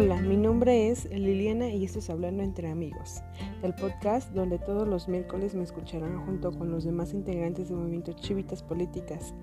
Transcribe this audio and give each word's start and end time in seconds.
Hola, 0.00 0.20
mi 0.20 0.36
nombre 0.36 0.90
es 0.90 1.06
Liliana 1.10 1.70
y 1.70 1.84
esto 1.84 1.98
es 1.98 2.08
Hablando 2.08 2.44
entre 2.44 2.70
Amigos, 2.70 3.20
el 3.64 3.74
podcast 3.74 4.32
donde 4.32 4.60
todos 4.60 4.86
los 4.86 5.08
miércoles 5.08 5.56
me 5.56 5.64
escucharán 5.64 6.24
junto 6.24 6.52
con 6.52 6.70
los 6.70 6.84
demás 6.84 7.12
integrantes 7.12 7.68
del 7.68 7.78
movimiento 7.78 8.12
Chivitas 8.12 8.62
Políticas, 8.62 9.34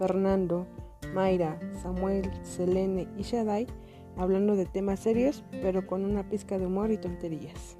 Fernando, 0.00 0.66
Mayra, 1.14 1.60
Samuel, 1.80 2.28
Selene 2.42 3.06
y 3.16 3.22
Shadai, 3.22 3.68
hablando 4.16 4.56
de 4.56 4.66
temas 4.66 4.98
serios 4.98 5.44
pero 5.62 5.86
con 5.86 6.04
una 6.04 6.28
pizca 6.28 6.58
de 6.58 6.66
humor 6.66 6.90
y 6.90 6.96
tonterías. 6.96 7.76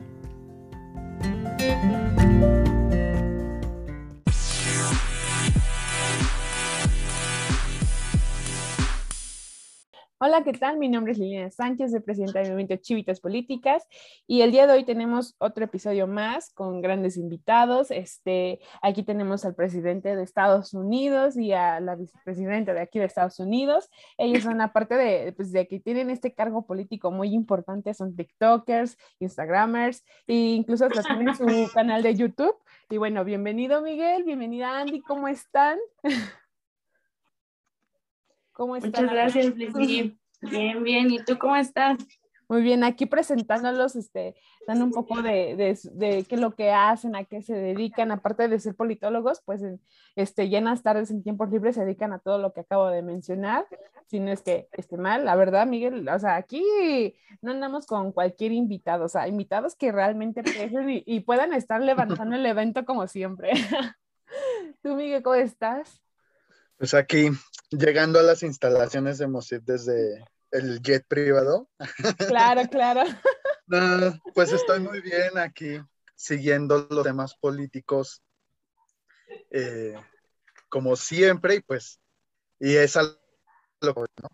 Hola, 10.23 10.45
¿qué 10.45 10.52
tal? 10.52 10.77
Mi 10.77 10.90
nombre 10.90 11.13
es 11.13 11.18
Liliana 11.18 11.50
Sánchez, 11.50 11.93
de 11.93 12.03
presidenta 12.03 12.40
del 12.40 12.50
movimiento 12.50 12.76
Chivitas 12.76 13.21
Políticas 13.21 13.89
y 14.27 14.43
el 14.43 14.53
día 14.53 14.67
de 14.67 14.75
hoy 14.75 14.85
tenemos 14.85 15.35
otro 15.39 15.64
episodio 15.64 16.07
más 16.07 16.53
con 16.53 16.82
grandes 16.82 17.17
invitados. 17.17 17.90
Este, 17.90 18.61
aquí 18.82 19.03
tenemos 19.03 19.46
al 19.46 19.54
presidente 19.54 20.14
de 20.14 20.22
Estados 20.22 20.75
Unidos 20.75 21.39
y 21.39 21.54
a 21.54 21.80
la 21.80 21.96
vicepresidenta 21.96 22.75
de 22.75 22.82
aquí 22.82 22.99
de 22.99 23.07
Estados 23.07 23.41
Unidos. 23.41 23.89
Ellos 24.18 24.43
son 24.43 24.61
aparte 24.61 24.94
de, 24.94 25.32
pues, 25.32 25.53
de 25.53 25.67
que 25.67 25.80
tienen 25.80 26.11
este 26.11 26.35
cargo 26.35 26.66
político 26.66 27.11
muy 27.11 27.32
importante, 27.32 27.94
son 27.94 28.14
TikTokers, 28.14 28.99
Instagramers 29.21 30.05
e 30.27 30.35
incluso 30.35 30.85
hasta 30.85 31.02
tienen 31.02 31.35
su 31.35 31.46
canal 31.72 32.02
de 32.02 32.14
YouTube. 32.14 32.56
Y 32.91 32.98
bueno, 32.98 33.25
bienvenido 33.25 33.80
Miguel, 33.80 34.25
bienvenida 34.25 34.80
Andy, 34.80 35.00
¿cómo 35.00 35.28
están? 35.28 35.78
¿Cómo 38.61 38.77
estás? 38.77 38.91
Muchas 39.00 39.11
gracias, 39.11 39.56
Leslie. 39.56 40.19
Bien, 40.41 40.83
bien. 40.83 41.11
¿Y 41.11 41.19
tú 41.25 41.39
cómo 41.39 41.56
estás? 41.56 41.98
Muy 42.50 42.62
bien, 42.62 42.83
aquí 42.83 43.06
presentándolos, 43.06 43.94
este, 43.94 44.34
dando 44.66 44.84
un 44.84 44.91
poco 44.91 45.22
de, 45.22 45.55
de, 45.92 46.24
qué 46.24 46.34
es 46.34 46.41
lo 46.41 46.56
que 46.56 46.72
hacen, 46.72 47.14
a 47.14 47.22
qué 47.22 47.42
se 47.42 47.55
dedican, 47.55 48.10
aparte 48.10 48.48
de 48.48 48.58
ser 48.58 48.74
politólogos, 48.74 49.41
pues 49.44 49.62
este, 50.16 50.48
llenas 50.48 50.83
tardes 50.83 51.12
en 51.12 51.22
tiempos 51.22 51.48
libres 51.52 51.77
se 51.77 51.84
dedican 51.84 52.12
a 52.12 52.18
todo 52.18 52.38
lo 52.38 52.52
que 52.52 52.62
acabo 52.62 52.88
de 52.88 53.02
mencionar, 53.02 53.68
si 54.06 54.18
no 54.18 54.33
es 54.33 54.42
que 54.42 54.66
esté 54.72 54.96
mal, 54.96 55.24
la 55.24 55.36
verdad, 55.36 55.64
Miguel, 55.64 56.08
o 56.08 56.18
sea, 56.18 56.34
aquí 56.34 56.64
no 57.41 57.52
andamos 57.52 57.86
con 57.86 58.11
cualquier 58.11 58.50
invitado, 58.50 59.05
o 59.05 59.08
sea, 59.08 59.28
invitados 59.28 59.77
que 59.77 59.92
realmente 59.92 60.42
pesen 60.42 60.91
y, 60.91 61.05
y 61.06 61.20
puedan 61.20 61.52
estar 61.52 61.80
levantando 61.80 62.34
el 62.34 62.44
evento 62.44 62.84
como 62.84 63.06
siempre. 63.06 63.52
Tú, 64.83 64.96
Miguel, 64.96 65.22
¿cómo 65.22 65.36
estás? 65.36 66.02
Pues 66.80 66.94
aquí, 66.94 67.28
llegando 67.70 68.18
a 68.18 68.22
las 68.22 68.42
instalaciones 68.42 69.18
de 69.18 69.26
Mosip 69.26 69.62
desde 69.64 70.24
el 70.50 70.80
jet 70.82 71.06
privado. 71.06 71.68
Claro, 72.28 72.62
claro. 72.68 73.02
pues 74.34 74.52
estoy 74.52 74.80
muy 74.80 75.00
bien 75.00 75.38
aquí, 75.38 75.80
siguiendo 76.14 76.86
los 76.90 77.04
temas 77.04 77.34
políticos, 77.36 78.22
eh, 79.50 79.94
como 80.68 80.96
siempre, 80.96 81.56
y 81.56 81.60
pues, 81.60 82.00
y 82.58 82.77
es 82.77 82.96
algo, 82.96 83.14
¿no? 83.82 84.28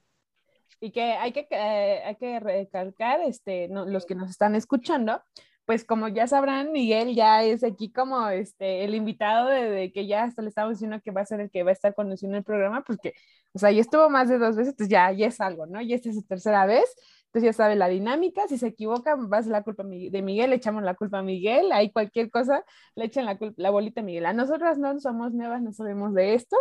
Y 0.78 0.90
que 0.90 1.02
hay 1.02 1.32
que, 1.32 1.46
eh, 1.50 2.02
hay 2.04 2.16
que 2.16 2.38
recalcar, 2.38 3.20
este, 3.22 3.68
los 3.68 4.04
que 4.04 4.14
nos 4.14 4.30
están 4.30 4.54
escuchando, 4.54 5.22
pues 5.66 5.84
como 5.84 6.08
ya 6.08 6.26
sabrán, 6.28 6.72
Miguel 6.72 7.14
ya 7.14 7.42
es 7.42 7.64
aquí 7.64 7.92
como 7.92 8.28
este, 8.28 8.84
el 8.84 8.94
invitado 8.94 9.48
de, 9.48 9.92
que 9.92 10.06
ya 10.06 10.24
hasta 10.24 10.42
le 10.42 10.48
estamos 10.48 10.74
diciendo 10.74 11.00
que 11.04 11.10
va 11.10 11.22
a 11.22 11.26
ser 11.26 11.40
el 11.40 11.50
que 11.50 11.64
va 11.64 11.70
a 11.70 11.72
estar 11.72 11.94
conduciendo 11.94 12.38
el 12.38 12.44
programa, 12.44 12.84
porque, 12.84 13.14
o 13.52 13.58
sea, 13.58 13.72
ya 13.72 13.80
estuvo 13.80 14.08
más 14.08 14.28
de 14.28 14.38
dos 14.38 14.56
veces, 14.56 14.74
pues 14.76 14.88
ya, 14.88 15.10
ya 15.12 15.26
es 15.26 15.40
algo, 15.40 15.66
¿no? 15.66 15.82
Ya 15.82 15.96
esta 15.96 16.08
es 16.10 16.14
su 16.14 16.22
tercera 16.22 16.66
vez, 16.66 16.84
entonces 17.26 17.48
ya 17.48 17.52
sabe 17.52 17.76
la 17.76 17.88
dinámica, 17.88 18.46
si 18.48 18.58
se 18.58 18.68
equivoca, 18.68 19.16
va 19.16 19.38
a 19.38 19.42
ser 19.42 19.52
la 19.52 19.62
culpa 19.62 19.82
de 19.84 20.22
Miguel, 20.22 20.50
le 20.50 20.56
echamos 20.56 20.82
la 20.84 20.94
culpa 20.94 21.18
a 21.18 21.22
Miguel, 21.22 21.72
ahí 21.72 21.90
cualquier 21.92 22.30
cosa, 22.30 22.64
le 22.94 23.06
echan 23.06 23.24
la, 23.26 23.36
la 23.56 23.70
bolita 23.70 24.00
a 24.00 24.04
Miguel. 24.04 24.26
A 24.26 24.32
nosotras 24.32 24.78
no 24.78 24.98
somos 25.00 25.32
nuevas, 25.34 25.62
no 25.62 25.72
sabemos 25.72 26.14
de 26.14 26.34
esto, 26.34 26.56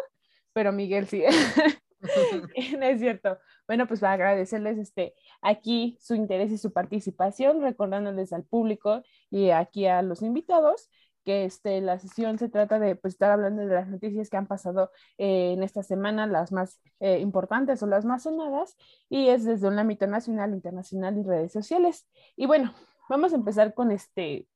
pero 0.53 0.71
Miguel 0.73 1.07
sí. 1.07 1.23
no 2.79 2.85
es 2.85 2.99
cierto. 2.99 3.37
Bueno, 3.67 3.87
pues 3.87 3.99
para 3.99 4.13
agradecerles 4.13 4.77
este, 4.77 5.15
aquí 5.41 5.97
su 5.99 6.15
interés 6.15 6.51
y 6.51 6.57
su 6.57 6.71
participación, 6.71 7.61
recordándoles 7.61 8.33
al 8.33 8.43
público 8.43 9.03
y 9.29 9.49
aquí 9.49 9.87
a 9.87 10.01
los 10.01 10.21
invitados 10.21 10.89
que 11.25 11.43
este, 11.43 11.81
la 11.81 11.97
sesión 11.99 12.37
se 12.37 12.49
trata 12.49 12.79
de 12.79 12.95
pues, 12.95 13.15
estar 13.15 13.31
hablando 13.31 13.65
de 13.65 13.73
las 13.73 13.87
noticias 13.87 14.29
que 14.29 14.37
han 14.37 14.47
pasado 14.47 14.91
eh, 15.17 15.53
en 15.53 15.63
esta 15.63 15.81
semana, 15.83 16.27
las 16.27 16.51
más 16.51 16.79
eh, 16.99 17.19
importantes 17.19 17.81
o 17.81 17.87
las 17.87 18.05
más 18.05 18.23
sonadas, 18.23 18.77
y 19.09 19.29
es 19.29 19.43
desde 19.43 19.67
un 19.67 19.79
ámbito 19.79 20.05
nacional, 20.07 20.53
internacional 20.53 21.17
y 21.17 21.23
redes 21.23 21.51
sociales. 21.51 22.07
Y 22.37 22.45
bueno, 22.45 22.73
vamos 23.09 23.33
a 23.33 23.37
empezar 23.37 23.73
con, 23.73 23.91
este, 23.91 24.47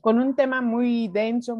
con 0.00 0.20
un 0.20 0.36
tema 0.36 0.60
muy 0.62 1.08
denso, 1.08 1.58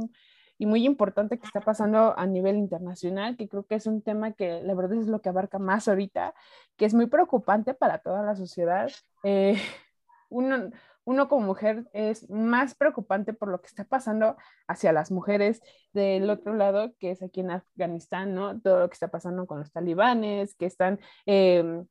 y 0.60 0.66
muy 0.66 0.84
importante 0.84 1.38
que 1.38 1.46
está 1.46 1.62
pasando 1.62 2.12
a 2.18 2.26
nivel 2.26 2.56
internacional, 2.56 3.34
que 3.38 3.48
creo 3.48 3.64
que 3.64 3.76
es 3.76 3.86
un 3.86 4.02
tema 4.02 4.32
que 4.32 4.60
la 4.62 4.74
verdad 4.74 4.98
es 4.98 5.06
lo 5.06 5.22
que 5.22 5.30
abarca 5.30 5.58
más 5.58 5.88
ahorita, 5.88 6.34
que 6.76 6.84
es 6.84 6.92
muy 6.92 7.06
preocupante 7.06 7.72
para 7.72 7.96
toda 8.00 8.22
la 8.22 8.36
sociedad. 8.36 8.90
Eh, 9.24 9.54
uno, 10.28 10.70
uno 11.04 11.28
como 11.30 11.46
mujer 11.46 11.88
es 11.94 12.28
más 12.28 12.74
preocupante 12.74 13.32
por 13.32 13.48
lo 13.48 13.62
que 13.62 13.68
está 13.68 13.84
pasando 13.84 14.36
hacia 14.68 14.92
las 14.92 15.10
mujeres 15.10 15.62
del 15.94 16.28
otro 16.28 16.52
lado, 16.52 16.92
que 16.98 17.12
es 17.12 17.22
aquí 17.22 17.40
en 17.40 17.52
Afganistán, 17.52 18.34
¿no? 18.34 18.60
Todo 18.60 18.80
lo 18.80 18.88
que 18.90 18.94
está 18.94 19.08
pasando 19.08 19.46
con 19.46 19.60
los 19.60 19.72
talibanes, 19.72 20.54
que 20.56 20.66
están... 20.66 21.00
Em, 21.24 21.86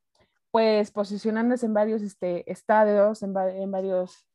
pues 0.51 0.89
posicionándose 0.89 1.67
en 1.67 1.75
varios 1.75 2.01
este, 2.01 2.51
estadios, 2.51 3.21
en, 3.21 3.37
en 3.37 3.69
varios 3.69 4.28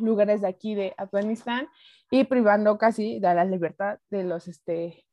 lugares 0.00 0.40
de 0.40 0.48
aquí 0.48 0.74
de 0.74 0.94
Afganistán 0.96 1.68
y 2.10 2.24
privando 2.24 2.78
casi 2.78 3.20
de 3.20 3.34
la 3.34 3.44
libertad 3.44 3.98
de 4.10 4.24
los, 4.24 4.48
este, 4.48 5.04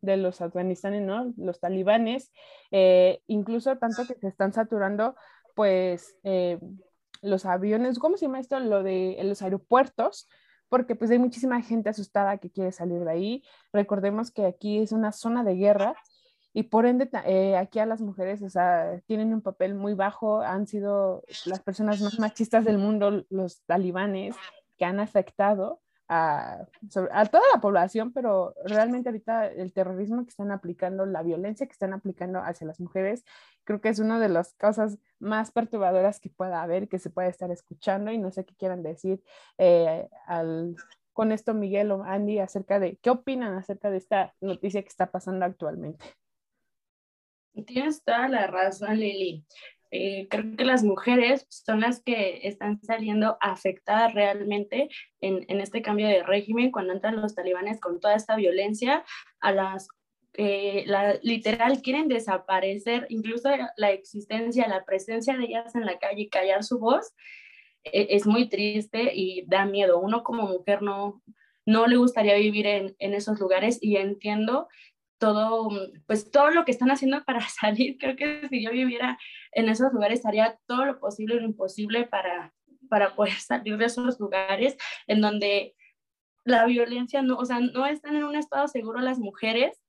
de 0.00 0.16
los 0.16 0.40
afganistanes, 0.40 1.02
¿no? 1.02 1.32
Los 1.36 1.60
talibanes, 1.60 2.32
eh, 2.70 3.20
incluso 3.26 3.76
tanto 3.78 4.06
que 4.06 4.14
se 4.14 4.28
están 4.28 4.52
saturando, 4.52 5.14
pues, 5.54 6.16
eh, 6.24 6.58
los 7.22 7.46
aviones, 7.46 7.98
¿cómo 7.98 8.16
se 8.16 8.26
llama 8.26 8.40
esto? 8.40 8.58
Lo 8.58 8.82
de 8.82 9.18
los 9.22 9.42
aeropuertos, 9.42 10.28
porque 10.68 10.96
pues 10.96 11.10
hay 11.10 11.18
muchísima 11.18 11.62
gente 11.62 11.90
asustada 11.90 12.38
que 12.38 12.50
quiere 12.50 12.72
salir 12.72 13.04
de 13.04 13.10
ahí. 13.10 13.42
Recordemos 13.72 14.32
que 14.32 14.46
aquí 14.46 14.78
es 14.78 14.90
una 14.90 15.12
zona 15.12 15.44
de 15.44 15.54
guerra 15.54 15.94
y 16.54 16.64
por 16.64 16.86
ende 16.86 17.08
eh, 17.24 17.56
aquí 17.56 17.78
a 17.78 17.86
las 17.86 18.00
mujeres, 18.00 18.42
o 18.42 18.50
sea, 18.50 19.00
tienen 19.06 19.32
un 19.32 19.40
papel 19.40 19.74
muy 19.74 19.94
bajo, 19.94 20.42
han 20.42 20.66
sido 20.66 21.24
las 21.46 21.60
personas 21.60 22.00
más 22.00 22.18
machistas 22.18 22.64
del 22.64 22.78
mundo, 22.78 23.24
los 23.30 23.62
talibanes, 23.62 24.36
que 24.76 24.84
han 24.84 25.00
afectado 25.00 25.80
a, 26.08 26.66
a, 27.12 27.26
toda 27.26 27.42
la 27.54 27.60
población, 27.60 28.12
pero 28.12 28.54
realmente 28.64 29.08
ahorita 29.08 29.46
el 29.46 29.72
terrorismo 29.72 30.24
que 30.24 30.30
están 30.30 30.50
aplicando, 30.50 31.06
la 31.06 31.22
violencia 31.22 31.66
que 31.66 31.72
están 31.72 31.94
aplicando 31.94 32.40
hacia 32.40 32.66
las 32.66 32.80
mujeres, 32.80 33.24
creo 33.64 33.80
que 33.80 33.88
es 33.88 33.98
una 33.98 34.20
de 34.20 34.28
las 34.28 34.52
causas 34.54 34.98
más 35.20 35.52
perturbadoras 35.52 36.20
que 36.20 36.28
pueda 36.28 36.62
haber, 36.62 36.88
que 36.88 36.98
se 36.98 37.08
puede 37.08 37.28
estar 37.28 37.50
escuchando 37.50 38.10
y 38.12 38.18
no 38.18 38.30
sé 38.30 38.44
qué 38.44 38.54
quieran 38.54 38.82
decir 38.82 39.22
eh, 39.56 40.06
al, 40.26 40.76
con 41.12 41.32
esto 41.32 41.54
Miguel 41.54 41.92
o 41.92 42.02
Andy 42.02 42.40
acerca 42.40 42.78
de 42.78 42.96
qué 42.96 43.08
opinan 43.08 43.54
acerca 43.54 43.90
de 43.90 43.98
esta 43.98 44.34
noticia 44.40 44.82
que 44.82 44.88
está 44.88 45.10
pasando 45.10 45.46
actualmente. 45.46 46.04
Tienes 47.66 48.02
toda 48.04 48.28
la 48.28 48.46
razón, 48.46 48.98
Lili. 48.98 49.44
Eh, 49.90 50.26
creo 50.30 50.56
que 50.56 50.64
las 50.64 50.82
mujeres 50.82 51.46
son 51.50 51.80
las 51.80 52.02
que 52.02 52.40
están 52.48 52.80
saliendo 52.82 53.36
afectadas 53.40 54.14
realmente 54.14 54.88
en, 55.20 55.44
en, 55.48 55.60
este 55.60 55.82
cambio 55.82 56.08
de 56.08 56.22
régimen 56.22 56.70
cuando 56.70 56.94
entran 56.94 57.20
los 57.20 57.34
talibanes 57.34 57.78
con 57.78 58.00
toda 58.00 58.14
esta 58.14 58.36
violencia 58.36 59.04
a 59.40 59.52
las 59.52 59.88
eh, 60.34 60.84
la, 60.86 61.18
literal 61.22 61.82
quieren 61.82 62.08
desaparecer 62.08 63.06
incluso 63.10 63.50
la 63.76 63.90
existencia, 63.90 64.66
la 64.66 64.84
presencia 64.84 65.36
de 65.36 65.44
ellas 65.44 65.74
en 65.74 65.84
la 65.84 65.98
calle 65.98 66.22
y 66.22 66.28
callar 66.30 66.64
su 66.64 66.78
voz 66.78 67.12
e, 67.84 68.08
es 68.10 68.26
muy 68.26 68.48
triste 68.48 69.12
y 69.14 69.44
da 69.46 69.66
miedo. 69.66 70.00
Uno 70.00 70.22
como 70.22 70.44
mujer 70.44 70.80
no, 70.80 71.22
no 71.66 71.86
le 71.86 71.96
gustaría 71.96 72.36
vivir 72.36 72.66
en, 72.66 72.96
en 72.98 73.12
esos 73.12 73.38
lugares 73.40 73.78
y 73.82 73.96
entiendo 73.96 74.68
todo, 75.22 75.70
pues 76.08 76.32
todo 76.32 76.50
lo 76.50 76.64
que 76.64 76.72
están 76.72 76.90
haciendo 76.90 77.22
para 77.22 77.40
salir. 77.48 77.96
Creo 77.96 78.16
que 78.16 78.48
si 78.48 78.60
yo 78.60 78.72
viviera 78.72 79.16
en 79.52 79.68
esos 79.68 79.92
lugares 79.92 80.26
haría 80.26 80.58
todo 80.66 80.84
lo 80.84 80.98
posible 80.98 81.36
y 81.36 81.38
lo 81.38 81.44
imposible 81.44 82.04
para, 82.04 82.52
para 82.90 83.14
poder 83.14 83.34
salir 83.38 83.76
de 83.76 83.84
esos 83.84 84.18
lugares 84.18 84.76
en 85.06 85.20
donde 85.20 85.76
la 86.44 86.66
violencia 86.66 87.22
no, 87.22 87.36
o 87.36 87.44
sea, 87.44 87.60
no 87.60 87.86
están 87.86 88.16
en 88.16 88.24
un 88.24 88.34
estado 88.34 88.66
seguro 88.66 88.98
las 88.98 89.20
mujeres, 89.20 89.80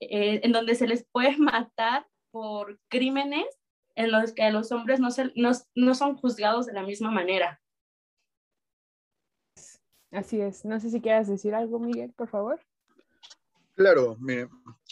eh, 0.00 0.40
en 0.42 0.52
donde 0.52 0.74
se 0.76 0.88
les 0.88 1.04
puede 1.12 1.36
matar 1.36 2.06
por 2.30 2.80
crímenes 2.88 3.44
en 3.96 4.10
los 4.12 4.32
que 4.32 4.50
los 4.50 4.72
hombres 4.72 4.98
no, 4.98 5.10
se, 5.10 5.30
no, 5.36 5.50
no 5.74 5.94
son 5.94 6.16
juzgados 6.16 6.64
de 6.64 6.72
la 6.72 6.84
misma 6.84 7.10
manera. 7.10 7.60
Así 10.10 10.40
es. 10.40 10.64
No 10.64 10.80
sé 10.80 10.88
si 10.88 11.02
quieras 11.02 11.28
decir 11.28 11.54
algo, 11.54 11.78
Miguel, 11.78 12.14
por 12.14 12.28
favor. 12.28 12.60
Claro, 13.74 14.16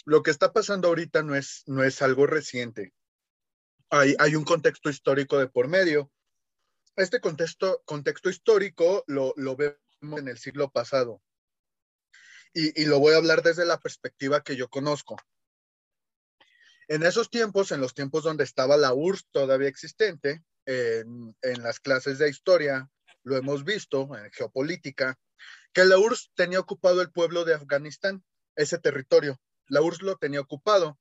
lo 0.05 0.23
que 0.23 0.31
está 0.31 0.51
pasando 0.51 0.89
ahorita 0.89 1.23
no 1.23 1.35
es, 1.35 1.63
no 1.67 1.83
es 1.83 2.01
algo 2.01 2.27
reciente. 2.27 2.93
hay, 3.89 4.15
hay 4.19 4.35
un 4.35 4.43
contexto 4.43 4.89
histórico 4.89 5.37
de 5.37 5.47
por 5.47 5.67
medio. 5.67 6.11
Este 6.95 7.21
contexto, 7.21 7.81
contexto 7.85 8.29
histórico 8.29 9.03
lo, 9.07 9.33
lo 9.37 9.55
vemos 9.55 9.79
en 10.01 10.27
el 10.27 10.37
siglo 10.37 10.69
pasado. 10.69 11.21
Y, 12.53 12.79
y, 12.79 12.85
lo 12.85 12.99
voy 12.99 13.13
a 13.13 13.17
hablar 13.17 13.41
desde 13.41 13.65
la 13.65 13.79
perspectiva 13.79 14.43
que 14.43 14.55
yo 14.55 14.69
conozco. 14.69 15.15
En 16.87 17.03
esos 17.03 17.29
tiempos, 17.29 17.71
en 17.71 17.81
los 17.81 17.95
tiempos 17.95 18.23
donde 18.23 18.43
estaba 18.43 18.77
la 18.77 18.93
URSS 18.93 19.27
todavía 19.31 19.69
existente, 19.69 20.43
en, 20.65 21.35
en 21.41 21.63
las 21.63 21.79
clases 21.79 22.19
de 22.19 22.29
historia, 22.29 22.89
lo 23.23 23.37
hemos 23.37 23.63
visto 23.63 24.09
en 24.15 24.29
geopolítica, 24.31 25.17
que 25.71 25.85
la 25.85 25.97
URSS 25.97 26.31
tenía 26.35 26.59
ocupado 26.59 27.01
el 27.01 27.11
pueblo 27.11 27.45
de 27.45 27.55
Afganistán, 27.55 28.23
ese 28.55 28.77
territorio. 28.77 29.39
La 29.67 29.81
URSS 29.81 30.01
lo 30.01 30.17
tenía 30.17 30.41
ocupado, 30.41 30.99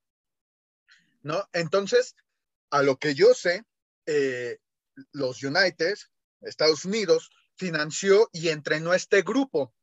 ¿no? 1.22 1.48
Entonces, 1.52 2.14
a 2.70 2.82
lo 2.82 2.96
que 2.96 3.14
yo 3.14 3.34
sé, 3.34 3.64
eh, 4.06 4.58
los 5.12 5.42
United, 5.42 5.96
Estados 6.40 6.84
Unidos, 6.84 7.30
financió 7.56 8.28
y 8.32 8.48
entrenó 8.48 8.94
este 8.94 9.22
grupo. 9.22 9.74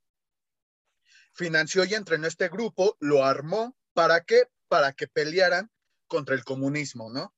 Financió 1.33 1.85
y 1.85 1.93
entrenó 1.93 2.27
este 2.27 2.49
grupo, 2.49 2.97
lo 2.99 3.23
armó, 3.23 3.77
¿para 3.93 4.21
qué? 4.21 4.43
Para 4.67 4.93
que 4.93 5.07
pelearan 5.07 5.71
contra 6.07 6.35
el 6.35 6.43
comunismo, 6.43 7.09
¿no? 7.09 7.33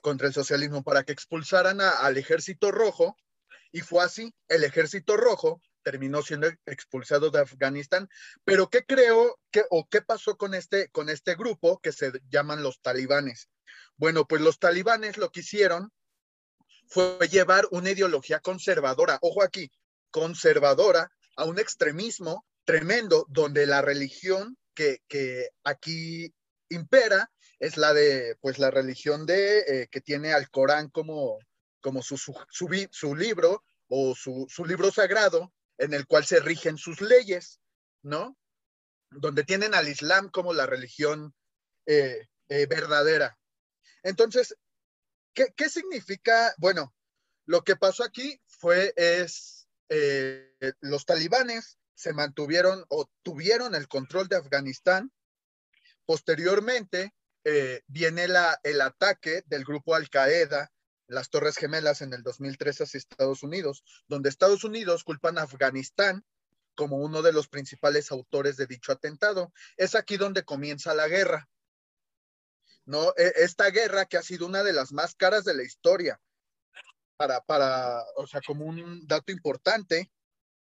Contra 0.00 0.26
el 0.26 0.34
socialismo, 0.34 0.82
para 0.82 1.04
que 1.04 1.12
expulsaran 1.12 1.80
al 1.80 2.16
ejército 2.16 2.72
rojo. 2.72 3.16
Y 3.70 3.80
fue 3.80 4.02
así, 4.04 4.34
el 4.48 4.64
ejército 4.64 5.16
rojo 5.16 5.62
terminó 5.82 6.22
siendo 6.22 6.48
expulsado 6.66 7.30
de 7.30 7.40
Afganistán. 7.40 8.08
Pero 8.44 8.70
¿qué 8.70 8.84
creo 8.84 9.38
que, 9.50 9.64
o 9.70 9.86
qué 9.88 10.02
pasó 10.02 10.36
con 10.36 10.54
este, 10.54 10.88
con 10.90 11.08
este 11.08 11.34
grupo 11.34 11.80
que 11.80 11.92
se 11.92 12.12
llaman 12.30 12.62
los 12.62 12.80
talibanes? 12.80 13.48
Bueno, 13.96 14.26
pues 14.26 14.40
los 14.40 14.58
talibanes 14.58 15.16
lo 15.16 15.30
que 15.30 15.40
hicieron 15.40 15.92
fue 16.88 17.18
llevar 17.30 17.66
una 17.70 17.90
ideología 17.90 18.40
conservadora, 18.40 19.18
ojo 19.22 19.42
aquí, 19.42 19.70
conservadora, 20.10 21.10
a 21.36 21.44
un 21.44 21.58
extremismo 21.58 22.44
tremendo, 22.64 23.26
donde 23.28 23.66
la 23.66 23.82
religión 23.82 24.56
que, 24.74 24.98
que 25.08 25.48
aquí 25.64 26.34
impera 26.68 27.30
es 27.58 27.76
la 27.76 27.94
de, 27.94 28.36
pues 28.40 28.58
la 28.58 28.70
religión 28.70 29.24
de, 29.24 29.60
eh, 29.60 29.88
que 29.90 30.00
tiene 30.00 30.32
al 30.32 30.50
Corán 30.50 30.90
como, 30.90 31.38
como 31.80 32.02
su, 32.02 32.16
su, 32.16 32.34
su, 32.50 32.68
su 32.90 33.14
libro 33.14 33.62
o 33.88 34.14
su, 34.14 34.46
su, 34.48 34.64
libro 34.64 34.90
sagrado 34.90 35.52
en 35.82 35.94
el 35.94 36.06
cual 36.06 36.24
se 36.24 36.38
rigen 36.38 36.78
sus 36.78 37.00
leyes, 37.00 37.60
¿no? 38.02 38.38
Donde 39.10 39.42
tienen 39.42 39.74
al 39.74 39.88
Islam 39.88 40.30
como 40.30 40.54
la 40.54 40.64
religión 40.64 41.34
eh, 41.86 42.28
eh, 42.48 42.66
verdadera. 42.66 43.36
Entonces, 44.04 44.56
¿qué, 45.34 45.52
¿qué, 45.56 45.68
significa? 45.68 46.54
Bueno, 46.58 46.94
lo 47.46 47.64
que 47.64 47.74
pasó 47.74 48.04
aquí 48.04 48.40
fue, 48.46 48.94
es, 48.96 49.66
eh, 49.88 50.54
los 50.80 51.04
talibanes 51.04 51.78
se 51.94 52.12
mantuvieron 52.12 52.84
o 52.88 53.10
tuvieron 53.22 53.74
el 53.74 53.88
control 53.88 54.28
de 54.28 54.36
Afganistán. 54.36 55.12
Posteriormente, 56.06 57.12
viene 57.88 58.28
la, 58.28 58.58
el 58.62 58.80
ataque 58.80 59.42
del 59.46 59.64
grupo 59.64 59.96
Al-Qaeda, 59.96 60.70
las 61.12 61.30
Torres 61.30 61.56
Gemelas 61.56 62.02
en 62.02 62.12
el 62.12 62.22
2013 62.22 62.84
hacia 62.84 62.98
Estados 62.98 63.42
Unidos, 63.42 63.84
donde 64.08 64.28
Estados 64.28 64.64
Unidos 64.64 65.04
culpan 65.04 65.38
a 65.38 65.42
Afganistán 65.42 66.24
como 66.74 66.96
uno 66.96 67.22
de 67.22 67.32
los 67.32 67.48
principales 67.48 68.10
autores 68.10 68.56
de 68.56 68.66
dicho 68.66 68.92
atentado. 68.92 69.52
Es 69.76 69.94
aquí 69.94 70.16
donde 70.16 70.44
comienza 70.44 70.94
la 70.94 71.08
guerra. 71.08 71.48
¿no? 72.84 73.10
E, 73.16 73.32
esta 73.36 73.70
guerra 73.70 74.06
que 74.06 74.16
ha 74.16 74.22
sido 74.22 74.46
una 74.46 74.62
de 74.62 74.72
las 74.72 74.92
más 74.92 75.14
caras 75.14 75.44
de 75.44 75.54
la 75.54 75.62
historia, 75.62 76.20
para, 77.16 77.40
para 77.42 78.02
o 78.16 78.26
sea, 78.26 78.40
como 78.44 78.64
un 78.64 79.06
dato 79.06 79.32
importante, 79.32 80.10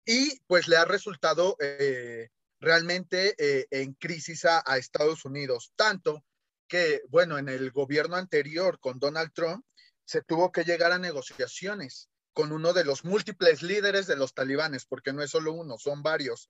y 0.05 0.39
pues 0.47 0.67
le 0.67 0.75
ha 0.77 0.85
resultado 0.85 1.55
eh, 1.59 2.29
realmente 2.59 3.35
eh, 3.37 3.67
en 3.71 3.93
crisis 3.93 4.45
a, 4.45 4.61
Estados 4.77 5.25
Unidos, 5.25 5.73
tanto 5.75 6.23
que, 6.67 7.01
bueno, 7.09 7.37
en 7.37 7.49
el 7.49 7.71
gobierno 7.71 8.15
anterior 8.15 8.79
con 8.79 8.99
Donald 8.99 9.31
Trump 9.33 9.65
se 10.05 10.21
tuvo 10.21 10.51
que 10.51 10.63
llegar 10.63 10.91
a 10.91 10.99
negociaciones 10.99 12.09
con 12.33 12.51
uno 12.51 12.73
de 12.73 12.83
los 12.83 13.05
múltiples 13.05 13.61
líderes 13.61 14.07
de 14.07 14.15
los 14.15 14.33
talibanes, 14.33 14.85
porque 14.85 15.13
no 15.13 15.21
es 15.21 15.31
solo 15.31 15.53
uno, 15.53 15.77
son 15.77 16.01
varios. 16.03 16.49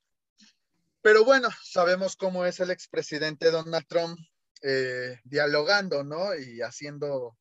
Pero 1.01 1.25
bueno, 1.25 1.49
sabemos 1.63 2.15
cómo 2.15 2.45
es 2.45 2.61
el 2.61 2.71
expresidente 2.71 3.51
Donald 3.51 3.85
Trump 3.87 4.17
eh, 4.61 5.19
dialogando, 5.25 6.05
¿no? 6.05 6.33
Y 6.35 6.61
haciendo 6.61 7.37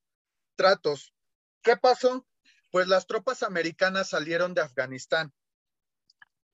tratos. 0.57 1.15
¿Qué 1.63 1.77
pasó? 1.77 2.27
Pues 2.73 2.89
las 2.89 3.07
tropas 3.07 3.45
americanas 3.45 4.09
salieron 4.09 4.55
de 4.55 4.63
Afganistán. 4.63 5.33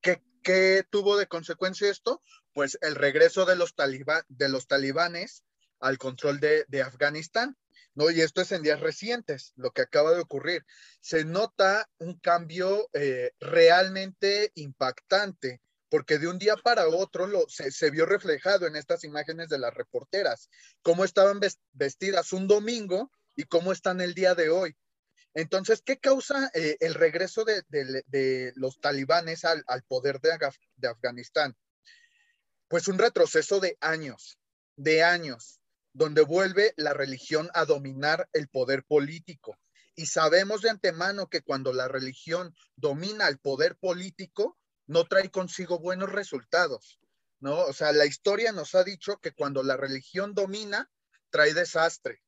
¿Qué, 0.02 0.22
qué 0.42 0.84
tuvo 0.90 1.16
de 1.16 1.26
consecuencia 1.26 1.90
esto? 1.90 2.22
Pues 2.52 2.76
el 2.82 2.94
regreso 2.94 3.46
de 3.46 3.56
los, 3.56 3.74
taliba, 3.74 4.24
de 4.28 4.50
los 4.50 4.66
talibanes 4.66 5.44
al 5.80 5.96
control 5.96 6.40
de, 6.40 6.66
de 6.68 6.82
Afganistán. 6.82 7.56
¿No? 7.98 8.10
Y 8.10 8.20
esto 8.20 8.42
es 8.42 8.52
en 8.52 8.62
días 8.62 8.78
recientes, 8.78 9.52
lo 9.56 9.72
que 9.72 9.82
acaba 9.82 10.12
de 10.12 10.20
ocurrir. 10.20 10.64
Se 11.00 11.24
nota 11.24 11.90
un 11.98 12.16
cambio 12.20 12.88
eh, 12.92 13.32
realmente 13.40 14.52
impactante 14.54 15.60
porque 15.90 16.18
de 16.18 16.28
un 16.28 16.38
día 16.38 16.54
para 16.56 16.86
otro 16.86 17.26
se, 17.48 17.90
vio 17.90 18.06
reflejado 18.06 18.68
en 18.68 18.76
estas 18.76 19.02
imágenes 19.02 19.48
de 19.48 19.58
las 19.58 19.74
reporteras, 19.74 20.48
cómo 20.82 21.04
estaban 21.04 21.40
vestidas 21.72 22.32
un 22.32 22.46
domingo 22.46 23.10
y 23.34 23.44
cómo 23.44 23.72
están 23.72 24.00
el 24.00 24.14
día 24.14 24.36
de 24.36 24.50
hoy. 24.50 24.76
Entonces, 25.34 25.82
¿qué 25.84 25.98
causa 25.98 26.50
eh, 26.54 26.76
el 26.80 26.94
regreso 26.94 27.44
de, 27.44 28.52
los 28.54 28.78
talibanes 28.78 29.44
al, 29.44 29.64
poder 29.88 30.20
de 30.20 30.88
Afganistán? 30.88 31.56
Pues 32.68 32.86
un 32.86 32.98
retroceso 32.98 33.58
de 33.58 33.76
años, 33.80 34.38
de 34.76 35.02
años, 35.02 35.57
donde 35.92 36.22
vuelve 36.22 36.74
la 36.76 36.94
religión 36.94 37.50
a 37.54 37.64
dominar 37.64 38.28
el 38.32 38.48
poder 38.48 38.84
político. 38.84 39.58
Y 39.94 40.06
sabemos 40.06 40.62
de 40.62 40.70
antemano 40.70 41.28
que 41.28 41.42
cuando 41.42 41.72
la 41.72 41.88
religión 41.88 42.54
domina 42.76 43.26
el 43.28 43.38
poder 43.38 43.76
político, 43.76 44.56
no 44.86 45.04
trae 45.04 45.30
consigo 45.30 45.78
buenos 45.78 46.10
resultados, 46.10 46.98
¿no? 47.40 47.64
O 47.64 47.72
sea, 47.72 47.92
la 47.92 48.06
historia 48.06 48.52
nos 48.52 48.74
ha 48.74 48.84
dicho 48.84 49.18
que 49.18 49.32
cuando 49.32 49.62
la 49.62 49.76
religión 49.76 50.34
domina, 50.34 50.90
trae 51.30 51.52
desastre. 51.52 52.22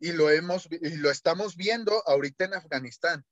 Y 0.00 0.12
lo 0.12 0.30
hemos 0.30 0.68
y 0.70 0.96
lo 0.96 1.10
estamos 1.10 1.56
viendo 1.56 2.02
ahorita 2.06 2.44
en 2.44 2.54
Afganistán. 2.54 3.26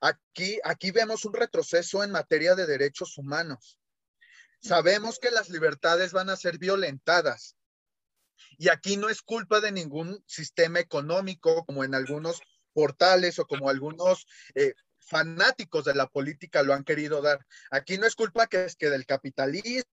Aquí 0.00 0.60
aquí 0.64 0.90
vemos 0.90 1.24
un 1.24 1.32
retroceso 1.32 2.04
en 2.04 2.10
materia 2.10 2.54
de 2.54 2.66
derechos 2.66 3.16
humanos. 3.16 3.78
Sabemos 4.60 5.18
que 5.18 5.30
las 5.30 5.48
libertades 5.48 6.12
van 6.12 6.28
a 6.28 6.36
ser 6.36 6.58
violentadas. 6.58 7.56
Y 8.58 8.68
aquí 8.68 8.96
no 8.96 9.08
es 9.08 9.22
culpa 9.22 9.60
de 9.60 9.72
ningún 9.72 10.22
sistema 10.26 10.80
económico 10.80 11.64
como 11.64 11.84
en 11.84 11.94
algunos 11.94 12.40
portales 12.72 13.38
o 13.38 13.46
como 13.46 13.68
algunos 13.68 14.26
eh, 14.54 14.74
fanáticos 14.98 15.84
de 15.84 15.94
la 15.94 16.06
política 16.06 16.62
lo 16.62 16.72
han 16.72 16.84
querido 16.84 17.20
dar. 17.20 17.44
Aquí 17.70 17.98
no 17.98 18.06
es 18.06 18.14
culpa 18.14 18.46
que 18.46 18.64
es 18.64 18.76
que 18.76 18.90
del 18.90 19.06
capitalismo. 19.06 19.94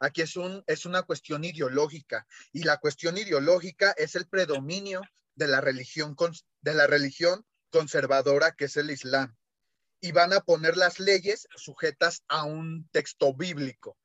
Aquí 0.00 0.22
es, 0.22 0.36
un, 0.36 0.64
es 0.66 0.84
una 0.84 1.02
cuestión 1.02 1.44
ideológica 1.44 2.26
y 2.52 2.64
la 2.64 2.78
cuestión 2.78 3.16
ideológica 3.18 3.92
es 3.96 4.16
el 4.16 4.26
predominio 4.26 5.00
de 5.36 5.46
la 5.46 5.60
religión, 5.60 6.16
de 6.60 6.74
la 6.74 6.88
religión 6.88 7.46
conservadora 7.70 8.52
que 8.52 8.64
es 8.64 8.76
el 8.76 8.90
Islam. 8.90 9.36
Y 10.00 10.12
van 10.12 10.32
a 10.32 10.40
poner 10.40 10.76
las 10.76 10.98
leyes 10.98 11.46
sujetas 11.56 12.24
a 12.28 12.44
un 12.44 12.88
texto 12.90 13.34
bíblico. 13.34 13.96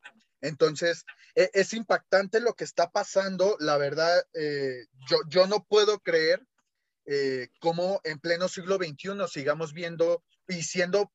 Entonces, 0.43 1.05
e, 1.35 1.50
es 1.53 1.73
impactante 1.73 2.41
lo 2.41 2.53
que 2.53 2.65
está 2.65 2.91
pasando. 2.91 3.55
La 3.59 3.77
verdad, 3.77 4.23
eh, 4.33 4.85
yo, 5.09 5.17
yo 5.29 5.47
no 5.47 5.65
puedo 5.67 6.00
creer 6.00 6.45
eh, 7.05 7.47
cómo 7.59 8.01
en 8.03 8.19
pleno 8.19 8.50
siglo 8.50 8.75
XXI 8.75 9.27
sigamos 9.29 9.73
viendo 9.73 10.21
y 10.47 10.63
siendo, 10.63 11.12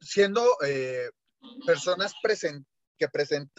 siendo 0.00 0.46
eh, 0.64 1.10
personas 1.66 2.14
que 2.98 3.08
present 3.08 3.50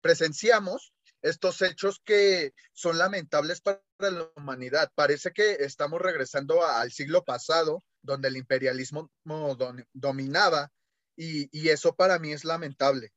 presenciamos 0.00 0.92
estos 1.22 1.62
hechos 1.62 2.00
que 2.04 2.52
son 2.74 2.98
lamentables 2.98 3.60
para 3.60 3.80
la 3.98 4.30
humanidad. 4.36 4.90
Parece 4.94 5.32
que 5.32 5.52
estamos 5.60 6.00
regresando 6.00 6.64
al 6.66 6.92
siglo 6.92 7.24
pasado, 7.24 7.82
donde 8.02 8.28
el 8.28 8.36
imperialismo 8.36 9.10
dominaba, 9.94 10.70
y, 11.16 11.48
y 11.58 11.70
eso 11.70 11.94
para 11.94 12.18
mí 12.18 12.32
es 12.32 12.44
lamentable. 12.44 13.12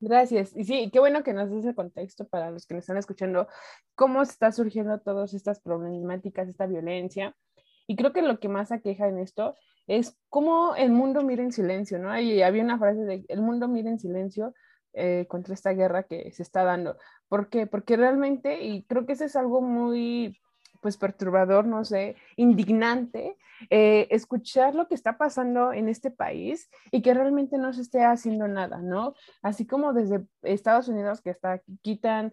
Gracias. 0.00 0.54
Y 0.54 0.64
sí, 0.64 0.90
qué 0.92 1.00
bueno 1.00 1.22
que 1.22 1.32
nos 1.32 1.50
des 1.50 1.64
el 1.64 1.74
contexto 1.74 2.26
para 2.28 2.50
los 2.50 2.66
que 2.66 2.74
nos 2.74 2.82
están 2.82 2.98
escuchando, 2.98 3.48
cómo 3.94 4.22
está 4.22 4.52
surgiendo 4.52 5.00
todas 5.00 5.32
estas 5.32 5.60
problemáticas, 5.60 6.48
esta 6.48 6.66
violencia. 6.66 7.34
Y 7.86 7.96
creo 7.96 8.12
que 8.12 8.22
lo 8.22 8.38
que 8.38 8.48
más 8.48 8.72
aqueja 8.72 9.08
en 9.08 9.18
esto 9.18 9.54
es 9.86 10.18
cómo 10.28 10.74
el 10.76 10.90
mundo 10.90 11.22
mira 11.22 11.42
en 11.42 11.52
silencio, 11.52 11.98
¿no? 11.98 12.18
Y 12.18 12.42
había 12.42 12.62
una 12.62 12.78
frase 12.78 13.00
de, 13.04 13.24
el 13.28 13.40
mundo 13.40 13.68
mira 13.68 13.88
en 13.88 13.98
silencio 13.98 14.52
eh, 14.92 15.26
contra 15.28 15.54
esta 15.54 15.72
guerra 15.72 16.02
que 16.02 16.30
se 16.32 16.42
está 16.42 16.64
dando. 16.64 16.98
¿Por 17.28 17.48
qué? 17.48 17.66
Porque 17.66 17.96
realmente, 17.96 18.62
y 18.64 18.84
creo 18.84 19.06
que 19.06 19.12
eso 19.14 19.24
es 19.24 19.36
algo 19.36 19.60
muy 19.62 20.38
pues 20.80 20.96
perturbador, 20.96 21.66
no 21.66 21.84
sé, 21.84 22.16
indignante, 22.36 23.36
eh, 23.70 24.06
escuchar 24.10 24.74
lo 24.74 24.88
que 24.88 24.94
está 24.94 25.16
pasando 25.16 25.72
en 25.72 25.88
este 25.88 26.10
país 26.10 26.68
y 26.90 27.02
que 27.02 27.14
realmente 27.14 27.58
no 27.58 27.72
se 27.72 27.82
esté 27.82 28.04
haciendo 28.04 28.48
nada, 28.48 28.78
¿no? 28.78 29.14
Así 29.42 29.66
como 29.66 29.92
desde 29.92 30.26
Estados 30.42 30.88
Unidos 30.88 31.20
que 31.20 31.30
está, 31.30 31.62
quitan 31.82 32.32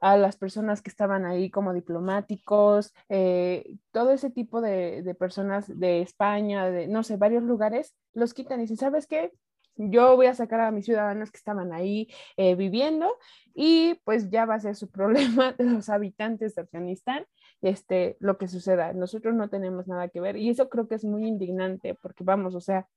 a 0.00 0.16
las 0.16 0.36
personas 0.36 0.82
que 0.82 0.90
estaban 0.90 1.24
ahí 1.24 1.48
como 1.48 1.72
diplomáticos, 1.72 2.92
eh, 3.08 3.76
todo 3.92 4.10
ese 4.10 4.30
tipo 4.30 4.60
de, 4.60 5.02
de, 5.02 5.14
personas 5.14 5.66
de 5.78 6.02
España, 6.02 6.70
de 6.70 6.88
no 6.88 7.04
sé, 7.04 7.16
varios 7.16 7.44
lugares, 7.44 7.94
los 8.12 8.34
quitan 8.34 8.58
y 8.58 8.62
dicen, 8.62 8.78
¿sabes 8.78 9.06
qué? 9.06 9.32
Yo 9.76 10.16
voy 10.16 10.26
a 10.26 10.34
sacar 10.34 10.60
a 10.60 10.70
mis 10.70 10.84
ciudadanos 10.84 11.30
que 11.30 11.38
estaban 11.38 11.72
ahí 11.72 12.08
eh, 12.36 12.54
viviendo 12.54 13.16
y 13.54 13.94
pues 14.04 14.30
ya 14.30 14.44
va 14.44 14.54
a 14.54 14.60
ser 14.60 14.76
su 14.76 14.90
problema 14.90 15.52
de 15.52 15.64
los 15.64 15.88
habitantes 15.88 16.54
de 16.54 16.62
Afganistán 16.62 17.26
este, 17.62 18.16
lo 18.20 18.38
que 18.38 18.48
suceda. 18.48 18.92
Nosotros 18.92 19.34
no 19.34 19.48
tenemos 19.48 19.86
nada 19.88 20.08
que 20.08 20.20
ver 20.20 20.36
y 20.36 20.50
eso 20.50 20.68
creo 20.68 20.88
que 20.88 20.96
es 20.96 21.04
muy 21.04 21.26
indignante 21.26 21.94
porque 21.94 22.24
vamos, 22.24 22.54
o 22.54 22.60
sea, 22.60 22.88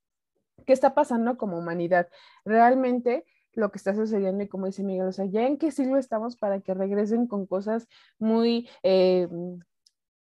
¿qué 0.65 0.74
está 0.74 0.94
pasando 0.94 1.38
como 1.38 1.58
humanidad? 1.58 2.10
Realmente 2.44 3.25
lo 3.53 3.72
que 3.72 3.77
está 3.77 3.96
sucediendo 3.96 4.44
y 4.44 4.48
como 4.48 4.65
dice 4.65 4.84
Miguel, 4.84 5.08
o 5.08 5.12
sea, 5.12 5.25
ya 5.25 5.48
en 5.48 5.58
qué 5.58 5.72
siglo 5.72 5.98
estamos 5.98 6.36
para 6.36 6.60
que 6.60 6.74
regresen 6.74 7.27
con 7.27 7.46
cosas 7.46 7.88
muy 8.20 8.70
eh, 8.84 9.29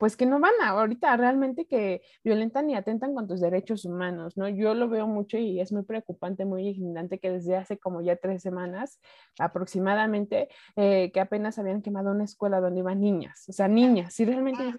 pues 0.02 0.16
que 0.16 0.26
no 0.26 0.40
van 0.40 0.54
a, 0.60 0.70
ahorita 0.70 1.16
realmente 1.16 1.64
que 1.64 2.02
violentan 2.24 2.68
y 2.68 2.74
atentan 2.74 3.14
con 3.14 3.28
tus 3.28 3.40
derechos 3.40 3.84
humanos, 3.84 4.36
¿no? 4.36 4.48
Yo 4.48 4.74
lo 4.74 4.88
veo 4.88 5.06
mucho 5.06 5.38
y 5.38 5.60
es 5.60 5.70
muy 5.70 5.84
preocupante, 5.84 6.44
muy 6.44 6.66
indignante 6.66 7.20
que 7.20 7.30
desde 7.30 7.54
hace 7.54 7.78
como 7.78 8.00
ya 8.02 8.16
tres 8.16 8.42
semanas 8.42 9.00
aproximadamente, 9.38 10.48
eh, 10.74 11.12
que 11.12 11.20
apenas 11.20 11.56
habían 11.60 11.82
quemado 11.82 12.10
una 12.10 12.24
escuela 12.24 12.60
donde 12.60 12.80
iban 12.80 13.00
niñas, 13.00 13.48
o 13.48 13.52
sea, 13.52 13.68
niñas, 13.68 14.12
si 14.12 14.24
realmente 14.24 14.74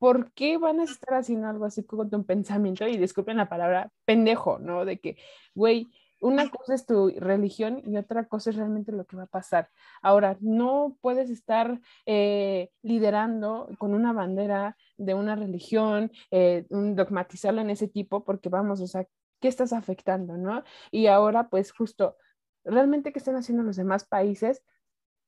¿por 0.00 0.32
qué 0.32 0.58
van 0.58 0.80
a 0.80 0.84
estar 0.84 1.20
haciendo 1.20 1.46
algo 1.46 1.66
así 1.66 1.84
con 1.84 2.10
tu 2.10 2.26
pensamiento? 2.26 2.84
Y 2.88 2.96
disculpen 2.96 3.36
la 3.36 3.48
palabra, 3.48 3.92
pendejo, 4.04 4.58
¿no? 4.58 4.84
De 4.84 4.98
que, 4.98 5.16
güey, 5.54 5.86
una 6.24 6.48
cosa 6.50 6.74
es 6.74 6.86
tu 6.86 7.10
religión 7.18 7.82
y 7.84 7.98
otra 7.98 8.26
cosa 8.26 8.50
es 8.50 8.56
realmente 8.56 8.92
lo 8.92 9.04
que 9.04 9.16
va 9.16 9.24
a 9.24 9.26
pasar. 9.26 9.70
Ahora, 10.00 10.38
no 10.40 10.96
puedes 11.02 11.28
estar 11.28 11.80
eh, 12.06 12.70
liderando 12.82 13.68
con 13.78 13.92
una 13.94 14.12
bandera 14.14 14.76
de 14.96 15.12
una 15.14 15.36
religión, 15.36 16.10
eh, 16.30 16.64
dogmatizarlo 16.70 17.60
en 17.60 17.70
ese 17.70 17.88
tipo, 17.88 18.24
porque 18.24 18.48
vamos, 18.48 18.80
o 18.80 18.86
sea, 18.86 19.06
¿qué 19.40 19.48
estás 19.48 19.74
afectando, 19.74 20.38
no? 20.38 20.64
Y 20.90 21.08
ahora, 21.08 21.50
pues 21.50 21.72
justo, 21.72 22.16
realmente, 22.64 23.12
¿qué 23.12 23.18
están 23.18 23.36
haciendo 23.36 23.62
los 23.62 23.76
demás 23.76 24.04
países? 24.04 24.62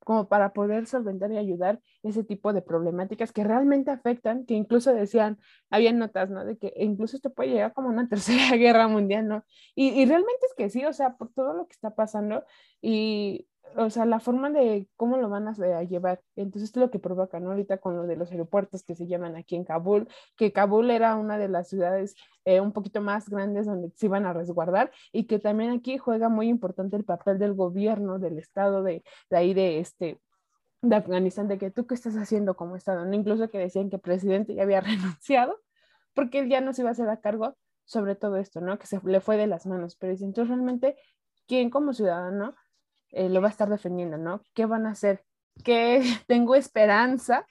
Como 0.07 0.29
para 0.29 0.53
poder 0.53 0.87
solventar 0.87 1.33
y 1.33 1.37
ayudar 1.37 1.81
ese 2.05 2.23
tipo 2.23 2.53
de 2.53 2.63
problemáticas 2.63 3.33
que 3.33 3.43
realmente 3.43 3.91
afectan, 3.91 4.47
que 4.47 4.55
incluso 4.55 4.95
decían, 4.95 5.41
había 5.69 5.93
notas, 5.93 6.31
¿no? 6.31 6.45
De 6.45 6.57
que 6.57 6.73
incluso 6.77 7.17
esto 7.17 7.35
puede 7.35 7.51
llegar 7.51 7.73
como 7.73 7.89
una 7.89 8.09
tercera 8.09 8.57
guerra 8.57 8.87
mundial, 8.87 9.27
¿no? 9.27 9.45
Y, 9.75 9.89
y 10.01 10.07
realmente 10.07 10.47
es 10.47 10.55
que 10.57 10.71
sí, 10.71 10.85
o 10.85 10.93
sea, 10.93 11.17
por 11.17 11.33
todo 11.33 11.55
lo 11.55 11.67
que 11.67 11.73
está 11.73 11.91
pasando 11.97 12.45
y 12.81 13.49
o 13.77 13.91
sea, 13.91 14.07
la 14.07 14.21
forma 14.21 14.51
de 14.51 14.89
cómo 14.97 15.17
lo 15.17 15.29
van 15.29 15.49
a, 15.49 15.83
llevar. 15.83 16.21
Entonces, 16.37 16.71
es 16.71 16.77
lo 16.77 16.91
que 16.91 16.99
provoca, 16.99 17.41
¿no? 17.41 17.51
Ahorita 17.51 17.79
con 17.79 17.97
lo 17.97 18.07
de 18.07 18.17
los 18.17 18.31
aeropuertos 18.31 18.85
que 18.85 18.95
se 18.95 19.07
llaman 19.07 19.37
aquí 19.37 19.57
en 19.57 19.65
Kabul, 19.65 20.09
que 20.37 20.53
Kabul 20.53 20.91
era 20.91 21.17
una 21.17 21.39
de 21.39 21.49
las 21.49 21.69
ciudades 21.69 22.15
eh, 22.45 22.61
un 22.61 22.73
poquito 22.73 23.01
más 23.01 23.29
grandes 23.29 23.67
donde 23.67 23.91
se 23.97 24.07
iban 24.07 24.27
a 24.27 24.33
resguardar 24.33 24.91
y 25.13 25.25
que 25.25 25.39
también 25.39 25.71
aquí 25.71 25.99
juega 25.99 26.29
muy 26.29 26.49
importante 26.49 26.97
el 26.97 27.05
papel 27.05 27.39
del 27.39 27.55
gobierno, 27.55 28.19
del 28.19 28.39
Estado 28.39 28.83
de, 28.83 29.03
de 29.31 29.37
ahí 29.37 29.55
de 29.55 29.81
este 29.81 30.21
de 30.83 30.97
Afganistán, 30.97 31.49
de 31.49 31.59
que 31.59 31.71
tú 31.71 31.87
qué 31.87 31.95
estás 31.95 32.15
haciendo 32.17 32.55
como 32.55 32.77
Estado, 32.77 33.05
¿no? 33.05 33.15
Incluso 33.15 33.51
que 33.51 33.59
decían 33.59 33.91
que 33.91 33.97
el 33.97 34.03
presidente 34.03 34.55
ya 34.55 34.63
había 34.63 34.81
renunciado 34.83 35.61
porque 36.15 36.41
él 36.41 36.49
ya 36.49 36.61
no 36.61 36.73
se 36.73 36.83
iba 36.83 36.91
a 36.91 36.93
hacer 36.93 37.09
a 37.09 37.21
cargo 37.21 37.57
sobre 37.85 38.17
todo 38.17 38.37
esto, 38.37 38.61
¿no? 38.61 38.79
Que 38.79 38.87
se 38.87 39.01
le 39.05 39.21
fue 39.21 39.37
de 39.37 39.47
las 39.47 39.67
manos. 39.67 39.97
Pero 39.97 40.13
entonces 40.13 40.49
realmente, 40.49 40.97
¿quién 41.47 41.71
como 41.71 41.93
ciudadano 41.93 42.55
eh, 43.13 43.29
lo 43.29 43.41
va 43.41 43.49
a 43.49 43.51
estar 43.51 43.69
defendiendo, 43.69 44.19
¿no? 44.19 44.43
¿Qué 44.55 44.67
van 44.67 44.87
a 44.87 44.91
hacer? 44.91 45.25
¿Qué 45.65 46.03
tengo 46.27 46.55
esperanza? 46.55 47.47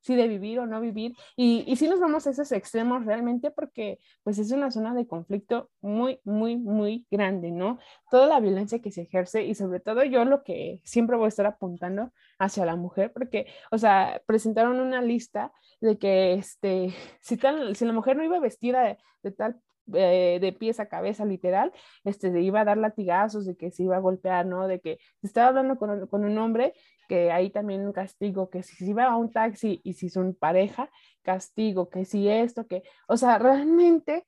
si 0.00 0.16
de 0.16 0.28
vivir 0.28 0.58
o 0.58 0.66
no 0.66 0.80
vivir. 0.80 1.14
Y, 1.36 1.64
y 1.66 1.76
si 1.76 1.88
nos 1.88 2.00
vamos 2.00 2.26
a 2.26 2.30
esos 2.30 2.50
extremos 2.52 3.04
realmente 3.04 3.50
porque 3.50 3.98
pues 4.22 4.38
es 4.38 4.50
una 4.52 4.70
zona 4.70 4.94
de 4.94 5.06
conflicto 5.06 5.70
muy, 5.80 6.20
muy, 6.24 6.56
muy 6.56 7.06
grande, 7.10 7.50
¿no? 7.50 7.78
Toda 8.10 8.26
la 8.26 8.40
violencia 8.40 8.80
que 8.80 8.90
se 8.90 9.02
ejerce 9.02 9.44
y 9.44 9.54
sobre 9.54 9.80
todo 9.80 10.04
yo 10.04 10.24
lo 10.24 10.42
que 10.44 10.80
siempre 10.84 11.16
voy 11.16 11.26
a 11.26 11.28
estar 11.28 11.46
apuntando 11.46 12.12
hacia 12.38 12.64
la 12.64 12.76
mujer 12.76 13.12
porque, 13.12 13.46
o 13.70 13.78
sea, 13.78 14.22
presentaron 14.26 14.80
una 14.80 15.02
lista 15.02 15.52
de 15.80 15.98
que 15.98 16.34
este, 16.34 16.94
si, 17.20 17.36
tal, 17.36 17.76
si 17.76 17.84
la 17.84 17.92
mujer 17.92 18.16
no 18.16 18.24
iba 18.24 18.40
vestida 18.40 18.82
de, 18.82 18.98
de 19.22 19.32
tal 19.32 19.60
eh, 19.94 20.38
de 20.40 20.52
pies 20.52 20.80
a 20.80 20.86
cabeza, 20.86 21.24
literal, 21.24 21.72
este, 22.04 22.40
iba 22.40 22.60
a 22.60 22.64
dar 22.64 22.78
latigazos, 22.78 23.46
de 23.46 23.56
que 23.56 23.70
se 23.70 23.84
iba 23.84 23.96
a 23.96 24.00
golpear, 24.00 24.46
¿no? 24.46 24.66
De 24.66 24.80
que 24.80 24.98
se 25.20 25.26
estaba 25.26 25.48
hablando 25.48 25.76
con, 25.76 26.06
con 26.06 26.24
un 26.24 26.38
hombre, 26.38 26.74
que 27.08 27.32
ahí 27.32 27.50
también 27.50 27.86
un 27.86 27.92
castigo, 27.92 28.50
que 28.50 28.62
si 28.62 28.76
se 28.76 28.86
iba 28.86 29.04
a 29.04 29.16
un 29.16 29.30
taxi 29.30 29.80
y 29.84 29.94
si 29.94 30.08
son 30.10 30.34
pareja, 30.34 30.90
castigo, 31.22 31.88
que 31.88 32.04
si 32.04 32.28
esto, 32.28 32.66
que, 32.66 32.82
o 33.08 33.16
sea, 33.16 33.38
realmente 33.38 34.26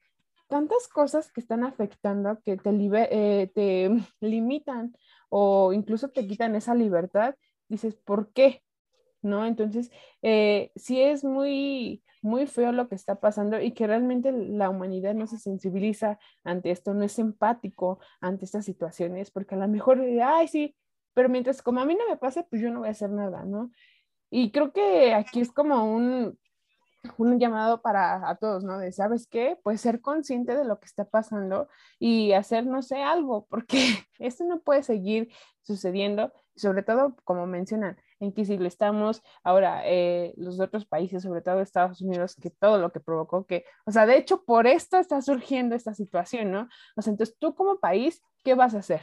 tantas 0.48 0.88
cosas 0.88 1.30
que 1.32 1.40
están 1.40 1.64
afectando 1.64 2.40
que 2.44 2.56
te, 2.56 2.70
eh, 2.72 3.50
te 3.54 3.90
limitan 4.20 4.94
o 5.28 5.72
incluso 5.72 6.08
te 6.08 6.26
quitan 6.26 6.56
esa 6.56 6.74
libertad, 6.74 7.36
dices, 7.68 7.94
¿por 7.94 8.32
qué? 8.32 8.62
¿No? 9.22 9.44
Entonces, 9.44 9.90
eh, 10.22 10.72
sí 10.76 11.00
es 11.00 11.24
muy, 11.24 12.02
muy 12.22 12.46
feo 12.46 12.72
lo 12.72 12.88
que 12.88 12.94
está 12.94 13.20
pasando 13.20 13.60
y 13.60 13.72
que 13.72 13.86
realmente 13.86 14.32
la 14.32 14.70
humanidad 14.70 15.14
no 15.14 15.26
se 15.26 15.38
sensibiliza 15.38 16.18
ante 16.44 16.70
esto, 16.70 16.94
no 16.94 17.04
es 17.04 17.18
empático 17.18 17.98
ante 18.20 18.44
estas 18.44 18.64
situaciones, 18.64 19.30
porque 19.30 19.54
a 19.54 19.58
lo 19.58 19.68
mejor, 19.68 20.00
ay, 20.22 20.48
sí, 20.48 20.76
pero 21.14 21.28
mientras 21.28 21.62
como 21.62 21.80
a 21.80 21.84
mí 21.84 21.94
no 21.94 22.08
me 22.08 22.16
pase, 22.16 22.44
pues 22.48 22.62
yo 22.62 22.70
no 22.70 22.80
voy 22.80 22.88
a 22.88 22.92
hacer 22.92 23.10
nada, 23.10 23.44
¿no? 23.44 23.70
Y 24.30 24.52
creo 24.52 24.72
que 24.72 25.12
aquí 25.14 25.40
es 25.40 25.50
como 25.52 25.84
un, 25.92 26.38
un 27.18 27.38
llamado 27.38 27.82
para 27.82 28.28
a 28.28 28.36
todos, 28.36 28.64
¿no? 28.64 28.78
De, 28.78 28.92
¿sabes 28.92 29.26
qué? 29.26 29.58
Pues 29.62 29.80
ser 29.80 30.00
consciente 30.00 30.56
de 30.56 30.64
lo 30.64 30.78
que 30.78 30.86
está 30.86 31.04
pasando 31.04 31.68
y 31.98 32.32
hacer, 32.32 32.66
no 32.66 32.82
sé, 32.82 33.02
algo, 33.02 33.46
porque 33.48 33.78
esto 34.18 34.44
no 34.44 34.60
puede 34.60 34.82
seguir 34.82 35.32
sucediendo, 35.62 36.32
sobre 36.54 36.82
todo, 36.82 37.16
como 37.24 37.46
mencionan, 37.46 37.96
en 38.20 38.32
qué 38.32 38.44
siglo 38.44 38.68
estamos, 38.68 39.22
ahora 39.42 39.82
eh, 39.84 40.34
los 40.36 40.60
otros 40.60 40.86
países, 40.86 41.22
sobre 41.22 41.40
todo 41.40 41.60
Estados 41.60 42.00
Unidos, 42.02 42.36
que 42.36 42.50
todo 42.50 42.78
lo 42.78 42.92
que 42.92 43.00
provocó 43.00 43.46
que, 43.46 43.64
o 43.86 43.90
sea, 43.92 44.06
de 44.06 44.16
hecho, 44.16 44.44
por 44.44 44.66
esto 44.66 44.98
está 44.98 45.20
surgiendo 45.22 45.74
esta 45.74 45.94
situación, 45.94 46.52
¿no? 46.52 46.68
O 46.96 47.02
sea, 47.02 47.10
entonces 47.10 47.36
tú 47.38 47.54
como 47.54 47.80
país, 47.80 48.22
¿qué 48.44 48.54
vas 48.54 48.74
a 48.74 48.78
hacer? 48.78 49.00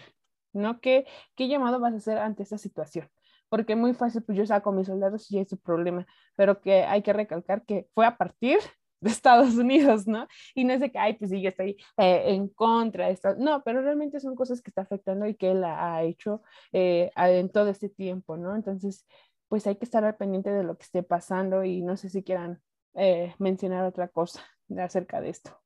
¿No? 0.54 0.80
¿Qué, 0.80 1.06
qué 1.36 1.48
llamado 1.48 1.80
vas 1.80 1.94
a 1.94 1.98
hacer 1.98 2.18
ante 2.20 2.44
esta 2.44 2.58
situación? 2.58 3.10
Porque 3.50 3.76
muy 3.76 3.94
fácil, 3.94 4.24
pues 4.24 4.38
yo 4.38 4.46
saco 4.46 4.70
a 4.70 4.74
mis 4.74 4.88
soldados 4.88 5.32
y 5.32 5.40
es 5.40 5.50
su 5.50 5.58
problema, 5.60 6.06
pero 6.36 6.62
que 6.62 6.84
hay 6.84 7.02
que 7.02 7.14
recalcar 7.14 7.66
que 7.66 7.88
fue 7.94 8.06
a 8.06 8.18
partir 8.18 8.60
de 9.00 9.10
Estados 9.10 9.56
Unidos, 9.56 10.08
¿no? 10.08 10.28
Y 10.56 10.64
no 10.64 10.74
es 10.74 10.80
de 10.80 10.92
que, 10.92 11.00
ay, 11.00 11.14
pues 11.14 11.32
sí, 11.32 11.42
yo 11.42 11.50
estoy 11.50 11.78
eh, 11.98 12.24
en 12.28 12.48
contra 12.50 13.08
de 13.08 13.14
esto. 13.14 13.36
No, 13.38 13.64
pero 13.64 13.82
realmente 13.82 14.20
son 14.20 14.36
cosas 14.36 14.62
que 14.62 14.72
está 14.72 14.82
afectando 14.82 15.28
y 15.28 15.36
que 15.36 15.52
él 15.52 15.64
ha 15.64 16.04
hecho 16.04 16.42
eh, 16.72 17.12
en 17.16 17.50
todo 17.50 17.70
este 17.70 17.90
tiempo, 17.90 18.38
¿no? 18.38 18.56
Entonces, 18.56 19.06
pues 19.48 19.68
hay 19.68 19.76
que 19.76 19.86
estar 19.86 20.04
al 20.04 20.18
pendiente 20.18 20.52
de 20.52 20.64
lo 20.64 20.78
que 20.78 20.84
esté 20.84 21.04
pasando 21.04 21.64
y 21.64 21.82
no 21.82 21.96
sé 21.98 22.10
si 22.10 22.24
quieran 22.24 22.62
eh, 22.96 23.34
mencionar 23.40 23.86
otra 23.86 24.08
cosa 24.08 24.44
acerca 24.78 25.22
de 25.22 25.30
esto. 25.30 25.58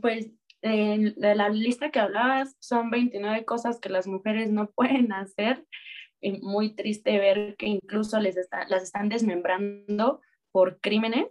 Pues 0.00 0.30
de 0.62 1.34
la 1.34 1.50
lista 1.50 1.90
que 1.90 2.00
hablabas 2.00 2.56
son 2.58 2.88
29 2.90 3.44
cosas 3.44 3.78
que 3.80 3.90
las 3.90 4.06
mujeres 4.06 4.50
no 4.50 4.70
pueden 4.70 5.12
hacer. 5.12 5.66
muy 6.40 6.74
triste 6.74 7.18
ver 7.18 7.54
que 7.56 7.66
incluso 7.66 8.18
les 8.18 8.34
las 8.68 8.82
están 8.82 9.10
desmembrando 9.10 10.22
por 10.52 10.80
crímenes 10.80 11.26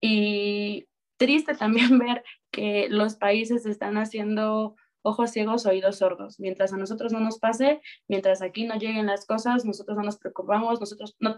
y 0.00 0.86
triste 1.18 1.54
también 1.54 1.98
ver 1.98 2.24
que 2.50 2.88
los 2.88 3.16
países 3.16 3.66
están 3.66 3.96
haciendo 3.98 4.76
ojos 5.02 5.30
ciegos, 5.30 5.66
oídos 5.66 5.98
sordos. 5.98 6.40
Mientras 6.40 6.72
a 6.72 6.76
nosotros 6.76 7.12
no 7.12 7.20
nos 7.20 7.38
pase, 7.38 7.80
mientras 8.08 8.42
aquí 8.42 8.64
no 8.64 8.74
lleguen 8.74 9.06
las 9.06 9.24
cosas, 9.24 9.64
nosotros 9.64 9.96
no 9.96 10.02
nos 10.02 10.18
preocupamos, 10.18 10.80
nosotros 10.80 11.16
no 11.20 11.36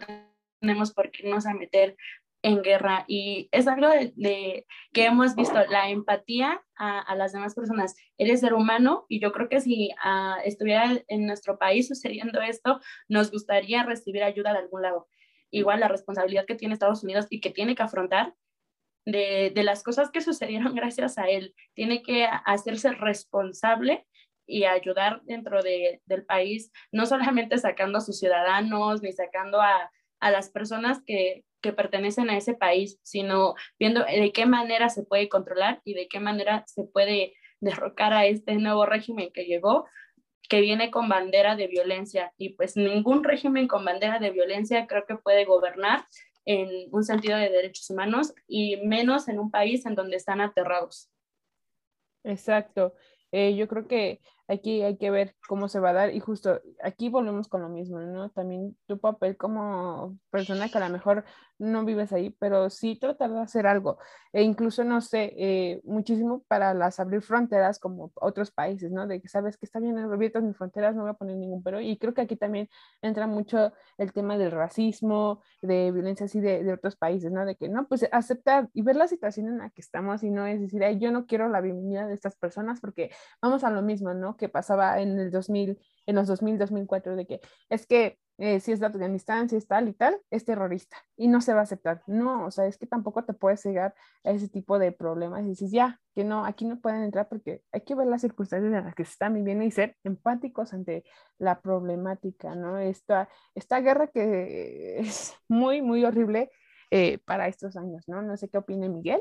tenemos 0.61 0.93
por 0.93 1.11
qué 1.11 1.27
irnos 1.27 1.47
a 1.47 1.55
meter 1.55 1.97
en 2.43 2.63
guerra. 2.63 3.05
Y 3.09 3.49
es 3.53 3.67
algo 3.67 3.89
de, 3.89 4.67
que 4.93 5.05
hemos 5.05 5.35
visto, 5.35 5.59
la 5.69 5.91
empatía 5.91 6.63
a, 6.77 7.15
las 7.17 7.33
demás 7.33 7.55
personas. 7.55 7.95
Eres 8.17 8.41
ser 8.41 8.55
humano 8.55 9.05
y 9.09 9.21
yo 9.21 9.33
creo 9.33 9.49
que 9.49 9.61
si 9.61 9.91
uh, 10.05 10.41
estuviera 10.45 11.03
en 11.09 11.27
nuestro 11.27 11.59
país 11.59 11.89
sucediendo 11.89 12.41
esto, 12.41 12.81
nos 13.09 13.31
gustaría 13.31 13.83
recibir 13.83 14.23
ayuda 14.23 14.53
de 14.53 14.61
algún 14.61 14.83
lado. 14.83 15.09
Igual 15.51 15.81
la 15.81 15.89
responsabilidad 15.89 16.47
que 16.47 16.55
tiene 16.55 16.75
Estados 16.75 17.03
Unidos 17.03 17.27
y 17.31 17.41
que 17.41 17.51
tiene 17.51 17.75
que 17.75 17.83
afrontar 17.83 18.35
de, 19.05 19.53
las 19.63 19.83
cosas 19.83 20.11
que 20.11 20.21
sucedieron 20.21 20.75
gracias 20.75 21.19
a 21.19 21.29
él. 21.29 21.55
Tiene 21.75 22.03
que 22.03 22.27
hacerse 22.45 22.93
responsable 22.93 24.07
y 24.47 24.65
ayudar 24.65 25.21
dentro 25.25 25.63
de, 25.63 26.01
del 26.07 26.25
país, 26.25 26.73
no 26.91 27.05
solamente 27.07 27.59
sacando 27.59 27.99
a 27.99 28.01
sus 28.01 28.19
ciudadanos 28.19 29.03
ni 29.03 29.13
sacando 29.13 29.61
a, 29.61 29.91
a 30.21 30.31
las 30.31 30.51
personas 30.51 31.03
que, 31.05 31.45
que 31.61 31.73
pertenecen 31.73 32.31
a 32.31 32.37
ese 32.37 32.55
país, 32.55 32.99
sino 33.03 33.55
viendo 33.79 34.05
de 34.05 34.33
qué 34.33 34.47
manera 34.47 34.89
se 34.89 35.03
puede 35.03 35.29
controlar 35.29 35.81
y 35.85 35.95
de 35.95 36.09
qué 36.09 36.21
manera 36.21 36.65
se 36.67 36.85
puede 36.85 37.35
derrocar 37.61 38.13
a 38.13 38.27
este 38.27 38.55
nuevo 38.57 38.87
régimen 38.87 39.31
que 39.33 39.45
llegó, 39.45 39.87
que 40.49 40.61
viene 40.61 40.91
con 40.91 41.09
bandera 41.09 41.57
de 41.57 41.67
violencia. 41.67 42.33
Y 42.37 42.51
pues 42.51 42.77
ningún 42.77 43.25
régimen 43.25 43.69
con 43.69 43.85
bandera 43.85 44.19
de 44.19 44.31
violencia 44.31 44.87
creo 44.87 45.05
que 45.07 45.17
puede 45.17 45.45
gobernar 45.45 46.05
en 46.49 46.89
un 46.93 47.05
sentido 47.05 47.37
de 47.37 47.51
derechos 47.51 47.91
humanos 47.91 48.33
y 48.47 48.79
menos 48.79 49.29
en 49.29 49.39
un 49.39 49.51
país 49.51 49.85
en 49.85 49.95
donde 49.95 50.17
están 50.17 50.41
aterrados. 50.41 51.11
Exacto. 52.25 52.95
Eh, 53.33 53.55
yo 53.55 53.69
creo 53.69 53.87
que 53.87 54.23
aquí 54.47 54.81
hay 54.81 54.97
que 54.97 55.11
ver 55.11 55.37
cómo 55.47 55.69
se 55.69 55.79
va 55.79 55.91
a 55.91 55.93
dar 55.93 56.15
y 56.15 56.21
justo 56.21 56.63
aquí 56.83 57.11
volvemos 57.11 57.49
con 57.49 57.61
lo 57.61 57.69
mismo, 57.69 58.01
¿no? 58.01 58.31
También 58.31 58.79
tu 58.87 58.99
papel 58.99 59.37
como 59.37 60.19
persona 60.31 60.71
que 60.71 60.79
a 60.79 60.89
lo 60.89 60.89
mejor 60.89 61.27
no 61.59 61.85
vives 61.85 62.13
ahí, 62.13 62.31
pero 62.39 62.71
sí 62.71 62.97
tratar 62.97 63.33
de 63.33 63.41
hacer 63.41 63.67
algo 63.67 63.99
e 64.33 64.43
incluso, 64.43 64.85
no 64.85 65.01
sé, 65.01 65.35
eh, 65.37 65.81
muchísimo 65.85 66.45
para 66.49 66.75
las 66.75 67.01
abrir 67.01 67.23
fronteras 67.23 67.79
como 67.79 68.13
otros 68.15 68.51
países, 68.51 68.91
¿no? 68.91 69.07
De 69.07 69.21
que 69.21 69.29
sabes 69.29 69.57
que 69.57 69.67
está 69.67 69.81
bien 69.81 69.99
abiertas 69.99 70.43
mis 70.43 70.57
fronteras, 70.57 70.95
no 70.95 71.03
voy 71.03 71.11
a 71.11 71.15
poner 71.15 71.37
ningún 71.37 71.63
pero 71.63 71.81
y 71.81 71.97
creo 71.99 72.15
que 72.15 72.23
aquí 72.23 72.37
también 72.37 72.69
entra 73.03 73.27
mucho 73.27 73.73
el 73.97 74.13
tema 74.13 74.39
del 74.39 74.53
racismo, 74.53 75.43
de 75.63 75.91
violencia 75.93 76.27
así 76.27 76.41
de, 76.41 76.63
de 76.63 76.73
otros 76.73 76.97
países, 76.97 77.33
¿no? 77.33 77.45
De 77.45 77.57
que 77.57 77.69
no, 77.69 77.89
pues 77.89 78.07
aceptar 78.13 78.69
y 78.73 78.83
ver 78.83 78.97
la 78.97 79.09
situación 79.09 79.49
en 79.49 79.59
la 79.59 79.71
que 79.71 79.81
estamos 79.81 80.23
y 80.23 80.31
no 80.31 80.47
es 80.47 80.61
decir, 80.61 80.85
Ay, 80.85 80.99
yo 80.99 81.11
no 81.11 81.27
quiero 81.27 81.49
la 81.49 81.61
bienvenida 81.61 82.07
de 82.07 82.15
estas 82.15 82.37
personas 82.37 82.81
porque 82.81 83.11
vamos 83.43 83.65
a 83.65 83.71
lo 83.71 83.83
mismo, 83.83 84.15
¿no? 84.15 84.37
que 84.37 84.49
pasaba 84.49 85.01
en 85.01 85.19
el 85.19 85.31
2000, 85.31 85.79
en 86.07 86.15
los 86.15 86.27
2000, 86.27 86.59
2004, 86.59 87.17
de 87.17 87.27
que 87.27 87.41
es 87.69 87.87
que 87.87 88.19
eh, 88.39 88.61
si 88.61 88.73
es 88.73 88.81
de 88.81 88.87
Afganistán, 88.87 89.49
si 89.49 89.57
es 89.57 89.67
tal 89.67 89.89
y 89.89 89.93
tal, 89.93 90.21
es 90.31 90.45
terrorista 90.45 90.97
y 91.17 91.29
no 91.29 91.41
se 91.41 91.53
va 91.53 91.61
a 91.61 91.63
aceptar. 91.65 92.03
No, 92.07 92.47
o 92.47 92.51
sea, 92.51 92.67
es 92.67 92.79
que 92.79 92.87
tampoco 92.87 93.25
te 93.25 93.35
puedes 93.35 93.65
llegar 93.65 93.95
a 94.25 94.31
ese 94.31 94.49
tipo 94.49 94.79
de 94.79 94.93
problemas 94.93 95.45
y 95.45 95.51
dices, 95.51 95.71
ya, 95.71 96.01
que 96.15 96.25
no, 96.25 96.45
aquí 96.45 96.65
no 96.65 96.81
pueden 96.81 97.03
entrar 97.03 97.29
porque 97.29 97.63
hay 97.73 97.83
que 97.83 97.95
ver 97.95 98.07
las 98.07 98.23
circunstancias 98.23 98.73
en 98.73 98.85
las 98.85 98.95
que 98.95 99.05
se 99.05 99.13
están 99.13 99.35
viviendo 99.35 99.65
y 99.65 99.71
ser 99.71 99.97
empáticos 100.05 100.73
ante 100.73 101.05
la 101.39 101.61
problemática, 101.61 102.55
¿no? 102.55 102.79
Esta, 102.79 103.29
esta 103.55 103.81
guerra 103.81 104.07
que 104.09 104.99
es 105.01 105.35
muy, 105.49 105.83
muy 105.83 106.05
horrible 106.05 106.51
eh, 106.91 107.19
para 107.19 107.49
estos 107.49 107.77
años, 107.77 108.05
¿no? 108.09 108.23
No 108.23 108.37
sé 108.37 108.49
qué 108.49 108.59
opina 108.59 108.89
Miguel. 108.89 109.21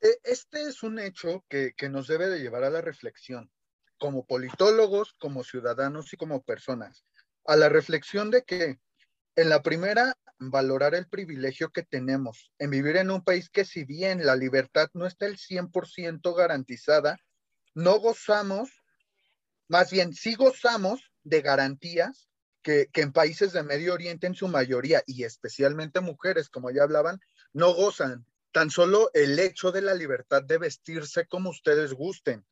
E, 0.00 0.18
este 0.22 0.62
es 0.62 0.82
un 0.82 0.98
hecho 0.98 1.44
que, 1.48 1.74
nos 1.88 2.06
debe 2.06 2.28
de 2.28 2.38
llevar 2.38 2.62
a 2.62 2.70
la 2.70 2.82
reflexión, 2.82 3.50
como 3.98 4.26
politólogos, 4.26 5.14
como 5.14 5.42
ciudadanos 5.42 6.12
y 6.12 6.16
como 6.16 6.42
personas, 6.42 7.06
a 7.46 7.56
la 7.56 7.68
reflexión 7.68 8.30
de 8.30 8.42
que 8.42 8.78
en 9.36 9.48
la 9.48 9.62
primera, 9.62 10.16
valorar 10.38 10.94
el 10.94 11.08
privilegio 11.08 11.70
que 11.70 11.82
tenemos 11.82 12.52
en 12.58 12.70
vivir 12.70 12.96
en 12.96 13.10
un 13.10 13.22
país 13.22 13.50
que 13.50 13.64
si 13.64 13.84
bien 13.84 14.24
la 14.24 14.36
libertad 14.36 14.88
no 14.94 15.06
está 15.06 15.26
el 15.26 15.38
100% 15.38 16.34
garantizada, 16.36 17.18
no 17.74 17.98
gozamos, 17.98 18.70
más 19.68 19.90
bien 19.90 20.12
sí 20.12 20.34
gozamos 20.34 21.12
de 21.22 21.40
garantías 21.40 22.28
que, 22.62 22.88
que, 22.92 23.02
en 23.02 23.12
países 23.12 23.52
de 23.52 23.62
Medio 23.62 23.94
Oriente 23.94 24.26
en 24.26 24.34
su 24.34 24.48
mayoría, 24.48 25.02
y 25.06 25.24
especialmente 25.24 26.00
mujeres, 26.00 26.48
como 26.48 26.70
ya 26.70 26.82
hablaban, 26.82 27.20
no 27.52 27.74
gozan 27.74 28.26
tan 28.52 28.70
solo 28.70 29.10
el 29.14 29.38
hecho 29.38 29.72
de 29.72 29.82
la 29.82 29.94
libertad 29.94 30.42
de 30.42 30.58
vestirse 30.58 31.26
como 31.26 31.50
ustedes 31.50 31.92
gusten. 31.92 32.46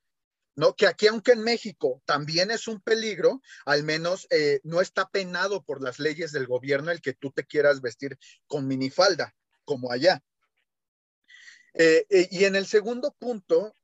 ¿No? 0.54 0.74
Que 0.74 0.86
aquí, 0.86 1.06
aunque 1.06 1.32
en 1.32 1.42
México 1.42 2.02
también 2.04 2.50
es 2.50 2.68
un 2.68 2.80
peligro, 2.80 3.40
al 3.64 3.84
menos 3.84 4.26
eh, 4.30 4.60
no 4.64 4.80
está 4.80 5.08
penado 5.08 5.62
por 5.64 5.82
las 5.82 5.98
leyes 5.98 6.32
del 6.32 6.46
gobierno 6.46 6.90
el 6.90 7.00
que 7.00 7.14
tú 7.14 7.30
te 7.30 7.44
quieras 7.44 7.80
vestir 7.80 8.18
con 8.46 8.66
minifalda, 8.66 9.34
como 9.64 9.90
allá. 9.90 10.22
Eh, 11.74 12.06
eh, 12.10 12.28
y 12.30 12.44
en 12.44 12.56
el 12.56 12.66
segundo 12.66 13.14
punto, 13.18 13.74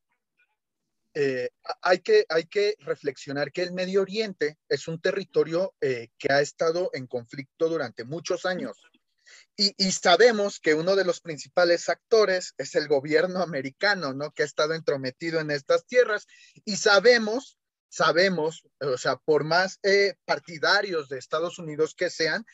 hay, 1.82 1.98
que, 1.98 2.26
hay 2.28 2.44
que 2.44 2.76
reflexionar 2.78 3.50
que 3.50 3.64
el 3.64 3.72
Medio 3.72 4.02
Oriente 4.02 4.56
es 4.68 4.86
un 4.86 5.00
territorio 5.00 5.74
que 5.80 6.32
ha 6.32 6.40
estado 6.40 6.90
en 6.92 7.08
conflicto 7.08 7.68
durante 7.68 8.04
muchos 8.04 8.46
años. 8.46 8.78
Y, 9.60 9.90
sabemos 9.90 10.60
que 10.60 10.74
uno 10.74 10.94
de 10.94 11.04
los 11.04 11.20
principales 11.20 11.88
actores 11.88 12.54
es 12.58 12.76
el 12.76 12.86
gobierno 12.86 13.42
americano, 13.42 14.14
¿no? 14.14 14.30
Que 14.30 14.44
ha 14.44 14.46
estado 14.46 14.72
entrometido 14.74 15.40
en 15.40 15.50
estas 15.50 15.84
tierras. 15.84 16.28
Y 16.64 16.76
sabemos, 16.76 17.58
sabemos, 17.88 18.62
o 18.78 18.96
sea, 18.96 19.16
por 19.16 19.42
más 19.42 19.80
eh, 19.82 20.14
partidarios 20.24 21.08
de 21.08 21.18
Estados 21.18 21.58
Unidos 21.58 21.96
que 21.96 22.08
sean, 22.08 22.46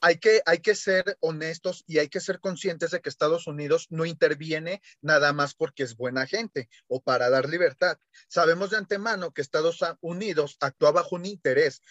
hay 0.00 0.18
que, 0.18 0.42
hay 0.46 0.58
que 0.58 0.74
ser 0.74 1.16
honestos 1.20 1.84
y 1.86 1.98
hay 1.98 2.08
que 2.08 2.20
ser 2.20 2.40
conscientes 2.40 2.90
de 2.90 3.00
que 3.00 3.08
Estados 3.08 3.46
Unidos 3.46 3.86
no 3.90 4.04
interviene 4.04 4.82
nada 5.00 5.32
más 5.32 5.54
porque 5.54 5.84
es 5.84 5.96
buena 5.96 6.26
gente 6.26 6.68
o 6.88 7.00
para 7.00 7.30
dar 7.30 7.48
libertad. 7.48 7.98
Sabemos 8.28 8.70
de 8.70 8.78
antemano 8.78 9.32
que 9.32 9.42
Estados 9.42 9.78
Unidos 10.00 10.56
actúa 10.58 10.90
bajo 10.90 11.14
un 11.14 11.26
interés. 11.26 11.82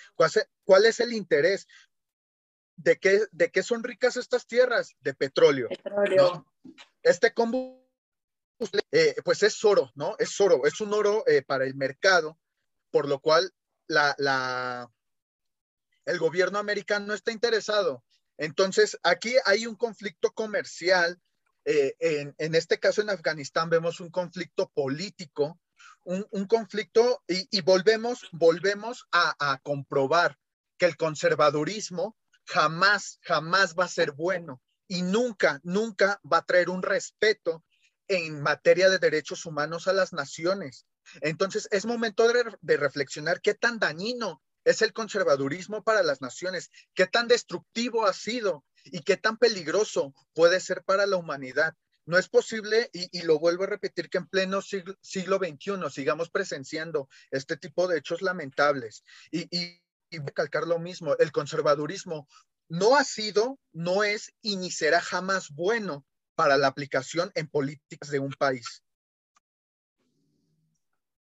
¿Cuál 0.66 0.86
es 0.86 1.00
el 1.00 1.14
interés? 1.14 1.68
¿De 2.78 2.98
qué, 2.98 3.26
¿de 3.32 3.52
qué 3.52 3.64
son 3.64 3.84
ricas 3.84 4.16
estas 4.16 4.48
tierras? 4.48 4.96
De 5.02 5.14
petróleo. 5.14 5.68
Petróleo. 5.68 6.46
Este 7.04 7.34
combustible, 7.34 7.84
eh, 8.92 9.16
pues 9.26 9.44
es 9.44 9.64
oro, 9.66 9.92
¿no? 9.96 10.16
Es 10.20 10.40
oro, 10.40 10.66
es 10.66 10.80
un 10.80 10.94
oro 10.94 11.24
eh, 11.28 11.42
para 11.42 11.66
el 11.66 11.76
mercado, 11.76 12.40
por 12.92 13.08
lo 13.08 13.20
cual 13.20 13.52
la, 13.88 14.16
la, 14.18 14.90
el 16.06 16.20
gobierno 16.20 16.60
americano 16.60 17.14
está 17.14 17.32
interesado. 17.32 18.04
Entonces, 18.38 18.98
aquí 19.04 19.36
hay 19.46 19.66
un 19.66 19.76
conflicto 19.76 20.32
comercial. 20.32 21.20
Eh, 21.66 21.96
en, 22.00 22.36
en, 22.38 22.56
este 22.56 22.80
caso, 22.80 23.02
en 23.02 23.10
Afganistán, 23.10 23.70
vemos 23.70 24.00
un 24.00 24.10
conflicto 24.10 24.70
político, 24.70 25.60
un, 26.04 26.26
un 26.32 26.46
conflicto, 26.46 27.24
y, 27.28 27.48
y, 27.52 27.62
volvemos, 27.62 28.30
volvemos 28.32 29.08
a, 29.12 29.36
a 29.40 29.58
comprobar 29.60 30.38
que 30.78 30.86
el 30.86 30.96
conservadurismo 30.96 32.16
jamás, 32.48 33.20
jamás 33.22 33.76
va 33.76 33.86
a 33.86 33.90
ser 33.90 34.14
bueno 34.14 34.62
y 34.88 35.02
nunca, 35.02 35.60
nunca 35.64 36.20
va 36.32 36.38
a 36.38 36.46
traer 36.46 36.70
un 36.70 36.82
respeto 36.82 37.64
en 38.08 38.42
materia 38.42 38.90
de 38.90 39.00
derechos 39.00 39.46
humanos 39.46 39.88
a 39.88 39.94
las 39.94 40.14
naciones. 40.14 40.86
Entonces, 41.22 41.68
es 41.72 41.86
momento 41.86 42.28
de, 42.28 42.78
reflexionar 42.78 43.42
qué 43.42 43.54
tan 43.54 43.80
dañino 43.80 44.42
es 44.64 44.82
el 44.82 44.94
conservadurismo 44.94 45.84
para 45.84 46.04
las 46.04 46.22
naciones, 46.22 46.72
qué 46.94 47.06
tan 47.06 47.28
destructivo 47.28 48.06
ha 48.06 48.14
sido 48.14 48.66
y 48.86 49.02
qué 49.02 49.16
tan 49.18 49.38
peligroso 49.38 50.14
puede 50.34 50.60
ser 50.60 50.84
para 50.84 51.06
la 51.06 51.18
humanidad. 51.18 51.74
No 52.06 52.18
es 52.18 52.30
posible, 52.30 52.90
y, 52.94 53.22
lo 53.24 53.40
vuelvo 53.40 53.64
a 53.64 53.68
repetir, 53.68 54.10
que 54.10 54.18
en 54.18 54.28
pleno 54.28 54.62
siglo, 54.62 54.96
XXI 55.38 55.90
sigamos 55.92 56.30
presenciando 56.30 57.10
este 57.32 57.58
tipo 57.58 57.88
de 57.88 57.98
hechos 57.98 58.22
lamentables. 58.22 59.04
Y, 59.32 59.82
y 60.10 60.20
recalcar 60.20 60.68
lo 60.68 60.80
mismo, 60.80 61.16
el 61.18 61.32
conservadurismo 61.32 62.28
no 62.70 62.96
ha 62.96 63.04
sido, 63.04 63.60
no 63.72 64.04
es 64.04 64.34
y 64.42 64.58
ni 64.58 64.72
será 64.72 65.02
jamás 65.02 65.50
bueno 65.52 66.06
para 66.36 66.58
la 66.58 66.68
aplicación 66.68 67.32
en 67.36 67.48
políticas 67.48 68.10
de 68.10 68.20
un 68.20 68.32
país. 68.34 68.84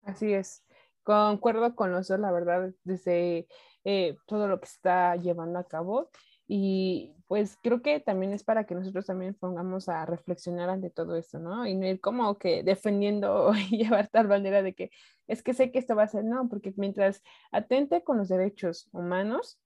Así 0.03 0.33
es, 0.33 0.63
concuerdo 1.03 1.75
con 1.75 1.91
los 1.91 2.07
dos, 2.07 2.19
la 2.19 2.31
verdad, 2.31 2.73
desde 2.83 3.47
eh, 3.83 4.17
todo 4.25 4.47
lo 4.47 4.59
que 4.59 4.67
se 4.67 4.75
está 4.75 5.15
llevando 5.15 5.59
a 5.59 5.67
cabo 5.67 6.09
y 6.51 7.13
pues 7.27 7.59
creo 7.61 7.83
que 7.83 7.99
también 7.99 8.33
es 8.33 8.43
para 8.43 8.63
que 8.65 8.73
nosotros 8.73 9.05
también 9.05 9.35
pongamos 9.35 9.87
a 9.87 10.03
reflexionar 10.07 10.67
ante 10.71 10.89
todo 10.89 11.15
esto, 11.15 11.37
¿no? 11.37 11.67
Y 11.67 11.75
no 11.75 11.85
ir 11.85 12.01
como 12.01 12.39
que 12.39 12.63
defendiendo 12.63 13.51
y 13.69 13.77
llevar 13.83 14.07
tal 14.07 14.27
manera 14.27 14.63
de 14.63 14.73
que 14.73 14.89
es 15.27 15.43
que 15.43 15.53
sé 15.53 15.71
que 15.71 15.77
esto 15.77 15.95
va 15.95 16.03
a 16.03 16.07
ser, 16.07 16.25
no, 16.25 16.49
porque 16.49 16.73
mientras 16.75 17.21
atente 17.51 18.03
con 18.03 18.17
los 18.17 18.29
derechos 18.29 18.89
humanos, 18.91 19.61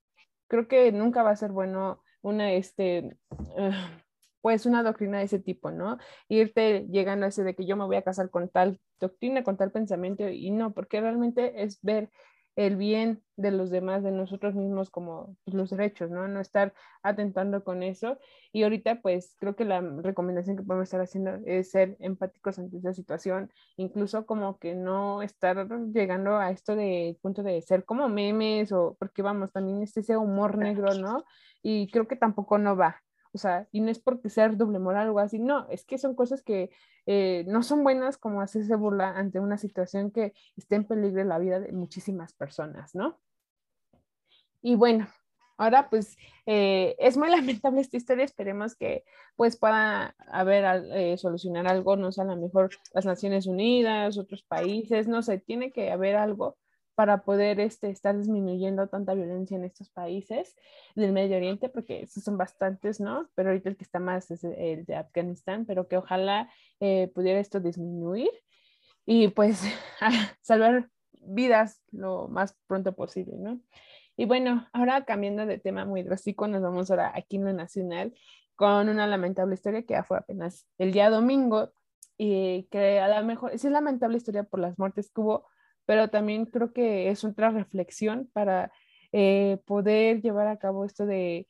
creo 0.47 0.67
que 0.67 0.91
nunca 0.91 1.23
va 1.23 1.29
a 1.29 1.37
ser 1.37 1.53
bueno 1.53 2.03
una, 2.21 2.51
este, 2.51 3.17
pues 4.41 4.65
una 4.65 4.83
doctrina 4.83 5.19
de 5.19 5.23
ese 5.23 5.39
tipo, 5.39 5.71
¿no? 5.71 5.99
Irte 6.27 6.85
llegando 6.91 7.25
a 7.25 7.29
ese 7.29 7.45
de 7.45 7.55
que 7.55 7.65
yo 7.65 7.77
me 7.77 7.85
voy 7.85 7.95
a 7.95 8.01
casar 8.01 8.29
con 8.29 8.49
tal 8.49 8.81
doctrina, 8.99 9.41
con 9.45 9.55
tal 9.55 9.71
pensamiento, 9.71 10.27
y 10.27 10.51
no, 10.51 10.73
porque 10.73 10.99
realmente 10.99 11.63
es 11.63 11.81
ver 11.81 12.09
el 12.55 12.75
bien 12.75 13.23
de 13.35 13.51
los 13.51 13.69
demás, 13.71 14.03
de 14.03 14.11
nosotros 14.11 14.55
mismos 14.55 14.89
como 14.89 15.35
pues, 15.43 15.55
los 15.55 15.69
derechos, 15.71 16.11
¿no? 16.11 16.27
No 16.27 16.39
estar 16.39 16.73
atentando 17.01 17.63
con 17.63 17.83
eso. 17.83 18.19
Y 18.51 18.63
ahorita, 18.63 19.01
pues 19.01 19.35
creo 19.39 19.55
que 19.55 19.65
la 19.65 19.81
recomendación 19.81 20.57
que 20.57 20.63
podemos 20.63 20.85
estar 20.85 21.01
haciendo 21.01 21.39
es 21.45 21.71
ser 21.71 21.97
empáticos 21.99 22.59
ante 22.59 22.77
esa 22.77 22.93
situación, 22.93 23.51
incluso 23.77 24.25
como 24.25 24.59
que 24.59 24.75
no 24.75 25.21
estar 25.21 25.67
llegando 25.93 26.37
a 26.37 26.51
esto 26.51 26.75
de 26.75 27.17
punto 27.21 27.43
de 27.43 27.61
ser 27.61 27.85
como 27.85 28.07
memes 28.09 28.71
o 28.71 28.95
porque 28.99 29.21
vamos, 29.21 29.51
también 29.51 29.81
este 29.81 30.01
ese 30.01 30.17
humor 30.17 30.57
negro, 30.57 30.93
¿no? 30.95 31.23
Y 31.61 31.89
creo 31.91 32.07
que 32.07 32.15
tampoco 32.15 32.57
no 32.57 32.75
va. 32.75 33.02
O 33.33 33.37
sea, 33.37 33.67
y 33.71 33.81
no 33.81 33.89
es 33.89 33.99
porque 33.99 34.29
ser 34.29 34.57
doble 34.57 34.79
moral 34.79 35.09
o 35.09 35.19
así, 35.19 35.39
no, 35.39 35.67
es 35.69 35.85
que 35.85 35.97
son 35.97 36.15
cosas 36.15 36.43
que 36.43 36.69
eh, 37.07 37.43
no 37.47 37.63
son 37.63 37.83
buenas 37.83 38.17
como 38.17 38.41
hacerse 38.41 38.75
burla 38.75 39.09
ante 39.09 39.39
una 39.39 39.57
situación 39.57 40.11
que 40.11 40.33
esté 40.55 40.75
en 40.75 40.85
peligro 40.85 41.23
la 41.23 41.39
vida 41.39 41.59
de 41.59 41.71
muchísimas 41.71 42.33
personas, 42.33 42.93
¿no? 42.93 43.19
Y 44.61 44.75
bueno, 44.75 45.07
ahora 45.57 45.89
pues 45.89 46.17
eh, 46.45 46.95
es 46.99 47.17
muy 47.17 47.29
lamentable 47.31 47.81
esta 47.81 47.97
historia, 47.97 48.25
esperemos 48.25 48.75
que 48.75 49.03
pues 49.35 49.57
pueda 49.57 50.15
haber, 50.27 50.85
eh, 50.93 51.17
solucionar 51.17 51.67
algo, 51.67 51.95
no 51.95 52.11
sé, 52.11 52.21
a 52.21 52.25
lo 52.25 52.37
mejor 52.37 52.69
las 52.93 53.05
Naciones 53.05 53.47
Unidas, 53.47 54.17
otros 54.17 54.43
países, 54.43 55.07
no 55.07 55.21
sé, 55.23 55.39
tiene 55.39 55.71
que 55.71 55.91
haber 55.91 56.15
algo 56.15 56.57
para 56.95 57.23
poder 57.23 57.59
este, 57.59 57.89
estar 57.89 58.17
disminuyendo 58.17 58.87
tanta 58.87 59.13
violencia 59.13 59.57
en 59.57 59.65
estos 59.65 59.89
países 59.89 60.55
del 60.95 61.11
Medio 61.11 61.37
Oriente, 61.37 61.69
porque 61.69 62.01
esos 62.01 62.23
son 62.23 62.37
bastantes, 62.37 62.99
¿no? 62.99 63.29
Pero 63.35 63.49
ahorita 63.49 63.69
el 63.69 63.77
que 63.77 63.83
está 63.83 63.99
más 63.99 64.29
es 64.31 64.43
el 64.43 64.85
de 64.85 64.95
Afganistán, 64.95 65.65
pero 65.65 65.87
que 65.87 65.97
ojalá 65.97 66.49
eh, 66.79 67.11
pudiera 67.13 67.39
esto 67.39 67.59
disminuir 67.59 68.31
y 69.05 69.29
pues 69.29 69.61
salvar 70.41 70.89
vidas 71.11 71.81
lo 71.91 72.27
más 72.27 72.55
pronto 72.67 72.93
posible, 72.93 73.37
¿no? 73.37 73.59
Y 74.15 74.25
bueno, 74.25 74.67
ahora 74.73 75.05
cambiando 75.05 75.45
de 75.45 75.57
tema 75.57 75.85
muy 75.85 76.03
drástico, 76.03 76.47
nos 76.47 76.61
vamos 76.61 76.91
ahora 76.91 77.11
aquí 77.15 77.37
en 77.37 77.45
lo 77.45 77.53
nacional 77.53 78.13
con 78.55 78.89
una 78.89 79.07
lamentable 79.07 79.55
historia 79.55 79.83
que 79.83 79.93
ya 79.93 80.03
fue 80.03 80.17
apenas 80.17 80.67
el 80.77 80.91
día 80.91 81.09
domingo 81.09 81.71
y 82.17 82.67
que 82.69 82.99
a 82.99 83.19
lo 83.19 83.25
mejor 83.25 83.53
es 83.53 83.63
lamentable 83.63 84.17
historia 84.17 84.43
por 84.43 84.59
las 84.59 84.77
muertes 84.77 85.11
que 85.11 85.21
hubo, 85.21 85.47
pero 85.85 86.09
también 86.09 86.45
creo 86.45 86.73
que 86.73 87.09
es 87.09 87.23
otra 87.23 87.49
reflexión 87.51 88.29
para 88.33 88.71
eh, 89.11 89.59
poder 89.65 90.21
llevar 90.21 90.47
a 90.47 90.57
cabo 90.57 90.85
esto 90.85 91.05
de 91.05 91.47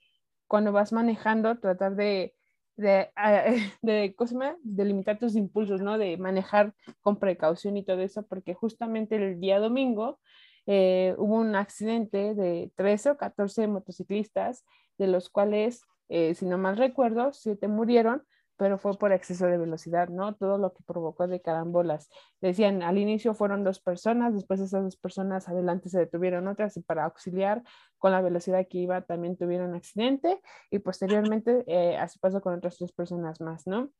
cuando 0.48 0.72
vas 0.72 0.93
manejando, 0.93 1.60
tratar 1.60 1.96
de, 1.96 2.36
de, 2.76 3.10
de, 3.82 4.15
de 4.63 4.86
limitar 4.86 5.19
tus 5.19 5.36
impulsos, 5.36 5.82
¿no? 5.82 5.98
De 5.98 6.17
manejar 6.17 6.74
con 7.02 7.19
precaución 7.19 7.78
y 7.78 7.84
todo 7.84 8.02
eso, 8.02 8.24
porque 8.28 8.54
justamente 8.54 9.15
el 9.15 9.39
día 9.39 9.60
domingo 9.60 10.19
eh, 10.65 11.15
hubo 11.17 11.36
un 11.36 11.56
accidente 11.56 12.36
de 12.36 12.72
13 12.76 13.12
o 13.12 13.17
14 13.17 13.67
motociclistas, 13.67 14.63
de 14.98 15.08
los 15.08 15.30
cuales, 15.30 15.82
eh, 16.10 16.36
si 16.36 16.46
no 16.46 16.58
mal 16.58 16.78
recuerdo, 16.78 17.34
siete 17.34 17.67
murieron, 17.67 18.24
pero 18.57 18.77
fue 18.77 18.97
por 18.97 19.11
exceso 19.11 19.45
de 19.47 19.57
velocidad, 19.57 20.09
¿no? 20.09 20.35
Todo 20.35 20.57
lo 20.57 20.73
que 20.73 20.83
provocó 20.83 21.27
de 21.27 21.41
carambolas. 21.41 22.09
Decían, 22.41 22.83
al 22.83 22.97
inicio 22.97 23.33
fueron 23.33 23.63
dos 23.63 23.79
personas, 23.79 24.33
después 24.33 24.59
esas 24.59 24.83
dos 24.83 24.95
personas 24.97 25.49
adelante 25.49 25.89
se 25.89 25.99
detuvieron 25.99 26.47
otras 26.47 26.77
y 26.77 26.81
para 26.81 27.05
auxiliar 27.05 27.63
con 27.97 28.11
la 28.11 28.21
velocidad 28.21 28.67
que 28.69 28.79
iba 28.79 29.01
también 29.01 29.37
tuvieron 29.37 29.75
accidente 29.75 30.39
y 30.69 30.79
posteriormente 30.79 31.63
eh, 31.67 31.97
así 31.97 32.19
pasó 32.19 32.41
con 32.41 32.53
otras 32.53 32.77
tres 32.77 32.91
personas 32.91 33.41
más, 33.41 33.65
¿no? 33.67 33.91